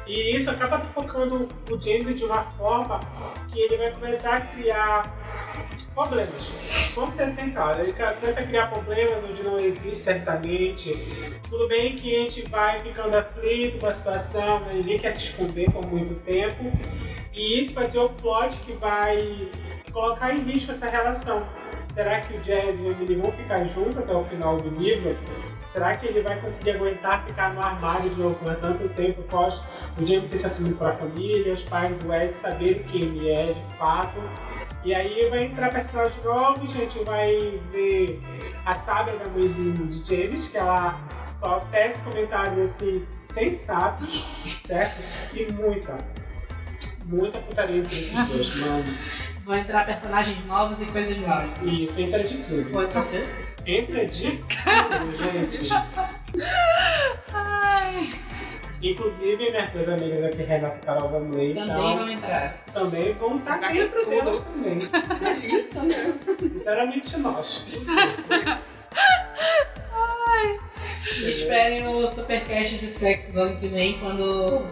E 0.07 0.37
isso 0.37 0.49
acaba 0.49 0.79
se 0.79 0.89
focando 0.91 1.49
o 1.69 1.81
James 1.81 2.15
de 2.15 2.25
uma 2.25 2.45
forma 2.45 3.01
que 3.49 3.59
ele 3.59 3.77
vai 3.77 3.91
começar 3.91 4.37
a 4.37 4.41
criar 4.41 5.13
problemas. 5.93 6.53
Vamos 6.95 7.15
ser 7.15 7.25
assim. 7.25 7.53
Ele 7.81 7.93
começa 7.93 8.41
a 8.41 8.43
criar 8.45 8.67
problemas 8.71 9.25
onde 9.25 9.43
não 9.43 9.59
existe 9.59 9.97
certamente. 9.97 10.93
Tudo 11.49 11.67
bem 11.67 11.97
que 11.97 12.15
a 12.15 12.21
gente 12.21 12.43
vai 12.49 12.79
ficando 12.79 13.17
aflito 13.17 13.79
com 13.79 13.87
a 13.87 13.93
situação, 13.93 14.61
né? 14.61 14.75
ninguém 14.75 14.99
quer 14.99 15.11
se 15.11 15.25
esconder 15.25 15.71
por 15.73 15.85
muito 15.87 16.15
tempo. 16.21 16.71
E 17.33 17.61
isso 17.61 17.75
vai 17.75 17.85
ser 17.85 17.99
o 17.99 18.09
plot 18.11 18.57
que 18.59 18.73
vai 18.75 19.51
colocar 19.93 20.33
em 20.33 20.41
risco 20.41 20.71
essa 20.71 20.87
relação. 20.87 21.47
Será 21.97 22.21
que 22.21 22.37
o 22.37 22.41
Jazz 22.41 22.79
e 22.79 22.83
o 22.83 22.91
Emily 22.91 23.17
vão 23.17 23.33
ficar 23.33 23.65
juntos 23.65 23.97
até 23.97 24.13
o 24.13 24.23
final 24.23 24.59
do 24.59 24.69
livro? 24.69 25.17
Será 25.73 25.97
que 25.97 26.05
ele 26.05 26.21
vai 26.21 26.39
conseguir 26.39 26.73
aguentar 26.73 27.25
ficar 27.25 27.55
no 27.55 27.61
armário 27.63 28.11
de 28.11 28.21
novo 28.21 28.35
por 28.35 28.55
tanto 28.57 28.87
tempo 28.91 29.23
após 29.23 29.63
o 29.99 30.07
Jamie 30.07 30.29
ter 30.29 30.37
se 30.37 30.45
assumido 30.45 30.77
para 30.77 30.91
a 30.91 30.93
família, 30.93 31.55
os 31.55 31.63
pais 31.63 31.97
do 31.97 32.09
Wes 32.09 32.33
saberem 32.33 32.83
quem 32.83 33.01
ele 33.01 33.31
é 33.31 33.55
de 33.55 33.79
fato? 33.79 34.19
E 34.85 34.95
aí 34.95 35.31
vai 35.31 35.45
entrar 35.45 35.71
personagens 35.71 36.23
novos, 36.23 36.71
a 36.71 36.79
gente 36.81 37.03
vai 37.03 37.59
ver 37.73 38.21
a 38.67 38.75
Sábia 38.75 39.17
da 39.17 39.31
mãe 39.31 39.49
do, 39.49 39.87
de 39.87 40.07
James, 40.07 40.49
que 40.49 40.59
ela 40.59 41.01
só 41.25 41.61
tece 41.73 42.03
comentários 42.03 42.59
assim, 42.59 43.07
sensatos, 43.25 44.23
certo? 44.67 45.03
E 45.35 45.51
muita, 45.51 45.97
muita 47.07 47.39
putaria 47.39 47.79
entre 47.79 47.95
esses 47.95 48.29
dois, 48.29 48.57
mano. 48.57 48.85
Vão 49.47 49.57
entrar 49.57 49.87
personagens 49.87 50.45
novos 50.45 50.83
e 50.83 50.87
coisas 50.91 51.17
novas. 51.19 51.53
Isso 51.63 52.01
entra 52.01 52.25
de 52.25 52.37
tudo. 52.39 52.69
Vou 52.73 52.83
entrar 52.83 53.05
o 53.05 53.07
quê? 53.09 53.23
Entra 53.65 54.05
de 54.05 54.39
tudo, 54.39 55.33
gente. 55.33 55.71
Inclusive, 58.83 59.37
minhas 59.51 59.71
duas 59.71 59.89
amigas 59.89 60.25
aqui, 60.25 60.43
Renata 60.43 60.79
e 60.83 60.85
Carol 60.85 61.09
Van 61.11 61.31
Ley, 61.37 61.55
Também 61.55 61.63
então, 61.65 61.97
vão 61.99 62.11
entrar. 62.11 62.65
também 62.73 63.13
vão 63.15 63.37
estar 63.37 63.61
Vai 63.61 63.73
dentro 63.73 64.01
tudo. 64.01 64.11
delas 64.11 64.41
também. 64.41 64.79
Delícia. 65.41 66.15
Literalmente 66.43 67.17
nós. 67.19 67.69
E 71.19 71.31
esperem 71.31 71.87
o 71.87 72.09
supercast 72.09 72.79
de 72.79 72.89
sexo 72.89 73.33
do 73.33 73.41
ano 73.43 73.57
que 73.61 73.69
vem, 73.69 73.97
quando 74.01 74.67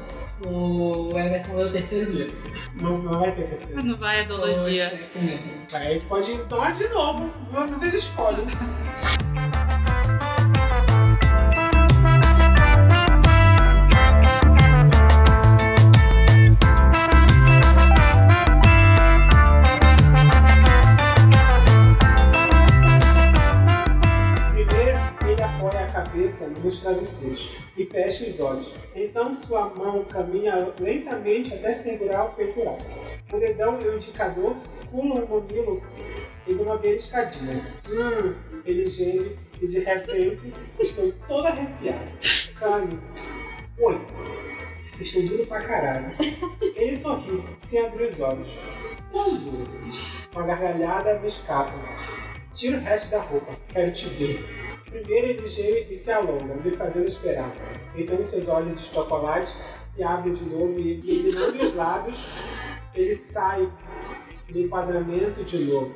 o 0.45 1.11
Everton 1.19 1.57
ler 1.57 1.67
o 1.67 1.73
terceiro 1.73 2.13
livro. 2.13 2.37
Não, 2.81 2.99
não 2.99 3.21
vai 3.21 3.35
ter 3.35 3.49
que 3.49 3.57
ser. 3.57 3.83
Não 3.83 3.97
vai 3.97 4.21
a 4.21 4.23
ideologia. 4.23 4.91
Poxa, 4.91 5.05
que. 5.69 5.77
Aí 5.77 5.87
a 5.87 5.93
gente 5.93 6.07
pode 6.07 6.39
tomar 6.45 6.73
de 6.73 6.89
novo. 6.89 7.31
Vocês 7.69 7.95
escolhem. 7.95 8.47
Cabeça 26.45 26.49
nos 26.61 26.81
travesseiros 26.81 27.51
e 27.77 27.85
fecha 27.85 28.25
os 28.25 28.41
olhos. 28.41 28.73
Então 28.95 29.33
sua 29.33 29.73
mão 29.77 30.05
caminha 30.05 30.73
lentamente 30.79 31.55
até 31.55 31.73
segurar 31.73 32.25
o 32.25 32.35
peitoral. 32.35 32.79
O 33.33 33.39
dedão 33.39 33.79
e 33.83 33.89
o 33.89 33.97
indicador 33.97 34.57
circulam 34.57 35.25
o 35.25 35.29
mamilo 35.29 35.83
e 36.47 36.55
de 36.55 36.63
uma 36.63 36.77
beliscadinha. 36.77 37.65
Hum, 37.89 38.35
ele 38.65 38.87
geme 38.87 39.37
e 39.61 39.67
de 39.67 39.81
repente 39.81 40.53
estou 40.79 41.13
toda 41.27 41.49
arrepiada. 41.49 42.13
Cami, 42.57 42.99
oi, 43.79 44.01
estou 45.01 45.23
duro 45.23 45.47
pra 45.47 45.63
caralho. 45.63 46.11
Ele 46.77 46.95
sorri, 46.95 47.43
sem 47.65 47.81
abrir 47.81 48.07
os 48.07 48.21
olhos. 48.21 48.55
Não 49.13 49.37
duro. 49.37 49.71
Uma 50.35 50.47
gargalhada 50.47 51.19
me 51.21 51.27
escapa. 51.27 51.73
Tira 52.53 52.79
o 52.79 52.81
resto 52.81 53.11
da 53.11 53.21
roupa, 53.21 53.53
quero 53.69 53.91
te 53.91 54.09
ver. 54.11 54.45
Primeiro 54.95 55.27
ele 55.27 55.49
geme 55.49 55.89
e 55.91 55.95
se 55.97 56.09
alonga, 56.13 56.55
me 56.55 56.71
fazendo 56.71 57.09
esperar. 57.09 57.53
Então 57.97 58.25
seus 58.25 58.47
olhos 58.47 58.81
de 58.81 58.95
chocolate 58.95 59.53
se 59.81 60.05
abrem 60.05 60.33
de 60.33 60.45
novo 60.45 60.79
e, 60.79 61.01
iluminando 61.01 61.65
os 61.65 61.75
lábios, 61.75 62.25
ele 62.95 63.13
sai 63.13 63.69
do 64.49 64.61
enquadramento 64.61 65.43
de 65.43 65.59
novo. 65.65 65.93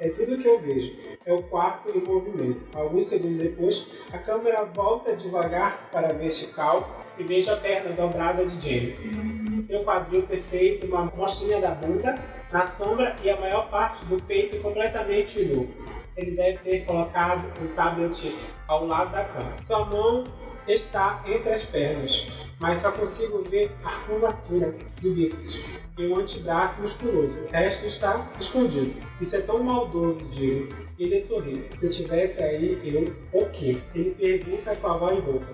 É 0.00 0.08
tudo 0.08 0.36
que 0.36 0.48
eu 0.48 0.58
vejo. 0.58 0.96
É 1.24 1.32
o 1.32 1.44
quarto 1.44 1.96
em 1.96 2.00
movimento. 2.00 2.60
Alguns 2.74 3.04
segundos 3.04 3.38
depois, 3.38 3.86
a 4.12 4.18
câmera 4.18 4.64
volta 4.64 5.14
devagar 5.14 5.88
para 5.92 6.08
a 6.08 6.12
vertical 6.12 7.04
e 7.16 7.22
vejo 7.22 7.52
a 7.52 7.56
perna 7.56 7.92
dobrada 7.92 8.44
de 8.44 8.60
Jamie. 8.60 9.60
Seu 9.60 9.84
quadril 9.84 10.22
perfeito, 10.24 10.88
uma 10.88 11.04
mostrinha 11.04 11.60
da 11.60 11.70
bunda 11.70 12.16
na 12.50 12.64
sombra 12.64 13.14
e 13.22 13.30
a 13.30 13.36
maior 13.38 13.70
parte 13.70 14.04
do 14.06 14.20
peito 14.20 14.58
completamente 14.58 15.40
nu. 15.44 15.68
Ele 16.16 16.32
deve 16.32 16.58
ter 16.58 16.84
colocado 16.84 17.44
o 17.62 17.68
tablet 17.74 18.34
ao 18.68 18.86
lado 18.86 19.12
da 19.12 19.24
cama. 19.24 19.52
Sua 19.62 19.84
mão 19.84 20.24
está 20.66 21.22
entre 21.26 21.50
as 21.50 21.64
pernas, 21.64 22.26
mas 22.60 22.78
só 22.78 22.92
consigo 22.92 23.42
ver 23.42 23.70
a 23.84 23.92
curvatura 24.00 24.74
do 25.02 25.10
bíceps 25.12 25.64
e 25.98 26.06
um 26.06 26.18
antebraço 26.18 26.80
musculoso. 26.80 27.38
O 27.40 27.50
resto 27.50 27.86
está 27.86 28.30
escondido. 28.40 28.94
Isso 29.20 29.36
é 29.36 29.40
tão 29.40 29.62
maldoso, 29.62 30.24
digo. 30.28 30.74
Ele 30.98 31.18
sorri. 31.18 31.68
Se 31.74 31.88
tivesse 31.90 32.42
aí, 32.42 32.80
eu, 32.84 33.40
o 33.40 33.46
quê? 33.50 33.80
Ele 33.94 34.10
pergunta 34.10 34.74
com 34.76 34.86
a 34.86 34.96
voz 34.96 35.24
rouca. 35.24 35.46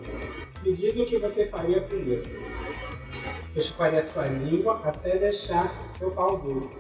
Me 0.63 0.73
diz 0.75 0.97
o 0.97 1.05
que 1.05 1.19
você 1.19 1.47
faria 1.47 1.81
primeiro. 1.81 2.29
Eu 3.55 3.61
chuparia 3.61 4.01
sua 4.01 4.27
língua 4.27 4.81
até 4.85 5.17
deixar 5.17 5.73
seu 5.91 6.11
pau 6.11 6.39
duro. 6.39 6.71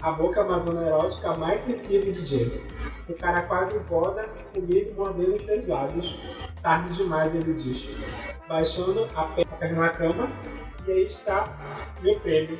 A 0.00 0.12
boca 0.12 0.40
é 0.40 0.42
uma 0.44 0.58
zona 0.58 0.86
erótica 0.86 1.34
mais 1.34 1.60
sensível 1.60 2.12
de 2.12 2.26
Jamie. 2.26 2.62
O 3.08 3.14
cara 3.14 3.42
quase 3.42 3.78
goza 3.88 4.24
comigo 4.54 4.94
mordendo 4.96 5.40
seus 5.40 5.66
lábios. 5.66 6.18
Tarde 6.62 6.92
demais, 6.92 7.34
ele 7.34 7.54
diz. 7.54 7.88
Baixando 8.48 9.06
a 9.14 9.24
pe- 9.24 9.42
a 9.42 9.56
perna 9.56 9.80
na 9.82 9.88
cama, 9.88 10.30
e 10.86 10.92
aí 10.92 11.06
está 11.06 11.56
meu 12.02 12.18
prêmio. 12.20 12.58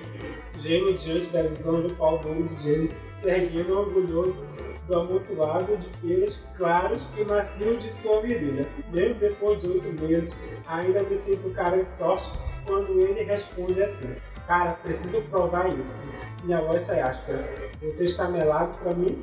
Jamie 0.59 0.95
diante 0.95 1.29
da 1.29 1.43
visão 1.43 1.81
do 1.83 1.95
pau 1.95 2.19
duro 2.19 2.43
de 2.45 2.59
Jamie, 2.63 2.91
se 3.21 3.29
erguendo 3.29 3.79
orgulhoso 3.79 4.45
do 4.89 4.99
amontoado 4.99 5.77
de 5.77 5.89
pelos 5.99 6.43
claros 6.57 7.07
e 7.17 7.25
macios 7.25 7.79
de 7.83 7.93
sua 7.93 8.21
virilha. 8.23 8.67
Mesmo 8.93 9.15
depois 9.17 9.61
de 9.61 9.69
oito 9.69 10.03
meses, 10.03 10.37
ainda 10.67 11.03
me 11.03 11.15
sinto 11.15 11.51
cara 11.51 11.77
de 11.77 11.85
sorte 11.85 12.33
quando 12.67 12.99
ele 12.99 13.23
responde 13.25 13.83
assim. 13.83 14.17
Cara, 14.47 14.73
preciso 14.83 15.23
provar 15.23 15.69
isso. 15.79 16.05
Minha 16.45 16.61
voz 16.61 16.83
sai 16.83 17.01
áspera. 17.01 17.53
Você 17.83 18.05
está 18.05 18.29
melado 18.29 18.79
pra 18.79 18.95
mim? 18.95 19.23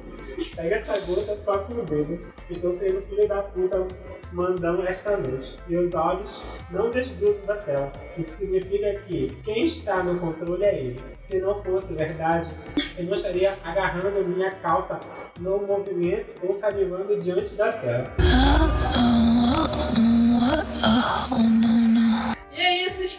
Pega 0.55 0.76
essa 0.76 0.99
gota 1.05 1.36
só 1.38 1.59
com 1.59 1.74
o 1.74 1.84
dedo. 1.84 2.19
Estou 2.49 2.71
sendo 2.71 3.01
filho 3.01 3.28
da 3.28 3.41
puta 3.41 3.88
mandando 4.34 4.86
esta 4.86 5.15
noite. 5.15 5.55
Meus 5.67 5.93
olhos 5.93 6.41
não 6.71 6.89
desgrudam 6.89 7.45
da 7.45 7.55
tela, 7.55 7.91
o 8.17 8.24
que 8.24 8.34
significa 8.34 8.99
que 9.01 9.38
quem 9.43 9.65
está 9.65 10.03
no 10.03 10.19
controle 10.19 10.63
é 10.63 10.76
ele. 10.78 11.03
Se 11.15 11.39
não 11.39 11.63
fosse 11.63 11.93
verdade, 11.93 12.49
eu 12.97 13.05
não 13.05 13.13
estaria 13.13 13.57
agarrando 13.63 14.28
minha 14.28 14.51
calça 14.51 14.99
no 15.39 15.59
movimento 15.59 16.34
ou 16.45 16.51
salivando 16.53 17.17
diante 17.19 17.53
da 17.53 17.71
tela. 17.71 18.11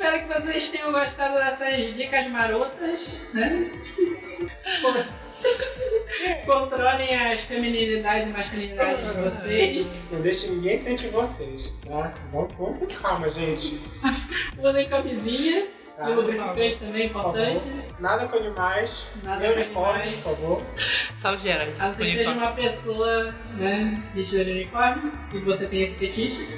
É 0.04 0.16
espero 0.18 0.28
que 0.28 0.34
vocês 0.42 0.68
tenham 0.68 0.92
gostado 0.92 1.34
dessas 1.38 1.94
dicas 1.94 2.26
marotas, 2.28 3.00
né? 3.32 3.70
Controlem 6.44 7.14
as 7.14 7.40
feminilidades 7.40 8.28
e 8.28 8.30
masculinidades 8.30 8.98
de 9.12 9.20
vocês. 9.20 10.04
Não 10.10 10.20
deixe 10.20 10.50
ninguém 10.50 10.76
sentir 10.76 11.08
vocês, 11.08 11.74
tá? 11.88 12.12
Vamos, 12.30 12.52
com 12.52 12.74
calma, 13.00 13.28
gente. 13.30 13.80
Usem 14.62 14.86
camisinha 14.86 15.66
Tá? 15.96 16.10
e 16.10 16.14
lubrificante 16.14 16.76
também, 16.78 17.08
favor. 17.08 17.38
importante. 17.38 17.60
Nada 18.00 18.26
com 18.26 18.36
animais. 18.36 19.06
Nada 19.22 19.40
nem 19.40 19.52
com 19.54 19.60
unicórnio, 19.60 20.02
animais. 20.02 20.16
por 20.16 20.36
favor. 20.36 20.62
Salgera. 21.14 21.72
A 21.78 21.86
não 21.86 21.94
ser 21.94 22.04
que 22.06 22.16
seja 22.18 22.30
uma 22.32 22.50
pessoa, 22.50 23.34
né, 23.56 24.02
vestida 24.12 24.44
de 24.44 24.50
unicórnio 24.50 25.12
e 25.32 25.38
você 25.38 25.66
tem 25.66 25.82
esse 25.82 25.96
fetiche 25.96 26.48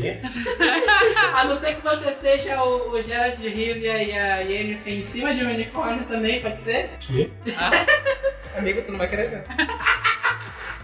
quê? 0.00 0.18
a 1.34 1.44
não 1.44 1.56
ser 1.56 1.76
que 1.76 1.82
você 1.82 2.12
seja 2.12 2.62
o, 2.62 2.90
o 2.92 3.02
Gerard 3.02 3.36
de 3.36 3.48
Rivia 3.48 4.02
e 4.02 4.12
a 4.12 4.36
Yennefer 4.38 4.94
em 4.94 5.02
cima 5.02 5.34
de 5.34 5.44
um 5.44 5.50
unicórnio 5.50 6.04
também, 6.04 6.40
pode 6.40 6.62
ser? 6.62 6.90
Quê? 7.00 7.30
Ah. 7.56 8.58
Amigo, 8.58 8.82
tu 8.82 8.92
não 8.92 8.98
vai 8.98 9.08
querer 9.08 9.30
ver. 9.30 9.44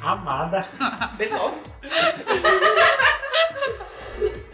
Amada. 0.00 0.66
B9. 1.18 1.54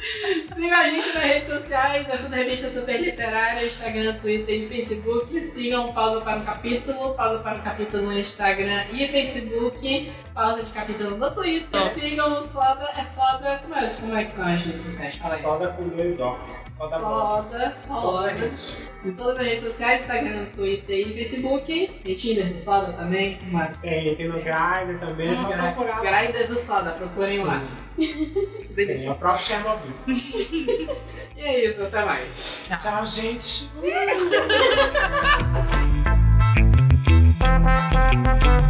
Siga 0.54 0.78
a 0.78 0.88
gente 0.88 1.12
nas 1.12 1.24
redes 1.24 1.48
sociais, 1.48 2.08
é 2.08 2.28
na 2.28 2.36
Revista 2.36 2.68
Super 2.68 3.00
Literária, 3.00 3.66
Instagram, 3.66 4.14
Twitter 4.14 4.62
e 4.62 4.68
Facebook. 4.68 5.46
Sigam 5.46 5.92
Pausa 5.92 6.20
para 6.20 6.40
o 6.40 6.44
Capítulo, 6.44 7.14
Pausa 7.14 7.40
para 7.40 7.58
o 7.58 7.62
Capítulo 7.62 8.04
no 8.04 8.18
Instagram 8.18 8.84
e 8.92 9.06
Facebook, 9.08 10.12
Pausa 10.34 10.62
de 10.62 10.70
Capítulo 10.70 11.16
no 11.16 11.30
Twitter. 11.30 11.92
Sigam 11.92 12.40
o 12.40 12.46
Soda, 12.46 12.88
é 12.96 13.02
Soda, 13.02 13.60
como 13.62 13.74
é, 13.74 13.88
como 13.88 14.16
é 14.16 14.24
que 14.24 14.32
são 14.32 14.46
as 14.46 14.60
redes 14.60 14.82
sociais? 14.82 15.16
Fala 15.16 15.34
aí. 15.34 15.42
Soda 15.42 15.68
com 15.68 15.88
dois 15.88 16.18
óculos. 16.20 16.67
Soda 16.86 17.74
Soda. 17.74 18.50
Em 19.04 19.12
todas 19.12 19.38
as 19.38 19.46
redes 19.46 19.64
sociais, 19.64 20.00
Instagram, 20.02 20.46
Twitter 20.54 20.96
e 20.96 21.14
Facebook. 21.14 22.00
E 22.04 22.14
Tinder 22.14 22.52
do 22.52 22.60
Soda 22.60 22.92
também, 22.92 23.38
mano. 23.50 23.72
Tem, 23.80 24.14
tem 24.14 24.28
no 24.28 24.34
Grindr 24.34 24.98
também, 25.00 25.30
é 25.30 25.34
só 25.34 25.48
procurar. 25.48 26.00
Grindr 26.00 26.46
do 26.46 26.58
Soda, 26.58 26.90
procurem 26.92 27.44
lá. 27.44 27.62
Sim, 27.96 28.46
é 29.06 29.10
o 29.10 29.14
próprio 29.14 29.44
Chernobyl. 29.44 29.92
E 31.36 31.40
é 31.40 31.66
isso, 31.66 31.84
até 31.84 32.04
mais. 32.04 32.68
Tchau, 32.82 33.06
gente. 33.06 33.70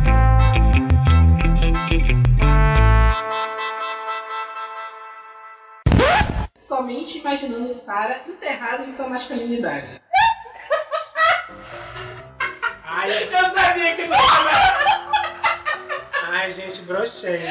Somente 6.78 7.18
imaginando 7.18 7.72
Sarah 7.72 8.20
enterrada 8.24 8.84
em 8.84 8.90
sua 8.92 9.08
masculinidade. 9.08 10.00
Ai, 12.84 13.24
Eu 13.24 13.52
sabia 13.52 13.96
que 13.96 14.06
você 14.06 14.14
ai, 16.22 16.48
gente, 16.52 16.82
brochei. 16.82 17.48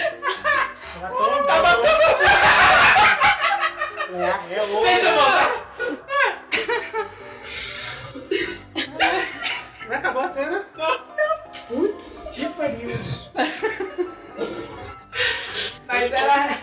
Tava 1.45 1.75
tão 1.75 1.82
bom. 1.82 1.88
É, 4.15 4.30
é. 4.30 4.65
Deixa 4.82 5.05
eu 5.07 5.15
voltar. 5.15 5.67
Não 9.89 9.95
acabou 9.97 10.21
a 10.21 10.32
cena? 10.32 10.65
Putz, 11.67 12.32
que 12.34 12.47
pariu. 12.47 12.97
Mas 15.86 16.13
era, 16.13 16.57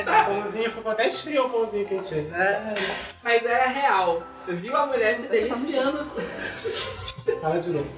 O 0.00 0.24
pãozinho 0.26 0.70
ficou 0.70 0.92
até 0.92 1.06
esfriou 1.06 1.46
o 1.46 1.50
pãozinho 1.50 1.86
quentinho. 1.86 2.30
mas 3.22 3.44
era 3.44 3.66
real. 3.68 4.22
Viu 4.48 4.76
a 4.76 4.86
mulher 4.86 5.14
se 5.16 5.28
deliciando, 5.28 6.10
Fala 7.40 7.60
de 7.60 7.70
novo. 7.70 7.88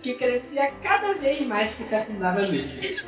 que 0.00 0.14
crescia 0.14 0.72
cada 0.82 1.14
vez 1.14 1.46
mais 1.46 1.74
que 1.74 1.84
se 1.84 1.94
afundava 1.94 2.40
nele. 2.40 2.98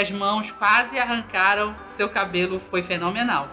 Minhas 0.00 0.10
mãos 0.10 0.50
quase 0.52 0.98
arrancaram. 0.98 1.76
Seu 1.96 2.08
cabelo 2.08 2.58
foi 2.70 2.82
fenomenal. 2.82 3.50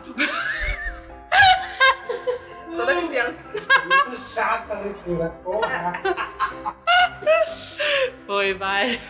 Toda 2.76 2.92
arrepiada. 2.94 3.36
Muito 3.84 4.18
chato 4.18 4.64
essa 4.64 4.80
leitura. 4.80 5.30
Porra. 5.44 5.94
Foi, 8.26 8.54
vai. 8.54 9.02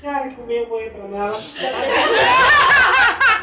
Cara, 0.00 0.28
que 0.28 0.40
o 0.40 0.46
mesmo 0.46 0.78
entra 0.78 1.08
nela. 1.08 1.40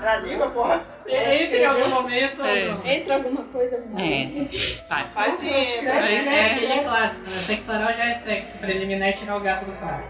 Era 0.00 0.12
a 0.12 0.16
língua, 0.18 0.50
porra. 0.50 0.94
Entre 1.06 1.58
em 1.58 1.64
algum 1.66 1.86
momento. 1.88 2.42
É. 2.42 2.64
não. 2.68 2.86
Entra 2.86 3.14
alguma 3.16 3.42
coisa 3.44 3.78
no 3.78 4.00
É, 4.00 4.48
vai. 4.88 5.06
Paciência. 5.12 5.80
É, 5.86 6.24
é 6.24 6.52
aquele 6.52 6.82
clássico, 6.82 7.28
né? 7.28 7.36
Sexo 7.38 7.70
oral 7.72 7.92
já 7.92 8.06
é 8.06 8.14
sexo. 8.14 8.58
Preliminar 8.60 9.08
é 9.10 9.12
tirar 9.12 9.36
o 9.36 9.40
gato 9.40 9.66
do 9.66 9.72
quarto. 9.72 10.08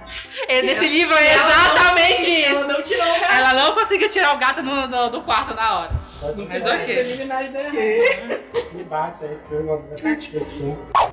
É, 0.48 0.62
Nesse 0.62 0.86
livro 0.86 1.12
é 1.14 1.34
exatamente 1.34 2.30
isso. 2.30 2.48
Ela 2.54 2.66
não 2.68 2.82
tirou 2.82 3.06
o 3.08 3.20
gato. 3.20 3.32
Ela 3.34 3.52
não 3.54 3.74
conseguiu 3.74 4.08
tirar 4.08 4.34
o 4.36 4.38
gato 4.38 4.62
no, 4.62 4.86
no- 4.86 5.10
do 5.10 5.20
quarto 5.22 5.52
na 5.54 5.80
hora. 5.80 5.92
Pode 6.20 6.46
Mas 6.46 6.64
ok. 6.64 6.84
Preliminares 6.94 7.52
errado. 7.54 8.42
Me 8.72 8.84
bate 8.84 9.24
aí, 9.24 9.36
pelo 9.48 9.72
amor 9.72 9.94
de 9.96 10.28
Deus. 10.28 10.60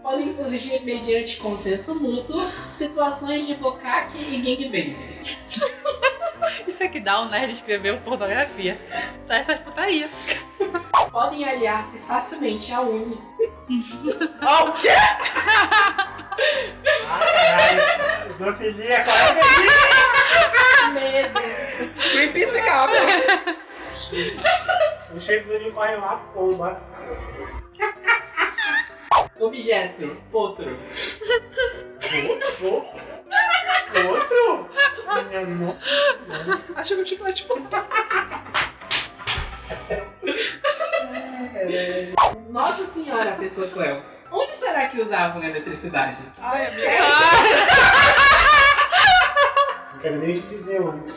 Podem 0.02 0.32
surgir 0.32 0.80
mediante 0.84 1.38
consenso 1.38 1.96
mútuo 1.96 2.52
situações 2.70 3.48
de 3.48 3.56
bocaque 3.56 4.18
e 4.20 4.38
gangbang. 4.38 4.96
Isso 6.68 6.84
é 6.84 6.88
que 6.88 7.00
dá 7.00 7.22
um 7.22 7.30
nerd 7.30 7.52
escrever 7.52 8.00
pornografia. 8.02 8.80
Tá 9.28 9.38
essas 9.38 9.60
putaria. 9.60 10.10
Podem 11.12 11.44
aliar-se 11.44 11.98
facilmente 12.00 12.74
à 12.74 12.82
Uni. 12.82 13.20
Ó, 14.46 14.70
o 14.70 14.74
quê? 14.74 14.90
Caralho. 17.08 18.38
Zoofilia, 18.38 19.04
qual 19.04 19.18
é 19.18 19.30
a 19.30 19.34
medida? 19.34 20.02
medo. 20.94 21.40
Greenpeace 22.14 22.52
me 22.52 22.62
calma. 22.62 22.94
O 25.14 25.20
chefe 25.20 25.72
corre 25.72 25.96
uma 25.96 26.18
pomba. 26.34 26.82
Objeto, 29.40 30.18
potro. 30.32 30.78
Outro? 32.64 32.86
Outro? 34.08 34.70
Minha 35.28 35.46
nossa. 35.46 35.80
Acho 36.82 36.96
que 36.96 37.02
eu 37.02 37.06
tinha 37.06 37.20
que 37.26 37.34
tipo. 37.34 37.54
Nossa 42.50 42.88
senhora, 42.88 43.34
pessoa 43.34 43.68
Cleo. 43.68 44.02
Onde 44.32 44.52
será 44.56 44.88
que 44.88 45.00
usavam 45.00 45.44
a 45.44 45.46
eletricidade? 45.48 46.18
Ai, 46.42 46.66
amiga. 46.66 46.82
Não 49.94 50.00
quero 50.00 50.18
nem 50.22 50.32
te 50.32 50.42
dizer 50.48 50.82
onde. 50.82 51.12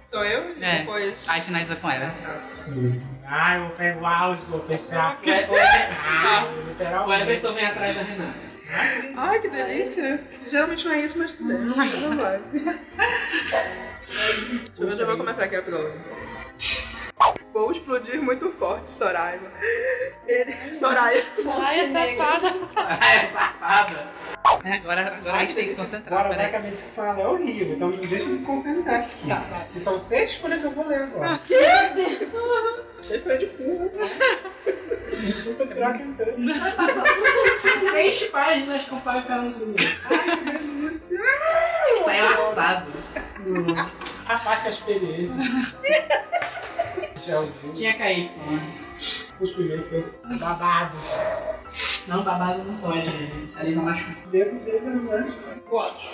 Sou 0.00 0.24
eu? 0.24 0.54
É. 0.58 0.78
Depois. 0.78 1.28
Aí 1.28 1.42
finaliza 1.42 1.76
com 1.76 1.90
ela. 1.90 2.14
Sim. 2.48 3.02
Ai, 3.26 3.58
eu 3.58 3.66
vou 3.66 3.76
pegar 3.76 4.00
o 4.00 4.06
áudio, 4.06 4.46
vou 4.46 4.60
fechar. 4.64 5.18
O 5.22 5.28
Everton- 5.28 5.54
Ai, 6.02 6.46
O 6.46 6.62
literalmente. 6.66 7.22
Everton 7.24 7.52
vem 7.52 7.66
atrás 7.66 7.94
da 7.94 8.00
Renata. 8.02 8.51
Ai, 9.16 9.40
que 9.40 9.48
delícia. 9.48 10.20
Geralmente 10.46 10.84
não 10.84 10.92
é 10.92 11.00
isso, 11.04 11.18
mas 11.18 11.32
tudo 11.32 11.48
bem. 11.48 11.58
Não 11.58 11.74
vai. 12.16 12.40
Deixa 12.52 12.78
eu 14.78 14.86
ver 14.86 14.92
se 14.92 15.00
eu 15.00 15.06
vou 15.06 15.16
começar 15.16 15.44
aqui 15.44 15.56
rapidão. 15.56 15.92
Vou 17.52 17.70
explodir 17.70 18.20
muito 18.22 18.50
forte, 18.52 18.88
Soraiva. 18.88 19.46
Ele... 20.26 20.74
Soraya. 20.74 21.22
Soraya 21.34 21.92
safada. 21.92 22.60
Ah, 22.76 23.14
é 23.14 23.26
safada. 23.26 24.08
É, 24.64 24.72
agora, 24.74 25.16
agora 25.18 25.36
a 25.36 25.40
gente 25.40 25.54
tem 25.54 25.68
que 25.68 25.76
concentrar, 25.76 26.18
Agora 26.20 26.28
vai 26.28 26.36
peraí. 26.36 26.50
que 26.50 26.56
a 26.56 26.60
medicina 26.60 27.06
fala 27.08 27.20
é 27.20 27.26
horrível, 27.26 27.74
então 27.74 27.90
deixa 27.90 28.24
eu 28.24 28.30
me 28.30 28.44
concentrar 28.44 29.00
aqui. 29.00 29.28
Tá, 29.28 29.36
tá. 29.36 29.66
E 29.74 29.78
são 29.80 29.98
seis 29.98 30.36
folhas 30.36 30.60
que 30.60 30.66
eu 30.66 30.70
vou 30.70 30.86
ler 30.86 31.02
agora. 31.02 31.40
Você 33.02 33.18
foi 33.18 33.36
de 33.38 33.46
cu. 33.48 33.90
Puta 35.44 35.66
pior 35.66 35.92
que 35.92 36.02
entrando. 36.02 36.58
Vai 36.60 36.72
passar 36.72 37.04
seis 37.92 38.22
páginas 38.28 38.84
com 38.84 39.00
papel 39.00 39.42
no 39.42 39.74
Saiu 42.04 42.24
assado. 42.28 42.92
Rapaz, 44.24 44.62
que 44.62 44.68
experiência. 44.68 45.36
Gelzinho. 47.24 47.74
Tinha 47.74 47.94
KY. 47.94 48.30
Os 49.40 49.50
primeiros 49.50 49.88
foi 49.88 50.04
babado. 50.38 50.96
Não, 52.06 52.22
babado 52.22 52.64
não 52.64 52.76
pode, 52.76 53.06
gente. 53.06 53.46
Isso 53.46 53.60
ali 53.60 53.74
não 53.74 53.84
machuca. 53.84 54.16
Dedo 54.30 54.64
deles 54.64 54.82
é 54.86 54.90
mais. 54.90 55.34
Quatro. 55.68 56.08